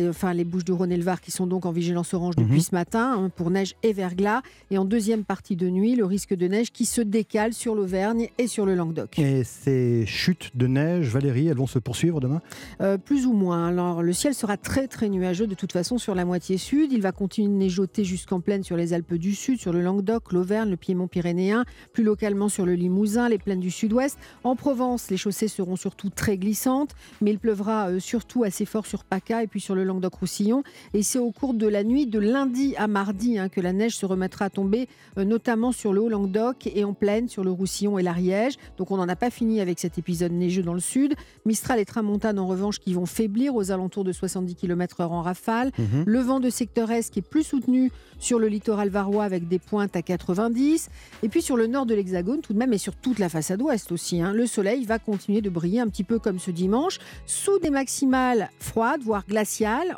[0.10, 2.56] Enfin les Bouches du Rhône et le Var qui sont donc en vigilance orange depuis
[2.56, 2.62] mhm.
[2.62, 4.42] ce matin hein, pour neige et verglas.
[4.72, 8.30] Et en deuxième partie de nuit, le risque de neige qui se décale sur l'Auvergne
[8.38, 9.20] et sur le Languedoc.
[9.20, 12.42] Et ces chutes de neige, Valérie, elles vont se poursuivre demain?
[12.82, 13.68] Euh, Plus ou moins.
[13.68, 16.92] Alors le ciel sera très très nuageux de toute façon sur la moitié sud.
[16.92, 20.32] Il va continuer de neigeoter jusqu'en pleine sur les Alpes du Sud, sur le Languedoc,
[20.32, 24.18] l'Auvergne, le Piémont pyrénéen, plus localement sur le Limousin, les plaines du Sud-Ouest.
[24.44, 28.86] En Provence, les chaussées seront surtout très glissantes, mais il pleuvra euh, surtout assez fort
[28.86, 30.64] sur PACA et puis sur le Languedoc-Roussillon.
[30.94, 33.96] Et c'est au cours de la nuit de lundi à mardi hein, que la neige
[33.96, 34.88] se remettra à tomber,
[35.18, 38.58] euh, notamment sur le Haut-Languedoc et en plaine sur le Roussillon et l'Ariège.
[38.78, 41.16] Donc on n'en a pas fini avec cet épisode neigeux dans le sud.
[41.46, 45.72] Mistral et Tramontane en revanche qui vont faiblir aux alentours de 70 km/h en rafale.
[45.78, 46.04] Mhm.
[46.06, 49.60] Le vent de secteur est qui est plus soutenu sur le littoral varois avec des
[49.60, 50.90] pointes à 90.
[51.24, 53.62] Et puis sur le nord de l'Hexagone tout de même et sur toute la façade
[53.62, 54.22] ouest aussi.
[54.22, 57.70] Hein, le soleil va continuer de briller un petit peu comme ce dimanche, sous des
[57.70, 59.37] maximales froides, voire glaciales,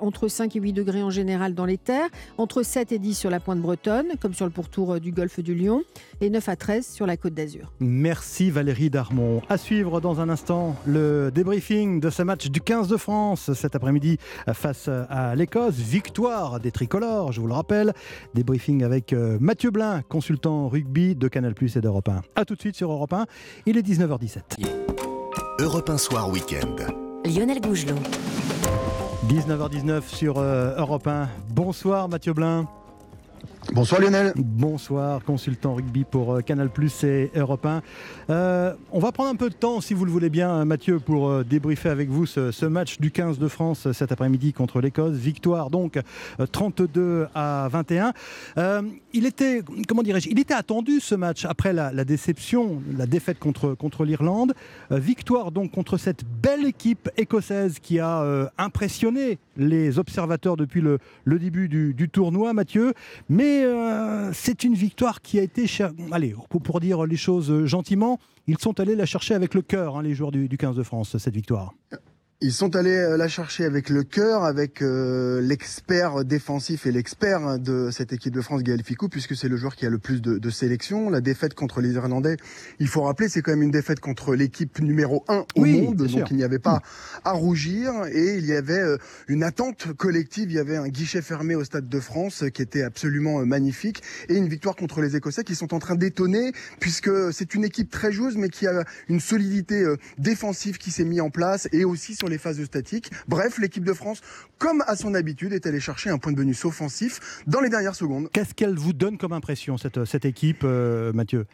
[0.02, 3.30] entre 5 et 8 degrés en général dans les terres, entre 7 et 10 sur
[3.30, 5.84] la pointe bretonne, comme sur le pourtour du golfe du Lion,
[6.22, 7.72] et 9 à 13 sur la côte d'Azur.
[7.80, 9.42] Merci Valérie Darmon.
[9.50, 13.76] À suivre dans un instant le débriefing de ce match du 15 de France cet
[13.76, 14.18] après-midi
[14.54, 15.76] face à l'Écosse.
[15.76, 17.94] Victoire des tricolores, je vous le rappelle.
[18.34, 22.22] Débriefing avec euh, Mathieu Blin, consultant rugby de Canal Plus et d'Europe 1.
[22.36, 23.26] A tout de suite sur Europe 1.
[23.66, 24.66] Il est 19h17.
[25.60, 26.76] Europe 1 Soir Week-end.
[27.26, 27.96] Lionel Gougelot.
[29.30, 31.30] 19h19 sur euh, Europe 1.
[31.52, 32.68] Bonsoir Mathieu Blin.
[33.74, 34.34] Bonsoir Lionel.
[34.36, 37.84] Bonsoir, consultant rugby pour euh, Canal Plus et Europe 1.
[38.30, 41.30] Euh, on va prendre un peu de temps, si vous le voulez bien, Mathieu, pour
[41.30, 45.16] euh, débriefer avec vous ce, match du 15 de France cet après-midi contre l'Écosse.
[45.18, 46.00] Victoire donc
[46.52, 48.14] 32 à 21.
[49.14, 54.06] il était, comment dirais-je, il était attendu ce match après la, déception, la défaite contre,
[54.06, 54.54] l'Irlande.
[54.90, 61.68] victoire donc contre cette belle équipe écossaise qui a impressionné les observateurs depuis le, début
[61.68, 62.94] du, tournoi, Mathieu.
[63.64, 65.66] Euh, c'est une victoire qui a été,
[66.12, 70.04] allez, pour, dire les choses gentiment, ils sont allés la chercher avec le cœur, hein,
[70.04, 71.74] les joueurs du, du 15 de France, cette victoire.
[72.42, 77.60] Ils sont allés euh, la chercher avec le cœur, avec euh, l'expert défensif et l'expert
[77.60, 80.22] de cette équipe de France, Gaël Ficou, puisque c'est le joueur qui a le plus
[80.22, 81.10] de, de sélections.
[81.10, 82.38] La défaite contre les Irlandais,
[82.80, 86.32] il faut rappeler, c'est quand même une défaite contre l'équipe numéro 1 au monde, donc
[86.32, 86.82] il n'y avait pas
[87.26, 88.98] à rougir et il y avait euh,
[89.28, 90.50] une attente collective.
[90.50, 94.36] Il y avait un guichet fermé au Stade de France qui était absolument magnifique et
[94.36, 98.14] une victoire contre les Écossais qui sont en train d'étonner, puisque c'est une équipe très
[98.14, 99.86] joueuse, mais qui a une solidité
[100.18, 103.12] défensive qui s'est mise en place et aussi sur les phases statiques.
[103.28, 104.22] Bref, l'équipe de France,
[104.58, 107.96] comme à son habitude, est allée chercher un point de bonus offensif dans les dernières
[107.96, 108.30] secondes.
[108.32, 111.46] Qu'est-ce qu'elle vous donne comme impression, cette, équipe, euh, Mathieu?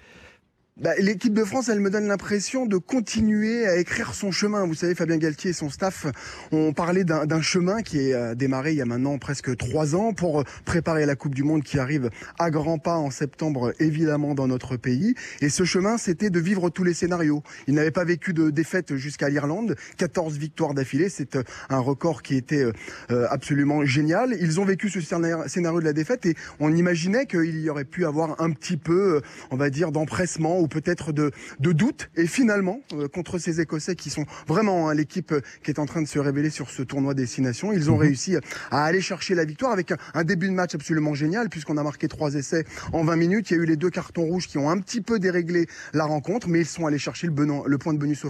[0.78, 4.66] Bah, l'équipe de France, elle me donne l'impression de continuer à écrire son chemin.
[4.68, 6.06] Vous savez, Fabien Galtier et son staff
[6.52, 10.12] ont parlé d'un chemin qui est euh, démarré il y a maintenant presque trois ans
[10.12, 14.48] pour préparer la Coupe du Monde qui arrive à grands pas en septembre, évidemment, dans
[14.48, 15.16] notre pays.
[15.40, 17.42] Et ce chemin, c'était de vivre tous les scénarios.
[17.68, 19.78] Ils n'avaient pas vécu de défaite jusqu'à l'Irlande.
[19.96, 22.66] 14 victoires d'affilée, c'est euh, un record qui était
[23.12, 24.36] euh, absolument génial.
[24.42, 28.06] Ils ont vécu ce scénario de la défaite et on imaginait qu'il y aurait pu
[28.06, 29.22] avoir un petit peu,
[29.52, 32.10] on va dire, d'empressement ou peut-être de, de doute.
[32.16, 35.86] Et finalement, euh, contre ces Écossais qui sont vraiment hein, l'équipe euh, qui est en
[35.86, 38.02] train de se révéler sur ce tournoi Destination, ils ont mhm.
[38.02, 38.36] réussi
[38.72, 42.08] à aller chercher la victoire avec un, début de match absolument génial puisqu'on a marqué
[42.08, 43.52] trois essais en 20 minutes.
[43.52, 46.06] Il y a eu les deux cartons rouges qui ont un petit peu déréglé la
[46.06, 47.34] rencontre, mais ils sont allés chercher le,
[47.68, 48.26] le point de bonus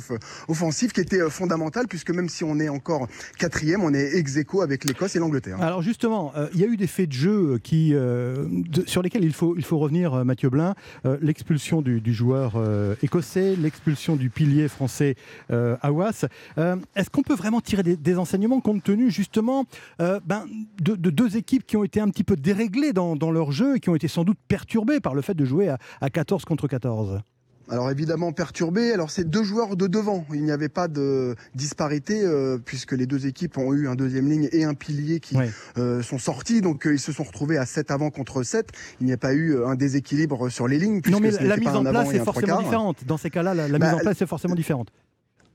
[0.49, 3.07] offensif qui était euh, fondamental puisque même si on est encore
[3.39, 5.61] quatrième, on est ex aequo avec l'Écosse et l'Angleterre.
[5.61, 7.93] Alors justement, il y a eu des faits de jeu qui,
[8.85, 10.75] sur lesquels il faut, il faut revenir, Mathieu Blin.
[11.21, 15.15] L'expulsion du, du joueur joueur euh, écossais, l'expulsion du pilier français
[15.51, 16.25] euh, Awas.
[16.57, 19.65] Euh, est-ce qu'on peut vraiment tirer des, enseignements compte tenu justement
[19.99, 20.45] ben,
[20.81, 23.89] de, deux équipes qui ont été un petit peu déréglées dans, leur jeu et qui
[23.89, 25.69] ont été sans doute perturbées par le fait de jouer
[26.01, 27.21] à 14 contre 14
[27.69, 28.91] alors évidemment perturbé.
[28.91, 30.25] Alors c'est deux joueurs de devant.
[30.33, 34.29] Il n'y avait pas de disparité euh, puisque les deux équipes ont eu un deuxième
[34.29, 35.37] ligne et un pilier qui
[35.77, 36.61] euh, sont sortis.
[36.61, 38.69] Donc euh, ils se sont retrouvés à 7 avant contre 7.
[39.01, 41.01] Il n'y a pas eu un déséquilibre sur les lignes.
[41.09, 42.97] Non mais la mise en place est forcément différente.
[43.05, 44.91] Dans ces cas-là, la, mise bah, en place est forcément différente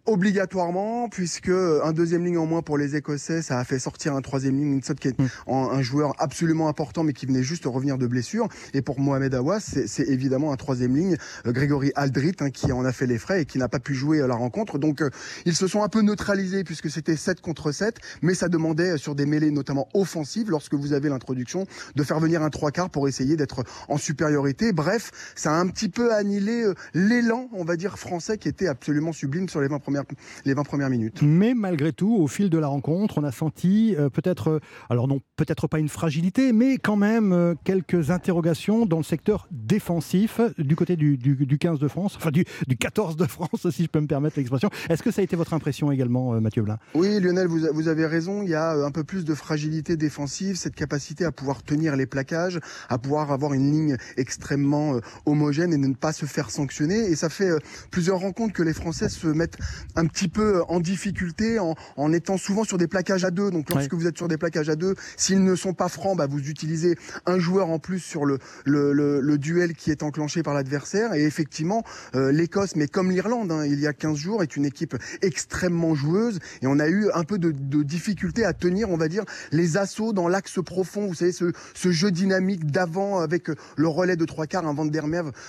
[0.07, 4.21] obligatoirement, puisque un deuxième ligne en moins pour les Écossais, ça a fait sortir un
[4.21, 5.29] troisième ligne, qui est mm.
[5.49, 8.49] un joueur absolument important, mais qui venait juste revenir de blessure.
[8.75, 11.17] Et pour Mohamed Awas, c'est évidemment un troisième ligne,
[11.47, 13.95] euh, Grégory Aldrit, hein, qui en a fait les frais et qui n'a pas pu
[13.95, 14.79] jouer à la rencontre.
[14.79, 15.11] Donc euh,
[15.45, 18.97] ils se sont un peu neutralisés puisque c'était 7 contre 7, mais ça demandait euh,
[18.97, 22.91] sur des mêlées notamment offensives, lorsque vous avez l'introduction, de faire venir un trois quarts
[22.91, 24.73] pour essayer d'être en supériorité.
[24.73, 29.13] Bref, ça a un petit peu annihilé l'élan, on va dire, français qui était absolument
[29.13, 31.23] sublime sur les 20 premières premières, les 20 premières minutes.
[31.23, 35.67] Mais malgré tout, au fil de la rencontre, on a senti peut-être, alors non, peut-être
[35.67, 41.17] pas une fragilité, mais quand même quelques interrogations dans le secteur défensif du côté du,
[41.17, 44.39] du, 15 de France, enfin du, du, 14 de France, si je peux me permettre
[44.39, 44.71] l'expression.
[44.89, 46.79] Est-ce que ça a été votre impression également, Mathieu Blin?
[46.95, 48.43] Oui, Lionel, vous, vous avez raison.
[48.43, 52.07] Il y a un peu plus de fragilité défensive, cette capacité à pouvoir tenir les
[52.07, 57.11] plaquages, à pouvoir avoir une ligne extrêmement euh, homogène et ne pas se faire sanctionner.
[57.11, 57.59] Et ça fait euh,
[57.91, 59.59] plusieurs rencontres que les Français se mettent
[59.97, 63.51] un petit peu euh, en difficulté en, en étant souvent sur des plaquages à deux.
[63.51, 66.27] Donc lorsque vous êtes sur des plaquages à deux, s'ils ne sont pas francs, bah,
[66.27, 66.97] vous utilisez
[67.27, 71.15] un joueur en plus sur le, le, le, duel qui est enclenché par l'adversaire.
[71.15, 71.83] Et effectivement,
[72.15, 76.39] l'Écosse, mais comme l'Irlande, hein, il y a 15 jours, est une équipe extrêmement joueuse.
[76.63, 79.77] Et on a eu un peu de, de difficulté à tenir, on va dire, les
[79.77, 81.07] assauts dans l'axe profond.
[81.07, 84.85] Vous savez, ce, ce jeu dynamique d'avant avec le relais de trois quarts, un Van
[84.85, 85.01] der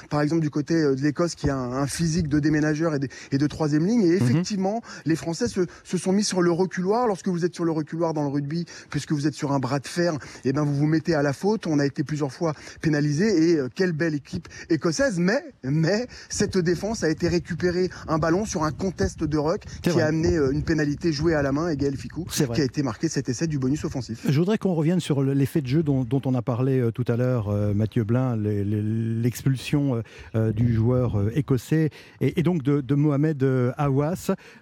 [0.09, 3.07] par exemple, du côté euh, de l'Écosse, qui a un, physique de déménageur et de,
[3.31, 4.03] et de troisième ligne.
[4.03, 4.29] Et mhm.
[4.29, 7.07] effectivement, les Français se, se, sont mis sur le reculoir.
[7.07, 9.79] Lorsque vous êtes sur le reculoir dans le rugby, puisque vous êtes sur un bras
[9.79, 11.67] de fer, et eh ben vous vous mettez à la faute.
[11.67, 15.19] On a été plusieurs fois pénalisé et euh, quelle belle équipe écossaise.
[15.19, 20.01] Mais, mais cette défense a été récupérée un ballon sur un contest de ruck qui
[20.01, 22.83] a amené euh, une pénalité jouée à la main et Gaël Ficou qui a été
[22.83, 24.25] marqué cet essai du bonus offensif.
[24.27, 27.15] Je voudrais qu'on revienne sur l'effet de jeu dont, dont on a parlé tout à
[27.15, 30.01] l'heure, Mathieu Blin, l'expulsion
[30.35, 31.89] euh, du joueur euh, écossais
[32.19, 33.71] et, donc de, Mohamed euh,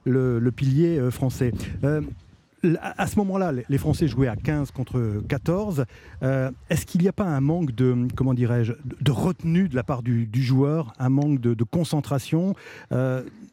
[0.06, 1.52] Le, pilier français
[2.82, 5.86] à ce moment-là, les Français jouaient à 15 contre 14.
[6.22, 10.04] Est-ce qu'il n'y a pas un manque de, comment dirais-je, de retenue de la part
[10.04, 12.56] du, joueur, un manque de, concentration?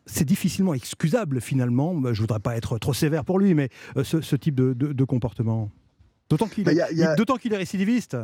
[0.07, 1.95] C'est difficilement excusable finalement.
[2.03, 3.69] Je ne voudrais pas être trop sévère pour lui, mais
[4.03, 5.71] ce, type de, comportement.
[6.29, 8.17] D'autant qu'il bah, est récidiviste.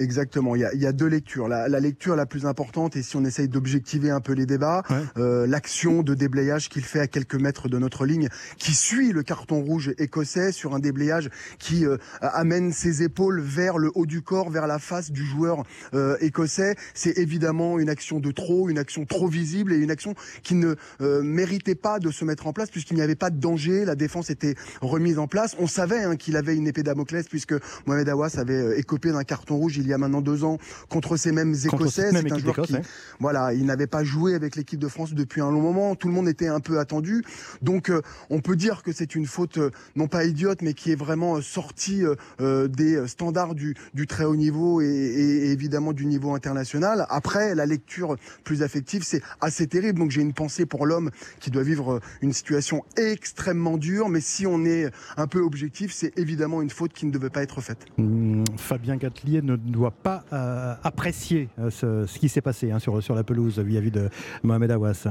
[0.00, 1.46] Exactement, il y, a, il y a, deux lectures.
[1.46, 4.82] La, la, lecture la plus importante, et si on essaye d'objectiver un peu les débats,
[5.16, 9.22] euh, l'action de déblayage qu'il fait à quelques mètres de notre ligne, qui suit le
[9.22, 11.30] carton rouge écossais sur un déblayage
[11.60, 15.62] qui euh, amène ses épaules vers le haut du corps, vers la face du joueur
[15.94, 20.14] euh, écossais, c'est évidemment une action de trop, une action trop visible et une action
[20.42, 23.38] qui ne euh, méritait pas de se mettre en place puisqu'il n'y avait pas de
[23.38, 25.54] danger, la défense était remise en place.
[25.60, 27.54] On savait hein, qu'il avait une épée Damoclès puisque
[27.86, 30.58] Mohamed Awas avait euh, écopé d'un carton rouge il y a maintenant deux ans
[30.88, 32.10] contre ces mêmes Écossais.
[32.10, 32.76] C'est un joueur qui,
[33.20, 35.94] voilà, il n'avait pas joué avec l'équipe de France depuis un long moment.
[35.94, 37.24] Tout le monde était un peu attendu.
[37.62, 40.92] Donc, euh, on peut dire que c'est une faute euh, non pas idiote, mais qui
[40.92, 42.02] est vraiment euh, sortie
[42.40, 47.06] des standards du, du, très haut niveau et, et, évidemment du niveau international.
[47.08, 49.98] Après, la lecture plus affective, c'est assez terrible.
[49.98, 54.08] Donc, j'ai une pensée pour l'homme qui doit vivre une situation extrêmement dure.
[54.08, 57.42] Mais si on est un peu objectif, c'est évidemment une faute qui ne devait pas
[57.42, 57.86] être faite.
[57.98, 63.02] Mmh, Fabien Gatelier ne doit pas euh, apprécier euh, ce, qui s'est passé hein, sur,
[63.02, 64.08] sur la pelouse vis-à-vis de
[64.42, 65.08] Mohamed Awas.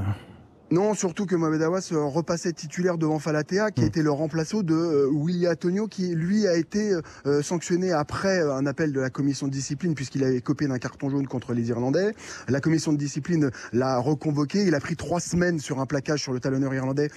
[0.73, 3.85] Non, surtout que Mohamed Awas euh, repassait titulaire devant Falatea, qui hmm.
[3.85, 6.95] été le remplaçant de euh, Willy Antonio, qui lui a été
[7.27, 11.11] euh, sanctionné après un appel de la commission de discipline, puisqu'il avait copié d'un carton
[11.11, 12.15] jaune contre les Irlandais.
[12.47, 14.63] La commission de discipline l'a reconvoqué.
[14.63, 17.09] Il a pris trois semaines sur un plaquage sur le talonneur irlandais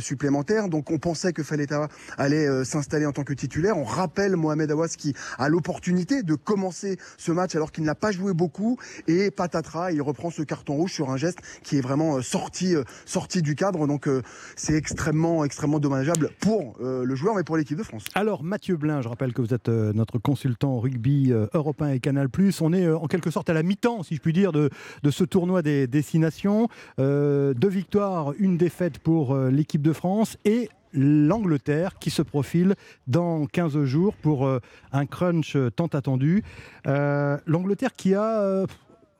[0.00, 0.68] supplémentaire.
[0.68, 1.88] Donc on pensait que Falatea
[2.18, 3.78] allait s'installer en tant que titulaire.
[3.78, 8.12] On rappelle Mohamed Awas qui a l'opportunité de commencer ce match alors qu'il n'a pas
[8.12, 8.78] joué beaucoup.
[9.06, 13.42] Et patatras, il reprend ce carton rouge sur un geste qui est vraiment sorti sorti
[13.42, 13.86] du cadre.
[13.86, 14.22] Donc euh,
[14.56, 18.04] c'est extrêmement, extrêmement dommageable pour euh, le joueur, mais pour l'équipe de France.
[18.14, 22.28] Alors Mathieu Blin, je rappelle que vous êtes euh, notre consultant rugby européen et Canal+.
[22.60, 24.70] On est en quelque sorte à la mi-temps, si je puis dire, de,
[25.02, 26.68] de ce tournoi des destinations.
[26.98, 32.74] deux victoires, une défaite pour l'équipe de France et l'Angleterre qui se profile
[33.06, 34.48] dans 15 jours pour
[34.92, 36.42] un crunch tant attendu.
[36.84, 38.66] L'Angleterre qui a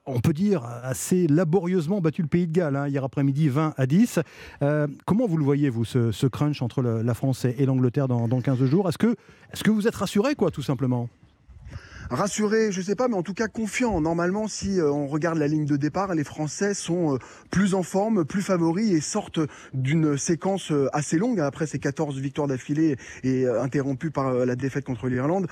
[0.07, 3.87] on peut dire, assez laborieusement battu le Pays de Galles hein, hier après-midi 20 à
[3.87, 4.21] 10.
[4.63, 8.41] Euh, comment vous le voyez, vous, ce, crunch entre la France et l'Angleterre dans, dans
[8.41, 8.89] 15 jours?
[8.89, 9.15] Est-ce que,
[9.53, 11.09] est que vous êtes rassuré, quoi, tout simplement?
[12.11, 14.01] Rassuré, je sais pas, mais en tout cas confiant.
[14.01, 17.19] Normalement, si euh, on regarde la ligne de départ, les Français sont euh,
[17.51, 19.41] plus en forme, plus favoris et sortent
[19.75, 24.85] d'une séquence euh, assez longue après ces 14 victoires d'affilée et interrompues par la défaite
[24.85, 25.47] contre l'Irlande,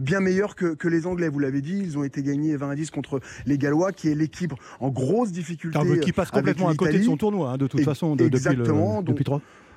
[0.00, 1.28] bien meilleure que, que, les Anglais.
[1.28, 4.14] Vous l'avez dit, ils ont été gagnés 20 à 10 contre les Gallois, qui est
[4.14, 5.78] l'équipe en grosse difficulté.
[6.00, 9.24] qui passe complètement à côté de son tournoi, hein, de toute façon, depuis, le, depuis.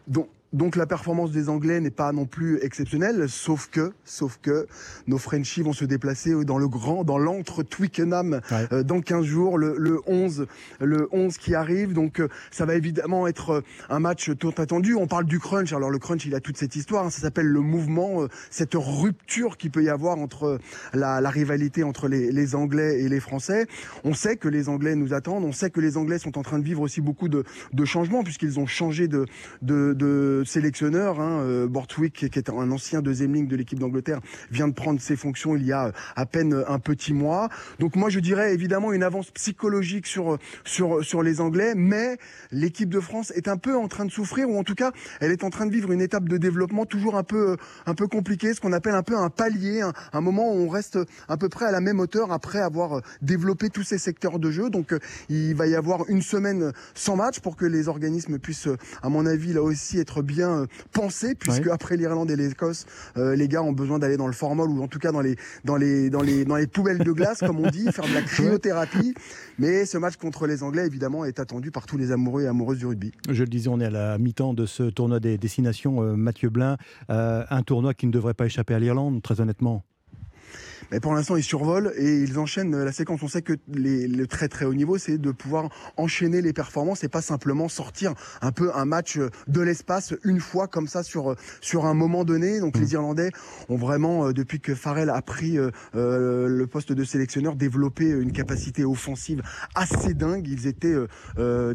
[0.07, 4.67] Donc, donc la performance des Anglais n'est pas non plus exceptionnelle, sauf que, sauf que
[5.05, 8.39] nos Frenchies vont se déplacer dans le grand, dans l'antre Twickenham
[8.71, 10.47] euh, dans 15 jours, le, le, 11,
[10.79, 11.93] le 11 qui arrive.
[11.93, 14.95] Donc euh, ça va évidemment être euh, un match tout attendu.
[14.95, 15.73] On parle du crunch.
[15.73, 17.05] Alors le crunch, il a toute cette histoire.
[17.05, 17.09] Hein.
[17.09, 20.59] ça s'appelle le mouvement, cette rupture qui peut y avoir entre
[20.93, 23.67] la, la rivalité entre les, les, Anglais et les Français.
[24.05, 25.43] On sait que les Anglais nous attendent.
[25.43, 27.43] On sait que les Anglais sont en train de vivre aussi beaucoup de,
[27.73, 29.25] de changements puisqu'ils ont changé de,
[29.61, 31.19] de, de sélectionneur.
[31.19, 34.19] Hein, euh, Bortwick, qui est un ancien deuxième ligne de l'équipe d'Angleterre,
[34.51, 37.49] vient de prendre ses fonctions il y a euh, à peine un petit mois.
[37.79, 42.17] Donc moi, je dirais évidemment une avance psychologique sur sur sur les Anglais, mais
[42.51, 45.31] l'équipe de France est un peu en train de souffrir, ou en tout cas, elle
[45.31, 48.53] est en train de vivre une étape de développement toujours un peu un peu compliquée,
[48.53, 49.81] ce qu'on appelle un peu un palier,
[50.13, 53.69] un, moment où on reste à peu près à la même hauteur après avoir développé
[53.69, 54.69] tous ces secteurs de jeu.
[54.69, 54.93] Donc
[55.29, 58.69] il va y avoir une semaine sans match pour que les organismes puissent,
[59.01, 62.85] à mon avis, là aussi être bien euh, pensé, puisque après l'Irlande et l'Écosse,
[63.17, 65.35] euh, les gars ont besoin d'aller dans le formol ou en tout cas dans les,
[65.65, 68.21] dans les, dans les, dans les poubelles de glace, comme on dit, faire de la
[68.21, 69.15] cryothérapie.
[69.57, 72.77] Mais ce match contre les Anglais, évidemment, est attendu par tous les amoureux et amoureuses
[72.77, 73.11] du rugby.
[73.29, 76.03] Je le disais, on est à la mi-temps de ce tournoi des destinations.
[76.03, 76.77] Euh, Mathieu Blin,
[77.09, 79.83] un tournoi qui ne devrait pas échapper à l'Irlande, très honnêtement.
[80.91, 83.21] Mais pour l'instant, ils survolent et ils enchaînent la séquence.
[83.23, 87.03] On sait que les, le très très haut niveau, c'est de pouvoir enchaîner les performances
[87.03, 91.35] et pas simplement sortir un peu un match de l'espace une fois comme ça sur
[91.61, 92.59] sur un moment donné.
[92.59, 93.31] Donc les Irlandais
[93.69, 98.05] ont vraiment, euh, depuis que Farrell a pris euh, euh, le poste de sélectionneur, développé
[98.05, 99.41] une capacité offensive
[99.75, 100.47] assez dingue.
[100.47, 100.95] Ils étaient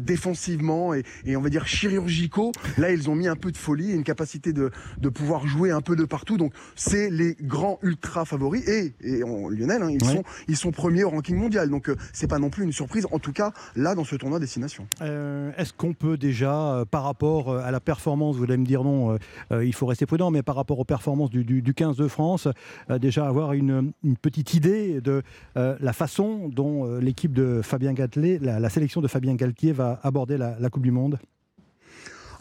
[0.01, 2.51] défensivement et, et, on va dire chirurgicaux.
[2.77, 5.81] Là, ils ont mis un peu de folie, une capacité de, de pouvoir jouer un
[5.81, 6.37] peu de partout.
[6.37, 10.71] Donc c'est les grands ultra favoris et et en Lionel, hein, ils, sont, ils sont
[10.71, 11.69] premiers au ranking mondial.
[11.69, 14.39] Donc euh, c'est pas non plus une surprise, en tout cas là dans ce tournoi
[14.39, 14.87] destination.
[15.01, 18.65] Euh, Est-ce qu'on peut déjà, euh, par rapport euh, à la performance, vous allez me
[18.65, 19.17] dire non,
[19.51, 22.47] il faut rester prudent, mais par rapport aux performances du, du, du 15 de France,
[22.99, 25.21] déjà avoir une, une, petite idée de
[25.55, 30.37] la façon dont l'équipe de Fabien Galtier, la, la, sélection de Fabien Galtier va aborder
[30.37, 31.19] la, la Coupe du Monde?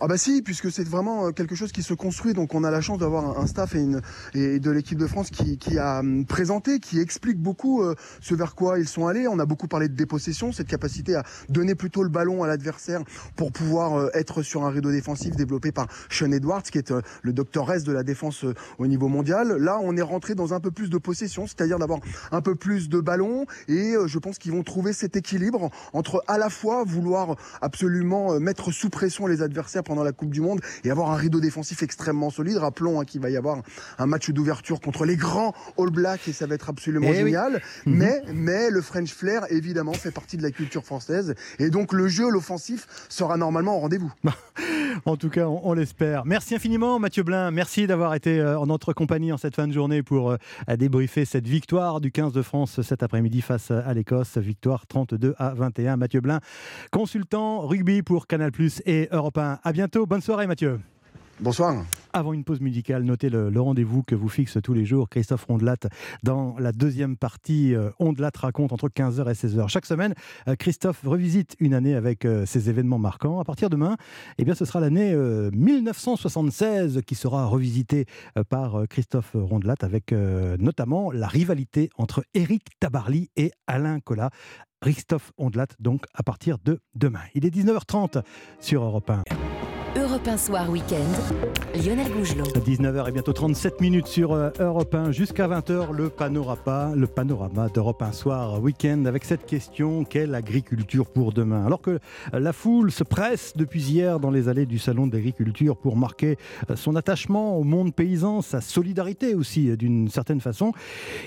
[0.05, 2.35] Ah bah si, puisque c'est vraiment euh, quelque chose qui se construit.
[2.35, 4.01] Donc on a la chance d'avoir un staff et, une,
[4.35, 8.35] et de l'équipe de France qui, qui, a hum, présenté, qui explique beaucoup euh, ce
[8.35, 9.29] vers quoi ils sont allés.
[9.29, 13.03] On a beaucoup parlé de dépossession, cette capacité à donner plutôt le ballon à l'adversaire
[13.37, 16.93] pour pouvoir euh, être sur un rideau défensif développé par Sean Edwards, qui est
[17.23, 18.45] le docteur S de la défense
[18.79, 19.53] au niveau mondial.
[19.53, 22.01] Là, on est rentré dans un peu plus de possession, c'est-à-dire d'avoir
[22.33, 23.47] un peu plus de ballon.
[23.69, 28.73] Et je pense qu'ils vont trouver cet équilibre entre à la fois vouloir absolument mettre
[28.73, 32.31] sous pression les adversaires pendant la Coupe du Monde et avoir un rideau défensif extrêmement
[32.31, 32.57] solide.
[32.57, 33.61] Rappelons hein, qu'il va y avoir
[33.99, 37.61] un match d'ouverture contre les grands All Blacks et ça va être absolument eh génial.
[37.85, 37.95] Mhm.
[37.95, 42.09] Mais, mais le French Flair, évidemment, fait partie de la culture française et donc le
[42.09, 44.11] jeu, l'offensif, sera normalement au rendez-vous.
[45.05, 46.25] en tout cas, on, on l'espère.
[46.25, 47.51] Merci infiniment, Mathieu Blin.
[47.51, 50.37] Merci d'avoir été euh, en notre compagnie en cette fin de journée pour euh,
[50.79, 54.39] débriefer cette victoire du 15 de France cet après-midi face à l'Écosse.
[54.39, 55.99] Victoire 32 à 21.
[55.99, 56.41] Mathieu Blin,
[56.91, 59.59] consultant rugby pour Canal Plus et Europe 1.
[59.63, 59.82] À bientôt.
[60.07, 60.81] Bonne soirée, Mathieu.
[61.41, 61.85] Bonsoir.
[62.13, 65.45] Avant une pause musicale, notez le, le rendez-vous que vous fixe tous les jours Christophe
[65.47, 65.77] Rondelat
[66.23, 69.67] dans la deuxième partie euh, Rondelat raconte entre 15h et 16h.
[69.69, 70.15] Chaque semaine,
[70.47, 73.41] euh, Christophe revisite une année avec euh, ses événements marquants.
[73.41, 73.97] À partir de demain,
[74.39, 78.05] eh bien, ce sera l'année 1976 qui sera revisitée
[78.51, 84.31] par Christophe Rondelat avec notamment la rivalité entre Éric Tabarly et Alain Collat.
[84.83, 87.23] Christophe Rondelat donc à partir de demain.
[87.35, 88.23] Il est 19h30
[88.61, 89.23] sur Europe 1.
[90.23, 91.15] Europe 1 Soir Week-end,
[91.75, 92.45] Lionel Gougelot.
[92.45, 97.71] 19h et bientôt 37 minutes sur euh, Europe 1 jusqu'à 20h, le panorama, le panorama
[97.71, 101.65] d'Europe 1 Soir Week-end avec cette question quelle agriculture pour demain?
[101.65, 101.99] Alors que
[102.35, 106.37] la foule se presse depuis hier dans les allées du salon d'agriculture pour marquer
[106.71, 110.73] euh, son attachement au monde paysan, sa solidarité aussi euh, d'une certaine façon,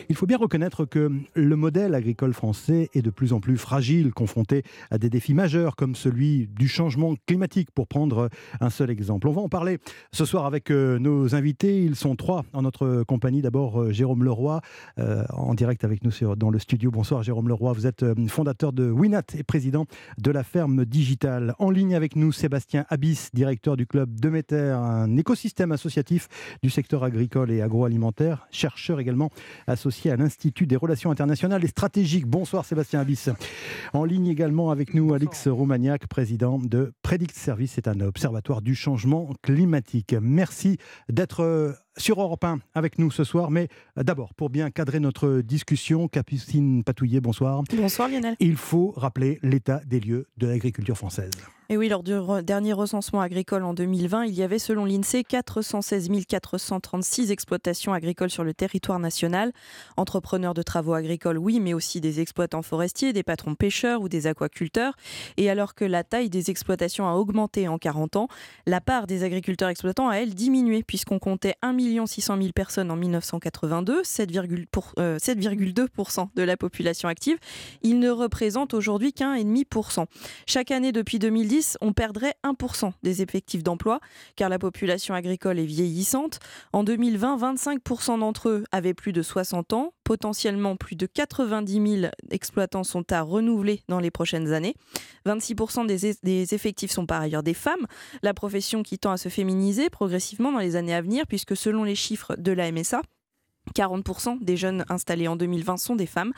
[0.10, 4.14] il faut bien reconnaître que le modèle agricole français est de plus en plus fragile,
[4.14, 4.62] confronté
[4.92, 8.30] à des défis majeurs comme celui du changement climatique pour prendre
[8.62, 9.28] un seul exemple.
[9.28, 9.80] On va en parler
[10.12, 11.82] ce soir avec euh, nos invités.
[11.82, 13.42] Ils sont trois en notre compagnie.
[13.42, 14.60] D'abord, euh, Jérôme Leroy,
[15.00, 16.92] euh, en direct avec nous sur, dans le studio.
[16.92, 17.72] Bonsoir, Jérôme Leroy.
[17.72, 19.86] Vous êtes fondateur de Winat et président
[20.18, 21.54] de la ferme digitale.
[21.60, 26.28] En ligne avec nous, Sébastien Abyss, directeur du club Demeter, un écosystème associatif
[26.62, 29.30] du secteur agricole et agroalimentaire, chercheur également
[29.68, 32.26] associé à l'Institut des relations internationales et stratégiques.
[32.26, 33.30] Bonsoir, Sébastien Abyss.
[33.94, 37.74] En ligne également avec nous, Alix Roumaniac, président de Predict Service.
[37.76, 40.16] C'est un observatoire du changement climatique.
[40.26, 40.78] Merci
[41.08, 43.52] d'être euh, sur Europe 1 avec nous ce soir.
[43.52, 47.64] Mais d'abord, pour bien cadrer notre discussion, Capucine Patouillet, bonsoir.
[47.76, 48.36] Bonsoir Lionel.
[48.40, 51.32] Il faut rappeler l'état des lieux de l'agriculture française.
[51.68, 52.14] Et oui, lors du
[52.44, 58.44] dernier recensement agricole en 2020, il y avait selon l'INSEE 416 436 exploitations agricoles sur
[58.44, 59.52] le territoire national.
[59.98, 64.28] Entrepreneurs de travaux agricoles, oui, mais aussi des exploitants forestiers, des patrons pêcheurs ou des
[64.28, 64.94] aquaculteurs.
[65.38, 68.28] Et alors que la taille des exploitations a augmenté en 40 ans,
[68.68, 71.74] la part des agriculteurs exploitants a, elle, diminué, puisqu'on comptait 1
[72.06, 77.38] 600 000 personnes en 1982, 7,2% euh, de la population active.
[77.82, 80.06] Ils ne représentent aujourd'hui qu'un 1,5%.
[80.48, 84.00] Chaque année depuis 2010, on perdrait 1% des effectifs d'emploi,
[84.36, 86.40] car la population agricole est vieillissante.
[86.74, 89.94] En 2020, 25% d'entre eux avaient plus de 60 ans.
[90.06, 94.76] Potentiellement, plus de 90 000 exploitants sont à renouveler dans les prochaines années.
[95.26, 97.88] 26% des, effectifs sont par ailleurs des femmes,
[98.22, 101.84] la profession qui tend à se féminiser progressivement dans les années à venir, puisque selon
[101.84, 103.02] les chiffres de la MSA,
[103.74, 106.34] 40% des jeunes installés en 2020 sont des femmes.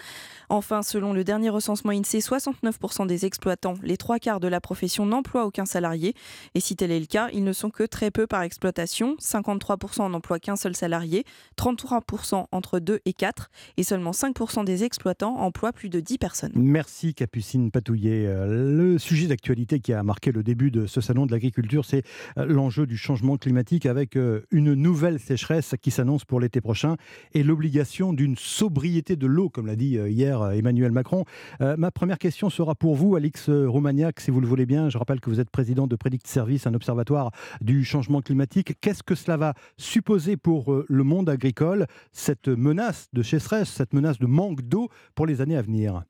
[0.49, 5.05] Enfin, selon le dernier recensement INSEE, 69% des exploitants, les trois quarts de la profession
[5.05, 6.13] n'emploient aucun salarié.
[6.55, 9.15] Et si tel est le cas, ils ne sont que très peu par exploitation.
[9.19, 11.25] 53% n'emploient qu'un seul salarié,
[11.57, 16.51] 33% entre 2 et 4, et seulement 5% des exploitants emploient plus de 10 personnes.
[16.55, 18.25] Merci Capucine Patouillet.
[18.25, 22.03] Euh, le sujet d'actualité qui a marqué le début de ce salon de l'agriculture, c'est
[22.37, 26.95] euh, l'enjeu du changement climatique avec euh, une nouvelle sécheresse qui s'annonce pour l'été prochain
[27.33, 31.25] et l'obligation d'une sobriété de l'eau, comme l'a dit euh, hier euh, Emmanuel Macron.
[31.61, 34.89] Euh, ma première question sera pour vous, Alix Roumaniac, si vous le voulez bien.
[34.89, 37.31] Je rappelle que vous êtes président de Predict Service, un observatoire
[37.61, 38.73] du changement climatique.
[38.81, 44.19] Qu'est-ce que cela va supposer pour le monde agricole, cette menace de sécheresse, cette menace
[44.19, 46.03] de manque d'eau pour les années à venir?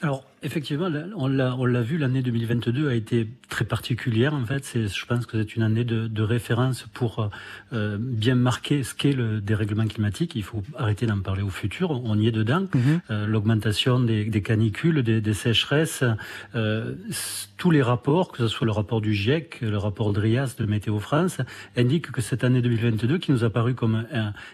[0.00, 4.34] Alors, effectivement, on l'a vu, l'année 2022 a été très particulière.
[4.34, 7.30] En fait, je pense que c'est une année de, référence pour
[7.72, 10.34] euh, bien marquer ce qu'est le dérèglement climatique.
[10.36, 11.90] Il faut arrêter d'en parler au futur.
[11.90, 12.66] On y est dedans.
[12.74, 13.00] Mhm.
[13.10, 16.04] Euh, l'augmentation des, canicules, des, sécheresses,
[16.54, 16.94] euh,
[17.56, 20.98] tous les rapports, que ce soit le rapport du GIEC, le rapport DRIAS de Météo
[20.98, 21.38] France,
[21.76, 24.04] indiquent que cette année 2022, qui nous a paru comme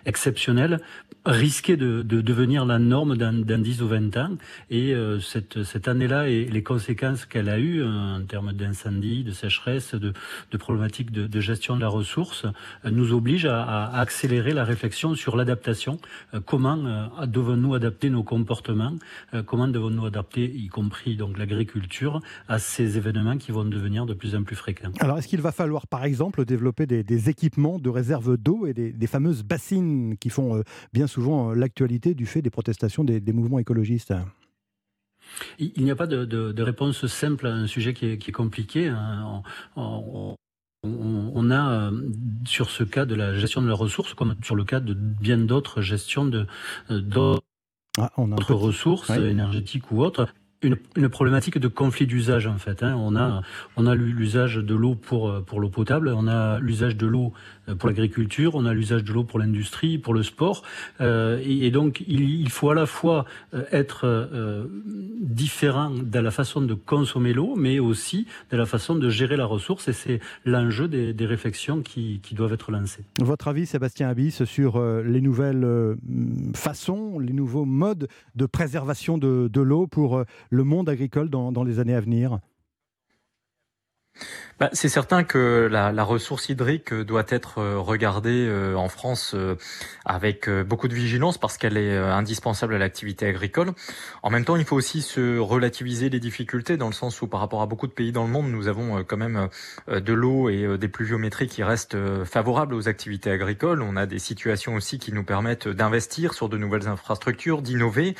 [0.06, 0.81] exceptionnelle,
[1.27, 4.36] risquait de, devenir la norme dans, 10 ou 20 ans.
[4.70, 9.33] Et cette, cette année-là et les conséquences qu'elle a eues euh, en termes d'incendie, de
[9.33, 10.13] sécheresse, de,
[10.59, 12.47] problématiques de, gestion de la ressource,
[12.85, 15.99] euh, nous obligent à, accélérer la réflexion sur l'adaptation.
[16.35, 16.77] Euh, comment
[17.27, 18.95] devons-nous adapter nos comportements
[19.47, 24.35] Comment devons-nous adapter, y compris donc l'agriculture, à ces événements qui vont devenir de plus
[24.35, 24.91] en plus fréquents?
[25.01, 29.07] Alors, est-ce qu'il va falloir, par exemple, développer des, équipements de réserve d'eau et des,
[29.07, 34.15] fameuses bassines qui font bien souvent l'actualité du fait des protestations des mouvements écologistes?
[35.59, 38.89] Il n'y a pas de, réponse simple à un sujet qui est, compliqué.
[38.89, 39.43] Hein.
[39.77, 41.91] On, a, euh,
[42.47, 45.39] sur ce cas de la gestion de la ressource, comme sur le cas de bien
[45.39, 46.47] d'autres gestions de,
[46.91, 47.43] euh, d'autres
[47.99, 50.29] ah, ressources énergétiques ou autres,
[50.63, 52.83] une, une, problématique de conflit d'usage en fait.
[52.85, 52.95] Hein.
[52.97, 53.43] On a
[53.77, 57.33] on a l'usage de l'eau pour pour l'eau potable, on a l'usage de l'eau
[57.74, 60.62] pour l'agriculture, on a l'usage de l'eau pour l'industrie, pour le sport,
[61.01, 63.24] euh, et, donc il, faut à la fois
[63.55, 64.66] euh, être euh,
[65.20, 69.47] différent dans la façon de consommer l'eau, mais aussi de la façon de gérer la
[69.47, 73.05] ressource, et c'est l'enjeu des, réflexions qui, doivent être lancées.
[73.19, 75.97] Votre avis, Sébastien Abyss, sur les nouvelles
[76.55, 81.81] façons, les nouveaux modes de préservation de, l'eau pour le monde agricole dans, dans les
[81.81, 82.39] années à venir?
[84.60, 89.32] Bah, c'est certain que la, la, ressource hydrique doit être euh, regardée euh, en France
[89.35, 89.55] euh,
[90.05, 93.72] avec beaucoup de vigilance parce qu'elle est indispensable à l'activité agricole.
[94.24, 97.40] En même temps, il faut aussi se relativiser les difficultés dans le sens où par
[97.40, 99.48] rapport à beaucoup de pays dans le monde, nous avons quand même
[99.89, 103.82] de l'eau et des pluviométries qui restent favorables aux activités agricoles.
[103.82, 108.14] On a des situations aussi qui nous permettent d'investir sur de nouvelles infrastructures, d'innover.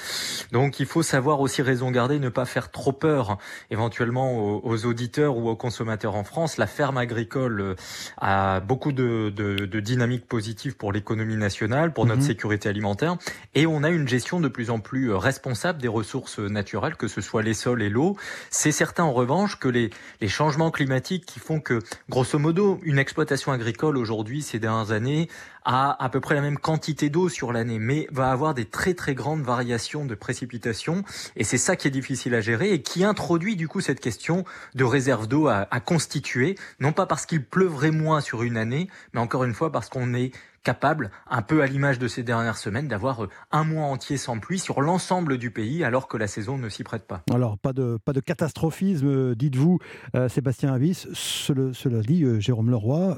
[0.53, 3.39] Donc il faut savoir aussi raison garder, ne pas faire trop peur
[3.71, 7.75] éventuellement aux, aux auditeurs ou aux consommateurs en France, la ferme agricole euh,
[8.19, 12.27] a beaucoup de, de, dynamique positive pour l'économie nationale, pour notre mhm.
[12.27, 13.17] sécurité alimentaire,
[13.55, 17.09] et on a une gestion de plus en plus euh, responsable des ressources naturelles, que
[17.09, 18.17] ce soit les sols et l'eau.
[18.51, 19.91] C'est certain en revanche que les,
[20.21, 25.29] les changements climatiques qui font que, grosso modo, une exploitation agricole aujourd'hui, ces dernières années,
[25.71, 28.95] a à peu près la même quantité d'eau sur l'année, mais va avoir des très
[28.95, 31.05] très grandes variations de précipitations,
[31.37, 34.45] et c'est ça qui est difficile à gérer et qui introduit du coup cette question
[34.75, 38.89] de réserve d'eau à, à constituer, non pas parce qu'il pleuvrait moins sur une année,
[39.13, 40.33] mais encore une fois parce qu'on est
[40.63, 44.39] capable, un peu à l'image de ces dernières semaines, d'avoir euh, un mois entier sans
[44.39, 47.23] pluie sur l'ensemble du pays alors que la saison ne s'y prête pas.
[47.33, 49.79] Alors, pas de, pas de catastrophisme, dites-vous,
[50.15, 51.07] euh, Sébastien Avis.
[51.13, 53.17] Cela, dit, euh, Jérôme Leroy,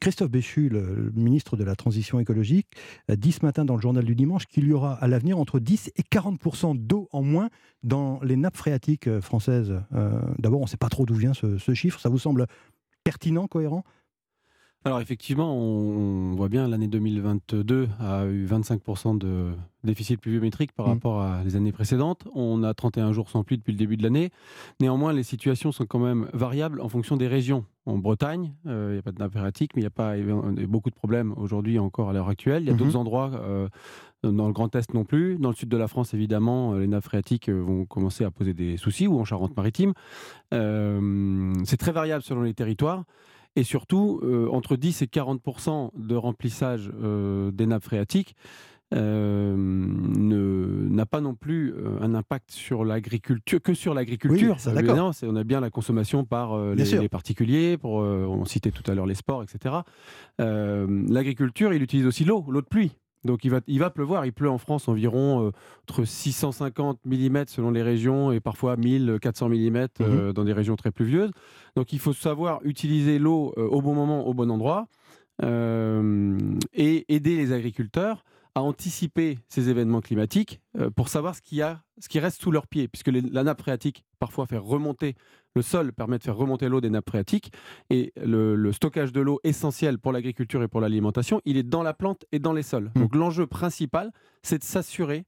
[0.00, 2.68] Christophe Béchu, le, ministre de la Transition écologique,
[3.08, 5.92] dit ce matin dans le journal du dimanche qu'il y aura à l'avenir entre 10
[5.96, 7.48] et 40% d'eau en moins
[7.82, 9.74] dans les nappes phréatiques françaises.
[10.38, 12.00] D'abord, on ne sait pas trop d'où vient ce chiffre.
[12.00, 12.46] Ça vous semble
[13.04, 13.84] pertinent, cohérent?
[14.84, 19.52] Alors effectivement, on, voit bien l'année 2022 a eu 25% de
[19.84, 20.90] déficit pluviométrique par mmh.
[20.90, 22.24] rapport à les années précédentes.
[22.34, 24.30] On a 31 jours sans pluie depuis le début de l'année.
[24.80, 27.64] Néanmoins, les situations sont quand même variables en fonction des régions.
[27.86, 30.14] En Bretagne, euh, il n'y a pas de nappe phréatique, mais il y a pas
[30.66, 32.62] beaucoup de problèmes aujourd'hui encore à l'heure actuelle.
[32.64, 33.68] Il y a mmh d'autres endroits euh,
[34.24, 35.36] dans le Grand Est non plus.
[35.38, 38.52] Dans le sud de la France, évidemment, euh, les nappes phréatiques vont commencer à poser
[38.52, 39.92] des soucis, ou en Charente-Maritime.
[40.50, 43.04] c'est très variable selon les territoires.
[43.54, 48.34] Et surtout, euh, entre 10 et 40% de remplissage euh, des nappes phréatiques
[48.94, 54.56] euh, n'a pas non plus un impact sur l'agriculture que sur l'agriculture.
[55.22, 59.14] on a bien la consommation par les, particuliers, pour, on citait tout à l'heure les
[59.14, 59.76] sports, etc.
[60.38, 62.92] l'agriculture, il utilise aussi l'eau, l'eau de pluie.
[63.24, 65.50] Donc il va, il va pleuvoir, il pleut en France environ euh,
[65.88, 70.32] entre 650 mm selon les régions et parfois 1400 mm euh, mhm.
[70.32, 71.30] dans des régions très pluvieuses.
[71.76, 74.86] Donc il faut savoir utiliser l'eau euh, au bon moment, au bon endroit
[75.42, 78.22] et aider les agriculteurs
[78.54, 80.60] à anticiper ces événements climatiques
[80.94, 84.04] pour savoir ce, qui a, ce qui reste sous leurs pieds, puisque la nappe phréatique
[84.18, 85.16] parfois fait remonter
[85.54, 87.52] le sol permet de faire remonter l'eau des nappes phréatiques
[87.90, 91.94] et le, stockage de l'eau essentiel pour l'agriculture et pour l'alimentation, il est dans la
[91.94, 92.90] plante et dans les sols.
[92.94, 93.00] Mmh.
[93.00, 94.12] Donc l'enjeu principal,
[94.42, 95.24] c'est de s'assurer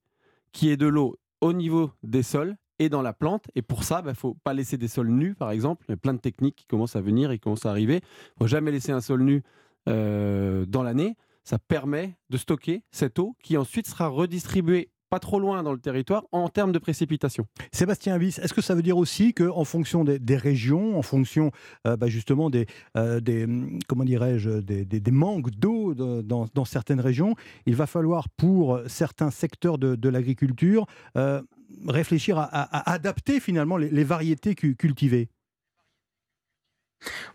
[0.52, 3.44] qu'il y ait de l'eau au niveau des sols et dans la plante.
[3.55, 5.84] Et pour ça, il bah, ne faut pas laisser des sols nus, par exemple.
[5.88, 7.96] Il y a plein de techniques qui commencent à venir et qui commencent à arriver.
[7.96, 9.42] Il ne faut jamais laisser un sol nu
[9.88, 11.16] euh, dans l'année.
[11.45, 15.79] Ça permet de stocker cette eau qui ensuite sera redistribuée pas trop loin dans le
[15.79, 17.47] territoire en termes de précipitations.
[17.71, 21.53] Sébastien Avis, est-ce que ça veut dire aussi qu'en fonction des, régions, en fonction
[21.87, 22.66] euh, bah, justement des,
[22.97, 23.47] euh, des
[23.87, 30.09] comment dirais-je, des, manques d'eau dans, certaines régions, il va falloir pour certains secteurs de,
[30.09, 31.43] l'agriculture euh,
[31.87, 35.29] réfléchir à, adapter finalement les variétés cultivées?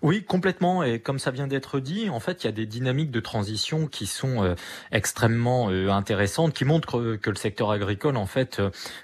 [0.02, 0.84] Oui, complètement.
[0.84, 3.88] Et comme ça vient d'être dit, en fait, il y a des dynamiques de transition
[3.88, 4.56] qui sont euh,
[4.92, 8.62] extrêmement euh, intéressantes, qui montrent que, le secteur agricole, en fait,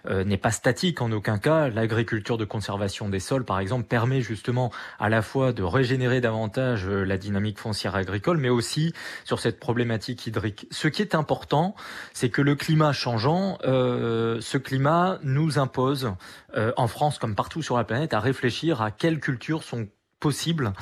[0.07, 1.69] euh, n'est pas statique en aucun cas.
[1.69, 6.87] L'agriculture de conservation des sols, par exemple, permet justement à la fois de régénérer davantage
[6.87, 8.93] la dynamique foncière agricole, mais aussi
[9.25, 10.67] sur cette problématique hydrique.
[10.71, 11.75] Ce qui est important,
[12.13, 16.13] c'est que le climat changeant, ce climat nous impose,
[16.55, 19.87] en France comme partout sur la planète, à réfléchir à quelles cultures sont
[20.19, 20.73] possible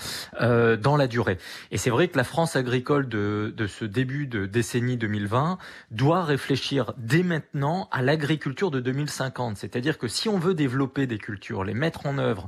[0.41, 1.37] euh, dans la durée.
[1.71, 5.57] Et c'est vrai que la France agricole de, de, ce début de décennie 2020
[5.91, 9.57] doit réfléchir dès maintenant à l'agriculture de 2050.
[9.57, 12.47] C'est-à-dire que si on veut développer des cultures, les mettre en œuvre,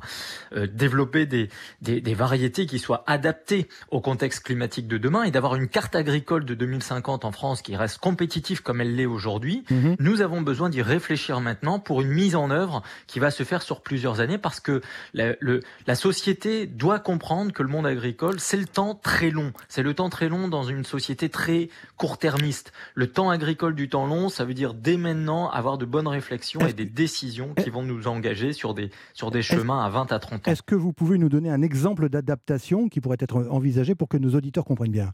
[0.53, 1.49] euh, développer des,
[1.81, 5.95] des, des, variétés qui soient adaptées au contexte climatique de demain et d'avoir une carte
[5.95, 9.95] agricole de 2050 en France qui reste compétitive comme elle l'est aujourd'hui, mhm.
[9.99, 13.61] nous avons besoin d'y réfléchir maintenant pour une mise en œuvre qui va se faire
[13.61, 14.81] sur plusieurs années parce que
[15.13, 19.31] la, le, la société doit doit comprendre que le monde agricole, c'est le temps très
[19.31, 19.53] long.
[19.69, 22.73] C'est le temps très long dans une société très court-termiste.
[22.93, 26.59] Le temps agricole du temps long, ça veut dire dès maintenant avoir de bonnes réflexions
[26.67, 30.19] et des décisions qui vont nous engager sur des, sur des chemins à 20 à
[30.19, 30.51] 30 ans.
[30.51, 34.17] Est-ce que vous pouvez nous donner un exemple d'adaptation qui pourrait être envisagé pour que
[34.17, 35.11] nos auditeurs comprennent bien?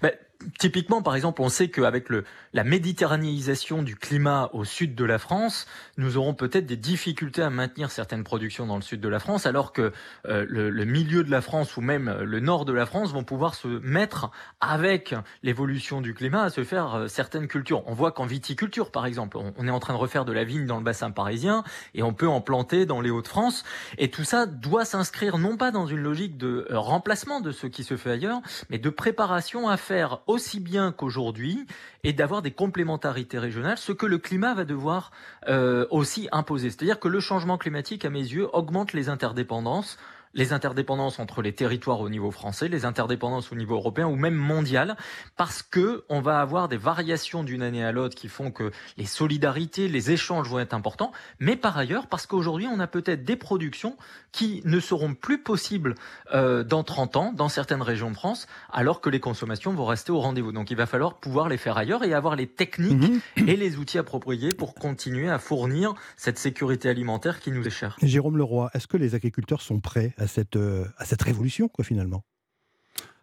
[0.00, 0.12] Ben,
[0.58, 5.18] typiquement, par exemple, on sait qu'avec le, la méditerranéisation du climat au sud de la
[5.18, 5.66] France,
[5.96, 9.46] nous aurons peut-être des difficultés à maintenir certaines productions dans le sud de la France,
[9.46, 9.92] alors que
[10.26, 13.54] euh, le, milieu de la France ou même le nord de la France vont pouvoir
[13.54, 14.30] se mettre
[14.60, 17.82] avec l'évolution du climat à se faire euh, certaines cultures.
[17.86, 20.66] On voit qu'en viticulture, par exemple, on, est en train de refaire de la vigne
[20.66, 21.64] dans le bassin parisien
[21.94, 23.64] et on peut en planter dans les Hauts-de-France.
[23.98, 27.66] Et tout ça doit s'inscrire non pas dans une logique de euh, remplacement de ce
[27.66, 28.40] qui se fait ailleurs,
[28.70, 31.64] mais de préparation à faire aussi bien qu'aujourd'hui
[32.02, 35.12] et d'avoir des complémentarités régionales, ce que le climat va devoir
[35.48, 36.70] euh, aussi imposer.
[36.70, 39.96] C'est-à-dire que le changement climatique, à mes yeux, augmente les interdépendances
[40.34, 44.34] les interdépendances entre les territoires au niveau français, les interdépendances au niveau européen ou même
[44.34, 44.96] mondial,
[45.36, 49.06] parce que on va avoir des variations d'une année à l'autre qui font que les
[49.06, 53.36] solidarités, les échanges vont être importants, mais par ailleurs parce qu'aujourd'hui on a peut-être des
[53.36, 53.96] productions
[54.32, 55.94] qui ne seront plus possibles
[56.32, 60.12] euh, dans 30 ans dans certaines régions de France, alors que les consommations vont rester
[60.12, 60.52] au rendez-vous.
[60.52, 63.48] Donc il va falloir pouvoir les faire ailleurs et avoir les techniques mhm.
[63.48, 67.96] et les outils appropriés pour continuer à fournir cette sécurité alimentaire qui nous est chère.
[68.02, 71.84] Jérôme Leroy, est-ce que les agriculteurs sont prêts à cette, euh, à cette révolution, quoi,
[71.84, 72.24] finalement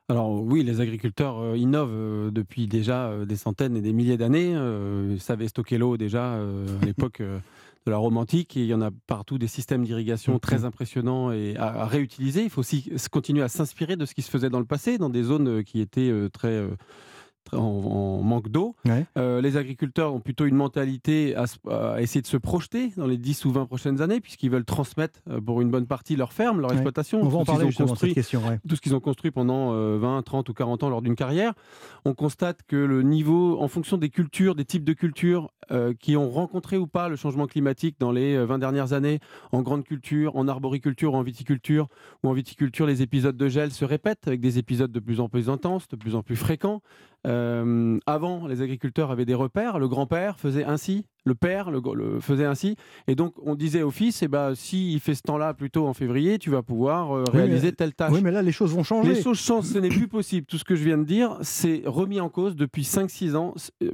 [0.09, 4.57] alors oui, les agriculteurs innovent depuis déjà des centaines et des milliers d'années.
[5.09, 7.21] ils savaient stocker l'eau déjà à l'époque
[7.85, 8.57] de la Rome antique.
[8.57, 10.65] Et il y en a partout des systèmes d'irrigation très mhm.
[10.65, 12.43] impressionnants et à, réutiliser.
[12.43, 15.09] Il faut aussi continuer à s'inspirer de ce qui se faisait dans le passé, dans
[15.09, 16.63] des zones euh, qui étaient euh, très
[17.53, 18.75] en, manque d'eau.
[19.17, 23.45] Euh, les agriculteurs ont plutôt une mentalité à, essayer de se projeter dans les 10
[23.45, 26.71] ou 20 prochaines années, puisqu'ils veulent transmettre euh, pour une bonne partie leur ferme, leur
[26.71, 27.21] exploitation.
[27.21, 28.41] On va en parler justement construit, question.
[28.67, 31.53] Tout ce qu'ils ont construit pendant 20, euh, 30 ou 40 ans lors d'une carrière.
[32.05, 35.51] On constate que le niveau, en fonction des cultures, des types de cultures
[36.01, 39.21] qui ont rencontré ou pas le changement climatique dans les 20 dernières années,
[39.53, 41.87] en grande culture, en arboriculture, en viticulture,
[42.23, 45.29] ou en viticulture, les épisodes de gel se répètent avec des épisodes de plus en
[45.29, 46.81] plus intenses, de plus en plus fréquents.
[47.27, 49.79] Euh, avant, les agriculteurs avaient des repères.
[49.79, 52.75] Le grand-père faisait ainsi, le père le, faisait ainsi.
[53.07, 56.39] Et donc, on disait au fils, eh ben, s'il fait ce temps-là plutôt en février,
[56.39, 58.11] tu vas pouvoir euh, réaliser telle tâche.
[58.11, 59.13] Oui, mais là, les choses vont changer.
[59.13, 60.47] Les choses changent, ce n'est plus possible.
[60.47, 63.53] Tout ce que je viens de dire, c'est remis en cause depuis 5-6 ans.
[63.83, 63.91] Euh,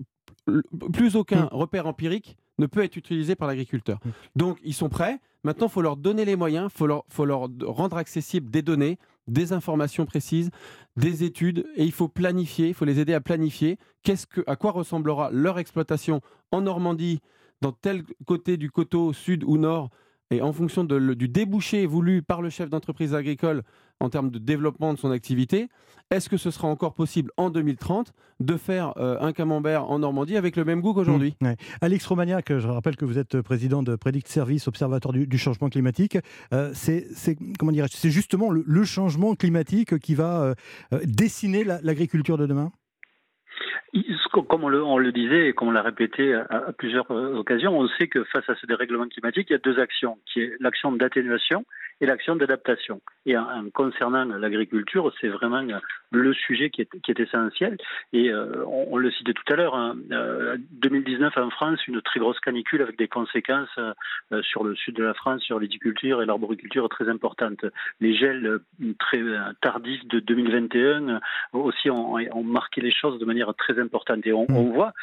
[0.93, 1.49] plus aucun mm.
[1.51, 3.99] repère empirique ne peut être utilisé par l'agriculteur.
[4.03, 4.09] Mm.
[4.37, 5.19] Donc, ils sont prêts.
[5.47, 8.97] Maintenant, il faut leur donner les moyens, il faut leur, rendre accessible des données,
[9.29, 10.49] des informations précises,
[10.97, 14.57] des études, et il faut planifier, il faut les aider à planifier qu'est-ce que, à
[14.57, 16.19] quoi ressemblera leur exploitation
[16.51, 17.21] en Normandie,
[17.61, 19.89] dans tel côté du coteau, sud ou nord,
[20.31, 23.63] et en fonction du débouché voulu par le chef d'entreprise agricole
[23.99, 25.69] en termes de développement de son activité,
[26.09, 30.37] est-ce que ce sera encore possible en 2030 de faire euh, un camembert en Normandie
[30.37, 31.35] avec le même goût qu'aujourd'hui?
[31.41, 35.69] Mmh, Alex Romagnac, je rappelle que vous êtes président de Predict Service, observateur du, changement
[35.69, 36.17] climatique.
[36.53, 37.07] Euh, c'est
[37.59, 40.55] comment C'est justement le, changement climatique qui va
[40.93, 42.71] euh, dessiner l'agriculture de demain?
[44.31, 48.23] Comme on le, disait et comme on l'a répété à, plusieurs occasions, on sait que
[48.25, 50.17] face à ce dérèglement climatique, il y a deux actions,
[50.59, 51.65] l'action d'atténuation
[52.01, 53.01] et l'action d'adaptation.
[53.25, 55.63] Et en, concernant l'agriculture, c'est vraiment
[56.11, 57.77] le sujet qui est, essentiel.
[58.13, 59.95] Et euh, on, le citait tout à l'heure, hein,
[60.71, 64.95] 2019 euh, en France, une très grosse canicule avec des conséquences euh, sur le sud
[64.95, 67.65] de la France, sur l'édiculture et l'arboriculture très importantes.
[67.99, 68.59] Les gels
[68.99, 69.21] très
[69.61, 71.19] tardifs de 2021
[71.53, 74.25] aussi ont, ont, marqué les choses de manière très importante.
[74.25, 74.55] Et on, mmh.
[74.55, 74.93] on voit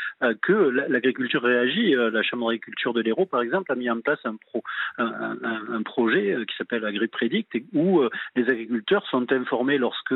[0.42, 1.94] que l'agriculture réagit.
[1.94, 4.62] La Chambre d'agriculture de l'Hérault, par exemple, a mis en place un, pro,
[4.98, 8.02] un, un, un projet qui s'appelle AgriPredict où
[8.36, 10.14] les agriculteurs sont informés lorsque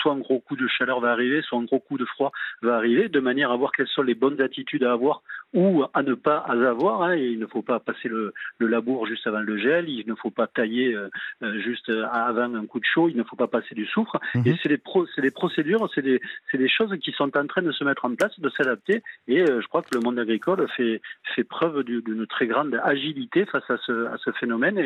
[0.00, 2.76] soit un gros coup de chaleur va arriver, soit un gros coup de froid va
[2.76, 5.22] arriver, de manière à voir quelles sont les bonnes attitudes à avoir
[5.54, 7.02] ou à ne pas avoir.
[7.02, 10.30] Hein, il ne faut pas passer le, labour juste avant le gel, il ne faut
[10.30, 11.08] pas tailler euh,
[11.42, 14.18] euh, juste avant un coup de chaud, il ne faut pas passer du soufre.
[14.34, 14.42] Mhm.
[14.46, 14.80] Et c'est des,
[15.22, 16.20] des procédures, c'est des,
[16.52, 19.02] des, choses qui sont en train de se mettre en place, de s'adapter.
[19.26, 21.00] Et euh, je crois que le monde agricole fait,
[21.48, 24.78] preuve d'une très grande agilité face à ce, phénomène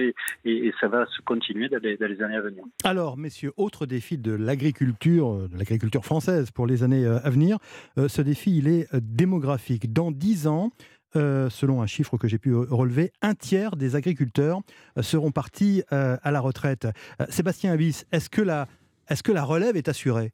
[0.44, 2.62] et, ça va se continuer dans les, années à venir.
[2.84, 7.58] Alors, messieurs, autre défi de l'agriculture, de l'agriculture française pour les années à venir,
[7.96, 9.92] ce défi, il est démographique.
[9.92, 10.70] Dans 10 ans,
[11.14, 14.60] euh, selon un chiffre que j'ai pu relever, un tiers des agriculteurs
[14.96, 16.86] euh, seront partis euh, à la retraite.
[17.28, 20.32] Sébastien Abyss, est-ce que la relève est assurée?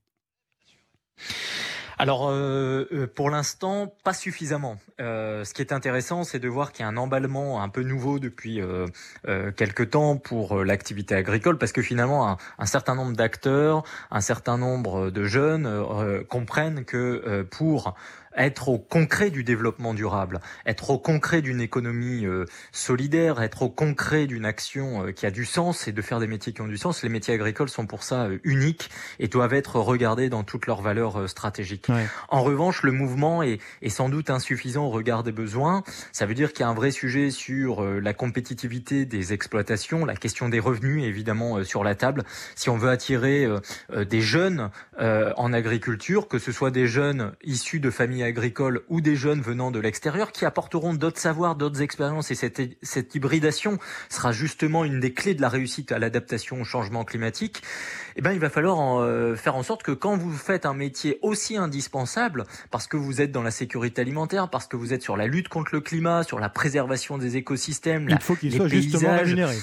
[1.98, 2.32] Alors,
[3.14, 4.78] pour l'instant, pas suffisamment.
[4.98, 8.18] ce qui est intéressant, c'est de voir qu'il y a un emballement un peu nouveau
[8.18, 8.60] depuis
[9.56, 14.58] quelques temps pour l'activité agricole, parce que finalement, un, un, certain nombre d'acteurs, un certain
[14.58, 17.94] nombre de jeunes comprennent que pour
[18.38, 23.68] être au concret du développement durable, être au concret d'une économie euh, solidaire, être au
[23.68, 26.68] concret d'une action euh, qui a du sens et de faire des métiers qui ont
[26.68, 27.02] du sens.
[27.02, 30.80] Les métiers agricoles sont pour ça euh, uniques et doivent être regardés dans toutes leurs
[30.80, 31.88] valeurs stratégiques.
[32.28, 35.82] En revanche, le mouvement est, est, sans doute insuffisant au regard des besoins.
[36.12, 40.14] Ça veut dire qu'il y a un vrai sujet sur la compétitivité des exploitations, la
[40.14, 42.22] question des revenus est évidemment sur la table.
[42.54, 43.48] Si on veut attirer
[43.90, 49.16] des jeunes en agriculture, que ce soit des jeunes issus de familles agricoles ou des
[49.16, 52.30] jeunes venant de l'extérieur qui apporteront d'autres savoirs, d'autres expériences.
[52.30, 53.78] Et cette, cette hybridation
[54.08, 57.62] sera justement une des clés de la réussite à l'adaptation au changement climatique.
[58.16, 60.74] Eh ben, il va falloir en, euh, faire en sorte que quand vous faites un
[60.74, 65.02] métier aussi indispensable, parce que vous êtes dans la sécurité alimentaire, parce que vous êtes
[65.02, 68.68] sur la lutte contre le climat, sur la préservation des écosystèmes, il faut qu'il soit
[68.68, 69.56] justement rémunéré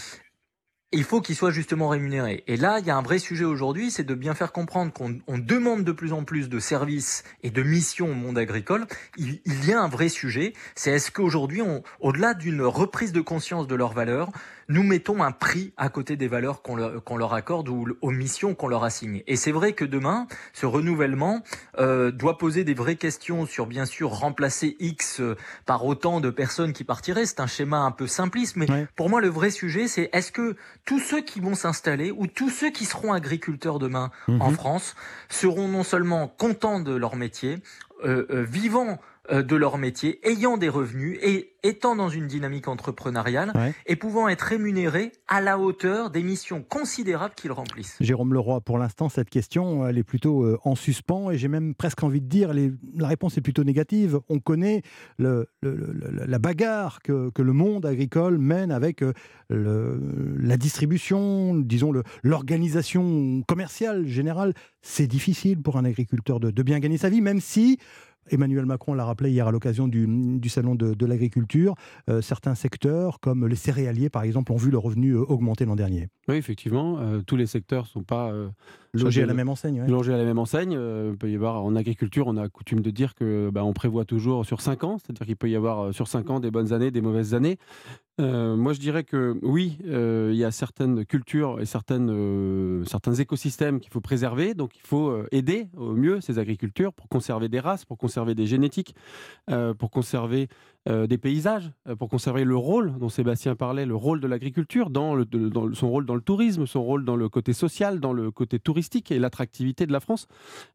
[0.95, 2.43] il faut qu'il soit justement rémunéré.
[2.47, 5.38] Et là, il y a un vrai sujet aujourd'hui, c'est de bien faire comprendre qu'on
[5.38, 8.88] demande de plus en plus de services et de missions au monde agricole.
[9.17, 11.61] Il, y a un vrai sujet, c'est est-ce qu'aujourd'hui,
[11.99, 14.31] au-delà d'une reprise de conscience de leurs valeurs,
[14.67, 18.67] nous mettons un prix à côté des valeurs qu'on leur, accorde ou aux missions qu'on
[18.67, 19.23] leur assigne.
[19.27, 21.43] Et c'est vrai que demain, ce renouvellement
[21.79, 25.21] euh, doit poser des vraies questions sur, bien sûr, remplacer X
[25.65, 27.25] par autant de personnes qui partiraient.
[27.25, 30.55] C'est un schéma un peu simpliste, mais pour moi, le vrai sujet, c'est est-ce que
[30.85, 34.55] tous ceux qui vont s'installer ou tous ceux qui seront agriculteurs demain en Mhm.
[34.55, 34.95] France
[35.29, 37.59] seront non seulement contents de leur métier,
[38.03, 38.95] euh, euh, vivant euh,
[39.31, 43.73] de leur métier, ayant des revenus et étant dans une dynamique entrepreneuriale Ouais.
[43.88, 47.97] et pouvant être rémunérés à la hauteur des missions considérables qu'ils remplissent.
[47.99, 51.73] Jérôme Leroy, pour l'instant, cette question, elle est plutôt euh, en suspens et j'ai même
[51.73, 54.19] presque envie de dire, les- la réponse est plutôt négative.
[54.30, 54.84] On connaît
[55.18, 59.14] le- le- le- la bagarre que, que le monde agricole mène avec euh,
[60.39, 61.91] la distribution, disons
[62.23, 64.53] l'organisation commerciale générale.
[64.81, 67.80] C'est difficile pour un agriculteur de, de bien gagner sa vie, même si
[68.30, 71.76] Emmanuel Macron l'a rappelé hier à l'occasion du, du salon de, de l'agriculture.
[72.10, 75.76] euh, certains secteurs, comme les céréaliers par exemple, ont vu le revenu euh, augmenter l'an
[75.76, 76.07] dernier.
[76.27, 78.49] Oui, effectivement, euh, tous les secteurs ne sont pas euh,
[78.93, 79.81] Logés à la même enseigne.
[79.81, 79.88] ouais.
[79.88, 80.72] logés à la même enseigne.
[80.72, 84.06] Il peut y avoir en agriculture, on a coutume de dire que bah, on prévoit
[84.06, 86.91] toujours sur 5 ans, c'est-à-dire qu'il peut y avoir sur 5 ans des bonnes années,
[86.91, 87.57] des mauvaises années.
[88.21, 93.13] Euh, moi, je dirais que oui, euh, il y a certaines cultures et euh, certains
[93.13, 94.53] écosystèmes qu'il faut préserver.
[94.53, 98.45] Donc, il faut aider au mieux ces agricultures pour conserver des races, pour conserver des
[98.45, 98.95] génétiques,
[99.77, 100.47] pour conserver
[100.87, 105.17] des paysages, pour conserver le rôle dont Sébastien parlait, le rôle de l'agriculture, dans,
[105.73, 109.11] son rôle dans le tourisme, son rôle dans le côté social, dans le côté touristique
[109.11, 110.27] et l'attractivité de la France.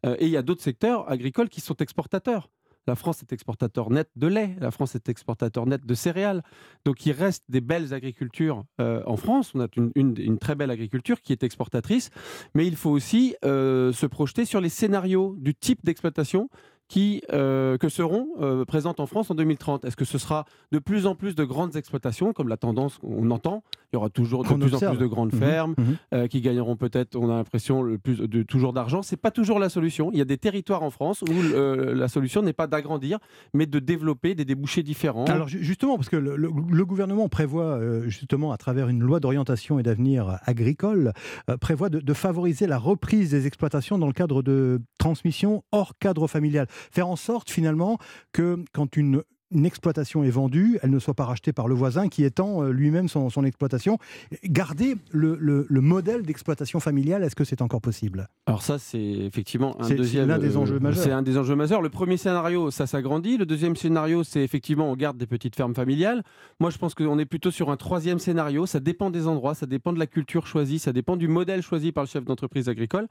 [0.04, 2.48] Et il y a d'autres secteurs agricoles qui sont exportateurs.
[2.90, 6.42] La France est exportateur net de lait, la France est exportateur net de céréales.
[6.84, 9.52] Donc il reste des belles agricultures euh, en France.
[9.54, 12.10] On a une, très belle agriculture qui est exportatrice,
[12.52, 16.48] mais il faut aussi euh, se projeter sur les scénarios du type d'exploitation
[16.90, 19.84] qui euh, que seront euh, présentes en France en 2030.
[19.84, 23.30] Est-ce que ce sera de plus en plus de grandes exploitations, comme la tendance qu'on
[23.30, 23.62] entend?
[23.92, 24.92] Il y aura toujours de plus observe.
[24.92, 25.96] en plus de grandes Mhm, fermes mhm.
[26.14, 29.02] euh, qui gagneront peut-être, on a l'impression, le plus de toujours d'argent.
[29.02, 30.10] C'est pas toujours la solution.
[30.12, 33.18] Il y a des territoires en France où la solution n'est pas d'agrandir,
[33.54, 35.24] mais de développer des débouchés différents.
[35.26, 39.20] Alors ju- justement, parce que le, le- le gouvernement prévoit justement à travers une loi
[39.20, 41.12] d'orientation et d'avenir agricole,
[41.60, 46.26] prévoit de, de favoriser la reprise des exploitations dans le cadre de transmission hors cadre
[46.26, 46.66] familial.
[46.90, 47.98] Faire en sorte finalement
[48.32, 52.08] que quand une une exploitation est vendue, elle ne soit pas rachetée par le voisin
[52.08, 53.98] qui étend euh, lui-même son, son exploitation.
[54.44, 58.28] Garder le, le- le modèle d'exploitation familiale, est-ce que c'est encore possible?
[58.46, 60.28] Alors ça, c'est effectivement un deuxième.
[60.28, 61.02] l'un des euh, enjeux majeurs.
[61.04, 61.82] C'est un des enjeux majeurs.
[61.82, 63.36] Le premier scénario, ça s'agrandit.
[63.38, 66.22] Le deuxième scénario, c'est effectivement on garde des petites fermes familiales.
[66.60, 68.66] Moi, je pense qu'on est plutôt sur un troisième scénario.
[68.66, 71.92] Ça dépend des endroits, ça dépend de la culture choisie, ça dépend du modèle choisi
[71.92, 73.08] par le chef d'entreprise agricole.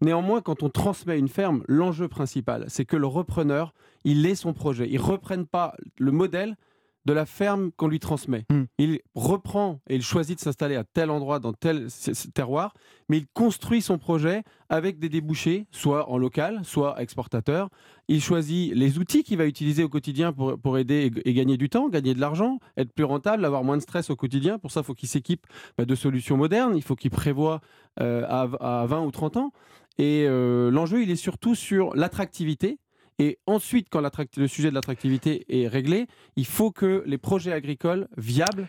[0.00, 4.52] Néanmoins, quand on transmet une ferme, l'enjeu principal, c'est que le repreneur, il ait son
[4.52, 4.88] projet.
[4.90, 6.56] Il reprenne pas le modèle
[7.04, 8.44] de la ferme qu'on lui transmet.
[8.78, 11.88] Il reprend et il choisit de s'installer à tel endroit, dans tel
[12.32, 12.74] terroir,
[13.08, 17.70] mais il construit son projet avec des débouchés, soit en local, soit exportateur.
[18.06, 21.56] Il choisit les outils qu'il va utiliser au quotidien pour, pour aider et, et gagner
[21.56, 24.60] du temps, gagner de l'argent, être plus rentable, avoir moins de stress au quotidien.
[24.60, 25.46] Pour ça, il faut qu'il s'équipe
[25.76, 27.60] bah, de solutions modernes, il faut qu'il prévoit
[28.00, 29.52] euh, à, à 20 ou 30 ans.
[29.98, 32.78] Et euh, l'enjeu, il est surtout sur l'attractivité.
[33.22, 34.02] Et ensuite, quand
[34.36, 38.66] le sujet de l'attractivité est réglé, il faut que les projets agricoles viables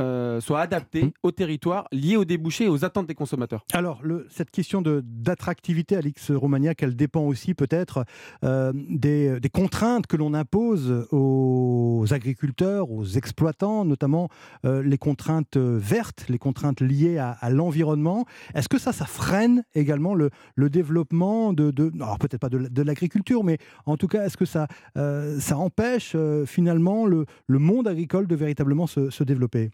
[0.00, 3.64] euh, soient adaptés au territoire, liés aux débouchés et aux attentes des consommateurs.
[3.72, 8.04] Alors, le- cette question d'attractivité, Alix Romagnac, elle dépend aussi peut-être
[8.44, 14.28] euh, des, des contraintes que l'on impose aux agriculteurs, aux exploitants, notamment
[14.64, 18.24] euh, les contraintes vertes, les contraintes liées à, à l'environnement.
[18.54, 22.58] Est-ce que ça, ça freine également le, le développement de, de- alors peut-être pas de,
[22.68, 26.16] de l'agriculture, mais en tout cas, est-ce que ça, ça empêche
[26.46, 29.70] finalement le, le monde agricole de véritablement se- se développer?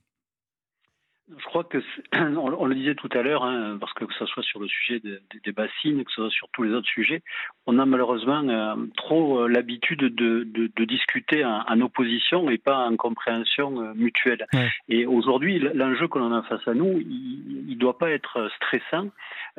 [1.39, 1.79] Je crois que,
[2.15, 4.67] on, on le disait tout à l'heure, hein, parce que que ce soit sur le
[4.69, 7.23] sujet de- de- des bassines, que ce soit sur tous les autres sujets,
[7.67, 12.97] on a malheureusement euh, trop euh, l'habitude de, discuter en, en opposition et pas en
[12.97, 14.47] compréhension euh, mutuelle.
[14.89, 19.09] Et aujourd'hui, l'enjeu que l'on a face à nous, il ne doit pas être stressant,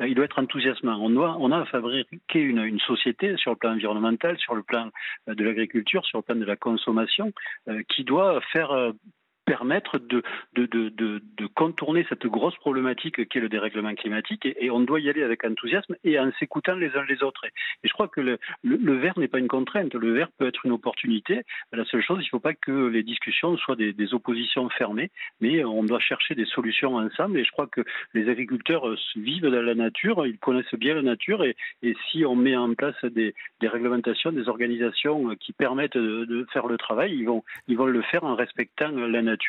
[0.00, 0.96] il doit être enthousiasmant.
[1.00, 4.62] On, doit, on a à fabriquer une, une société sur le plan environnemental, sur le
[4.62, 4.90] plan
[5.26, 7.32] de l'agriculture, sur le plan de la consommation,
[7.88, 8.92] qui doit faire
[9.52, 10.22] permettre de,
[11.54, 15.44] contourner cette grosse problématique qui est le dérèglement climatique et, on doit y aller avec
[15.44, 17.44] enthousiasme et en s'écoutant les uns les autres.
[17.44, 18.38] Et, je crois que le,
[18.96, 21.42] vert n'est pas une contrainte, le vert peut être une opportunité.
[21.72, 25.10] La seule chose, il ne faut pas que les discussions soient des, oppositions fermées,
[25.40, 27.82] mais on doit chercher des solutions ensemble et je crois que
[28.14, 28.84] les agriculteurs
[29.16, 31.54] vivent dans la nature, ils connaissent bien la nature et,
[32.10, 37.14] si on met en place des, réglementations, des organisations qui permettent de, faire le travail,
[37.14, 37.26] ils
[37.76, 39.41] vont le faire en respectant la nature,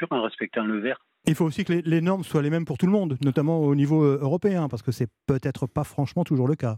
[0.80, 0.98] vert.
[1.26, 3.60] Il faut aussi que les, les normes soient les mêmes pour tout le monde, notamment
[3.61, 6.78] au niveau euh, européen, parce que c'est peut-être pas franchement toujours le cas.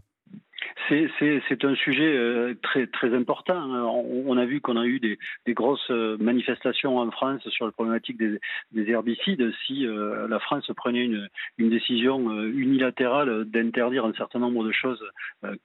[0.88, 3.56] C'est un sujet euh, très, très important.
[3.66, 8.18] On, a vu qu'on a eu des, des, grosses manifestations en France sur la problématique
[8.18, 8.38] des,
[8.72, 9.52] des herbicides.
[9.66, 11.28] Si la France prenait une,
[11.58, 15.02] une décision unilatérale d'interdire un certain nombre de choses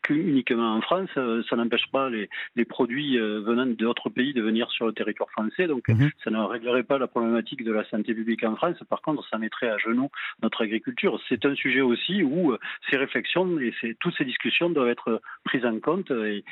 [0.10, 4.88] uniquement en France, ça n'empêche pas les, les produits venant d'autres pays de venir sur
[4.88, 5.68] le territoire français.
[5.68, 6.10] Donc mhm.
[6.24, 8.78] ça ne réglerait pas la problématique de la santé publique en France.
[8.90, 10.10] Par contre, ça mettrait à genoux
[10.42, 11.20] notre agriculture.
[11.30, 12.56] C'est un sujet aussi où
[12.90, 15.01] ces réflexions et toutes ces discussions doivent être
[15.44, 16.12] prises en compte.
[16.12, 16.44] Et,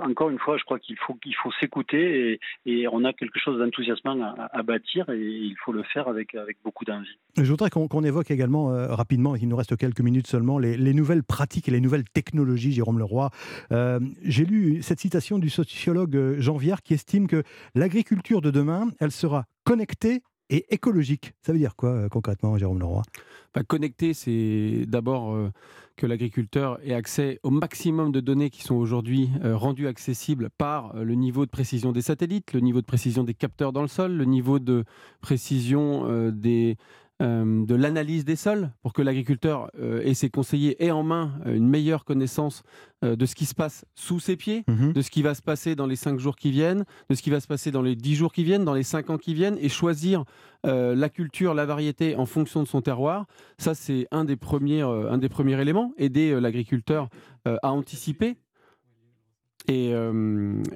[0.00, 3.58] encore une fois, je crois qu'il faut, qu'il faut s'écouter et, on a quelque chose
[3.58, 7.16] d'enthousiasmant à, bâtir et il faut le faire avec, avec beaucoup d'envie.
[7.36, 11.22] Je voudrais qu'on évoque également euh, rapidement, il nous reste quelques minutes seulement, les, nouvelles
[11.22, 13.30] pratiques et les nouvelles technologies, Jérôme Leroy.
[13.72, 17.42] Euh, j'ai lu cette citation du sociologue euh, Jean Viard qui estime que
[17.74, 20.22] l'agriculture de demain, elle sera connectée
[20.52, 21.32] et écologique.
[21.42, 23.02] Ça veut dire quoi concrètement, Jérôme Leroy?
[23.54, 25.36] Bah, Connecté, c'est d'abord
[25.96, 30.96] que l'agriculteur ait accès au maximum de données qui sont aujourd'hui euh, rendues accessibles par
[30.96, 33.88] euh, le niveau de précision des satellites, le niveau de précision des capteurs dans le
[33.88, 34.84] sol, le niveau de
[35.20, 36.30] précision
[37.22, 39.70] euh, de l'analyse des sols pour que l'agriculteur
[40.04, 42.62] et ses conseillers aient en main une meilleure connaissance
[43.02, 44.92] de ce qui se passe sous ses pieds, mhm.
[44.92, 47.30] de ce qui va se passer dans les 5 jours qui viennent, de ce qui
[47.30, 49.58] va se passer dans les 10 jours qui viennent, dans les 5 ans qui viennent,
[49.60, 50.24] et choisir
[50.64, 53.26] euh, la culture, la variété en fonction de son terroir.
[53.58, 57.08] Ça, c'est un, des premiers, euh, un des premiers éléments, aider euh, l'agriculteur
[57.44, 58.36] à anticiper.
[59.66, 59.92] Et,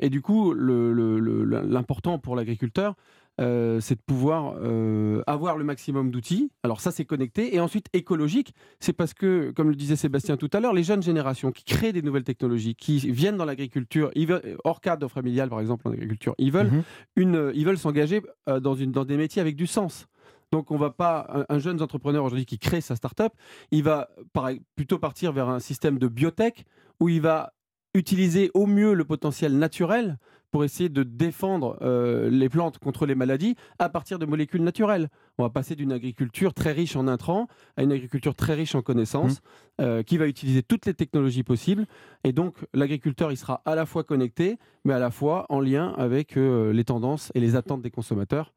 [0.01, 2.97] et, du coup, l'important pour l'agriculteur,
[3.41, 6.51] euh, c'est de pouvoir euh, avoir le maximum d'outils.
[6.63, 7.55] Alors ça, c'est connecté.
[7.55, 11.03] Et ensuite, écologique, c'est parce que, comme le disait Sébastien tout à l'heure, les jeunes
[11.03, 14.11] générations qui créent des nouvelles technologies, qui viennent dans l'agriculture,
[14.65, 16.83] hors cadre familial, par exemple, en agriculture, ils veulent, mhm.
[17.17, 20.07] une, ils veulent s'engager euh, dans, une, dans des métiers avec du sens.
[20.53, 23.33] Donc on va pas un, jeune entrepreneur aujourd'hui qui crée sa start-up,
[23.73, 24.09] il va
[24.77, 26.65] plutôt partir vers un système de biotech
[27.01, 27.53] où il va
[27.95, 30.19] utiliser au mieux le potentiel naturel
[30.57, 35.11] pour essayer de défendre euh, les plantes contre les maladies à partir de molécules naturelles.
[35.37, 37.47] On va passer d'une agriculture très riche en intrants
[37.77, 39.83] à une agriculture très riche en connaissances mmh.
[39.83, 41.85] euh, qui va utiliser toutes les technologies possibles.
[42.25, 44.57] Et donc l'agriculteur, il sera à la fois connecté,
[44.87, 48.55] mais à la fois en lien avec euh, les tendances et les attentes des consommateurs.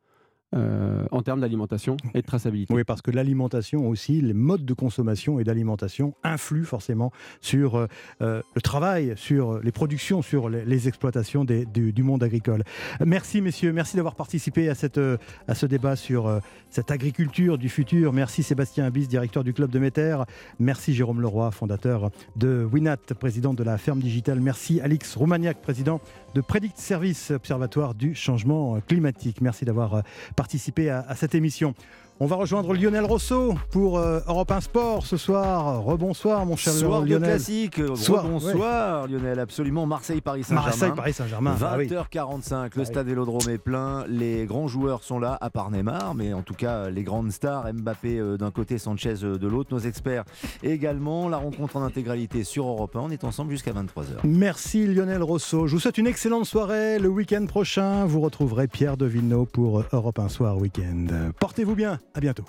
[0.56, 2.74] Euh, en termes d'alimentation et de traçabilité.
[2.74, 7.86] Oui, parce que l'alimentation aussi, les modes de consommation et d'alimentation influent forcément sur euh,
[8.24, 12.64] euh, le travail, sur les productions, sur les, exploitations du, monde agricole.
[13.06, 15.00] Merci messieurs, merci d'avoir participé à, cette,
[15.48, 18.12] à ce débat sur cette agriculture du futur.
[18.12, 20.18] Merci Sébastien Abyss, directeur du Club de Méter.
[20.58, 24.40] Merci Jérôme Leroy, fondateur de Winat, président de la ferme digitale.
[24.40, 26.02] Merci Alix Roumaniac, président
[26.34, 29.42] de Predict Service, observatoire du changement climatique.
[29.42, 30.04] Merci d'avoir
[30.36, 31.74] participé à, cette émission.
[32.22, 35.82] On va rejoindre Lionel Rousseau pour euh, Europe 1 Sport ce soir.
[35.82, 37.18] Rebonsoir, mon cher soir Lionel.
[37.18, 37.78] Soir classique.
[37.78, 39.40] Rebonsoir, Lionel.
[39.40, 39.86] Absolument.
[39.86, 40.68] Marseille-Paris Saint-Germain.
[40.68, 41.56] Marseille-Paris Saint-Germain.
[41.56, 42.72] 20h45.
[42.76, 44.04] Le stade Vélodrome est plein.
[44.10, 47.74] Les grands joueurs sont là, à part Neymar, mais en tout cas, les grandes stars.
[47.74, 49.74] Mbappé euh, d'un côté, Sanchez euh, de l'autre.
[49.74, 50.26] Nos experts
[50.62, 51.30] également.
[51.30, 53.00] La rencontre en intégralité sur Europe 1.
[53.00, 54.26] On est ensemble jusqu'à 23h.
[54.26, 55.68] Merci Lionel Rousseau.
[55.68, 57.00] Je vous souhaite une excellente soirée.
[57.00, 61.32] Le week-end prochain, vous retrouverez Pierre de Villeneuve pour Europe 1 Soir Week-end.
[61.40, 61.98] Portez-vous bien.
[62.14, 62.46] À bientôt.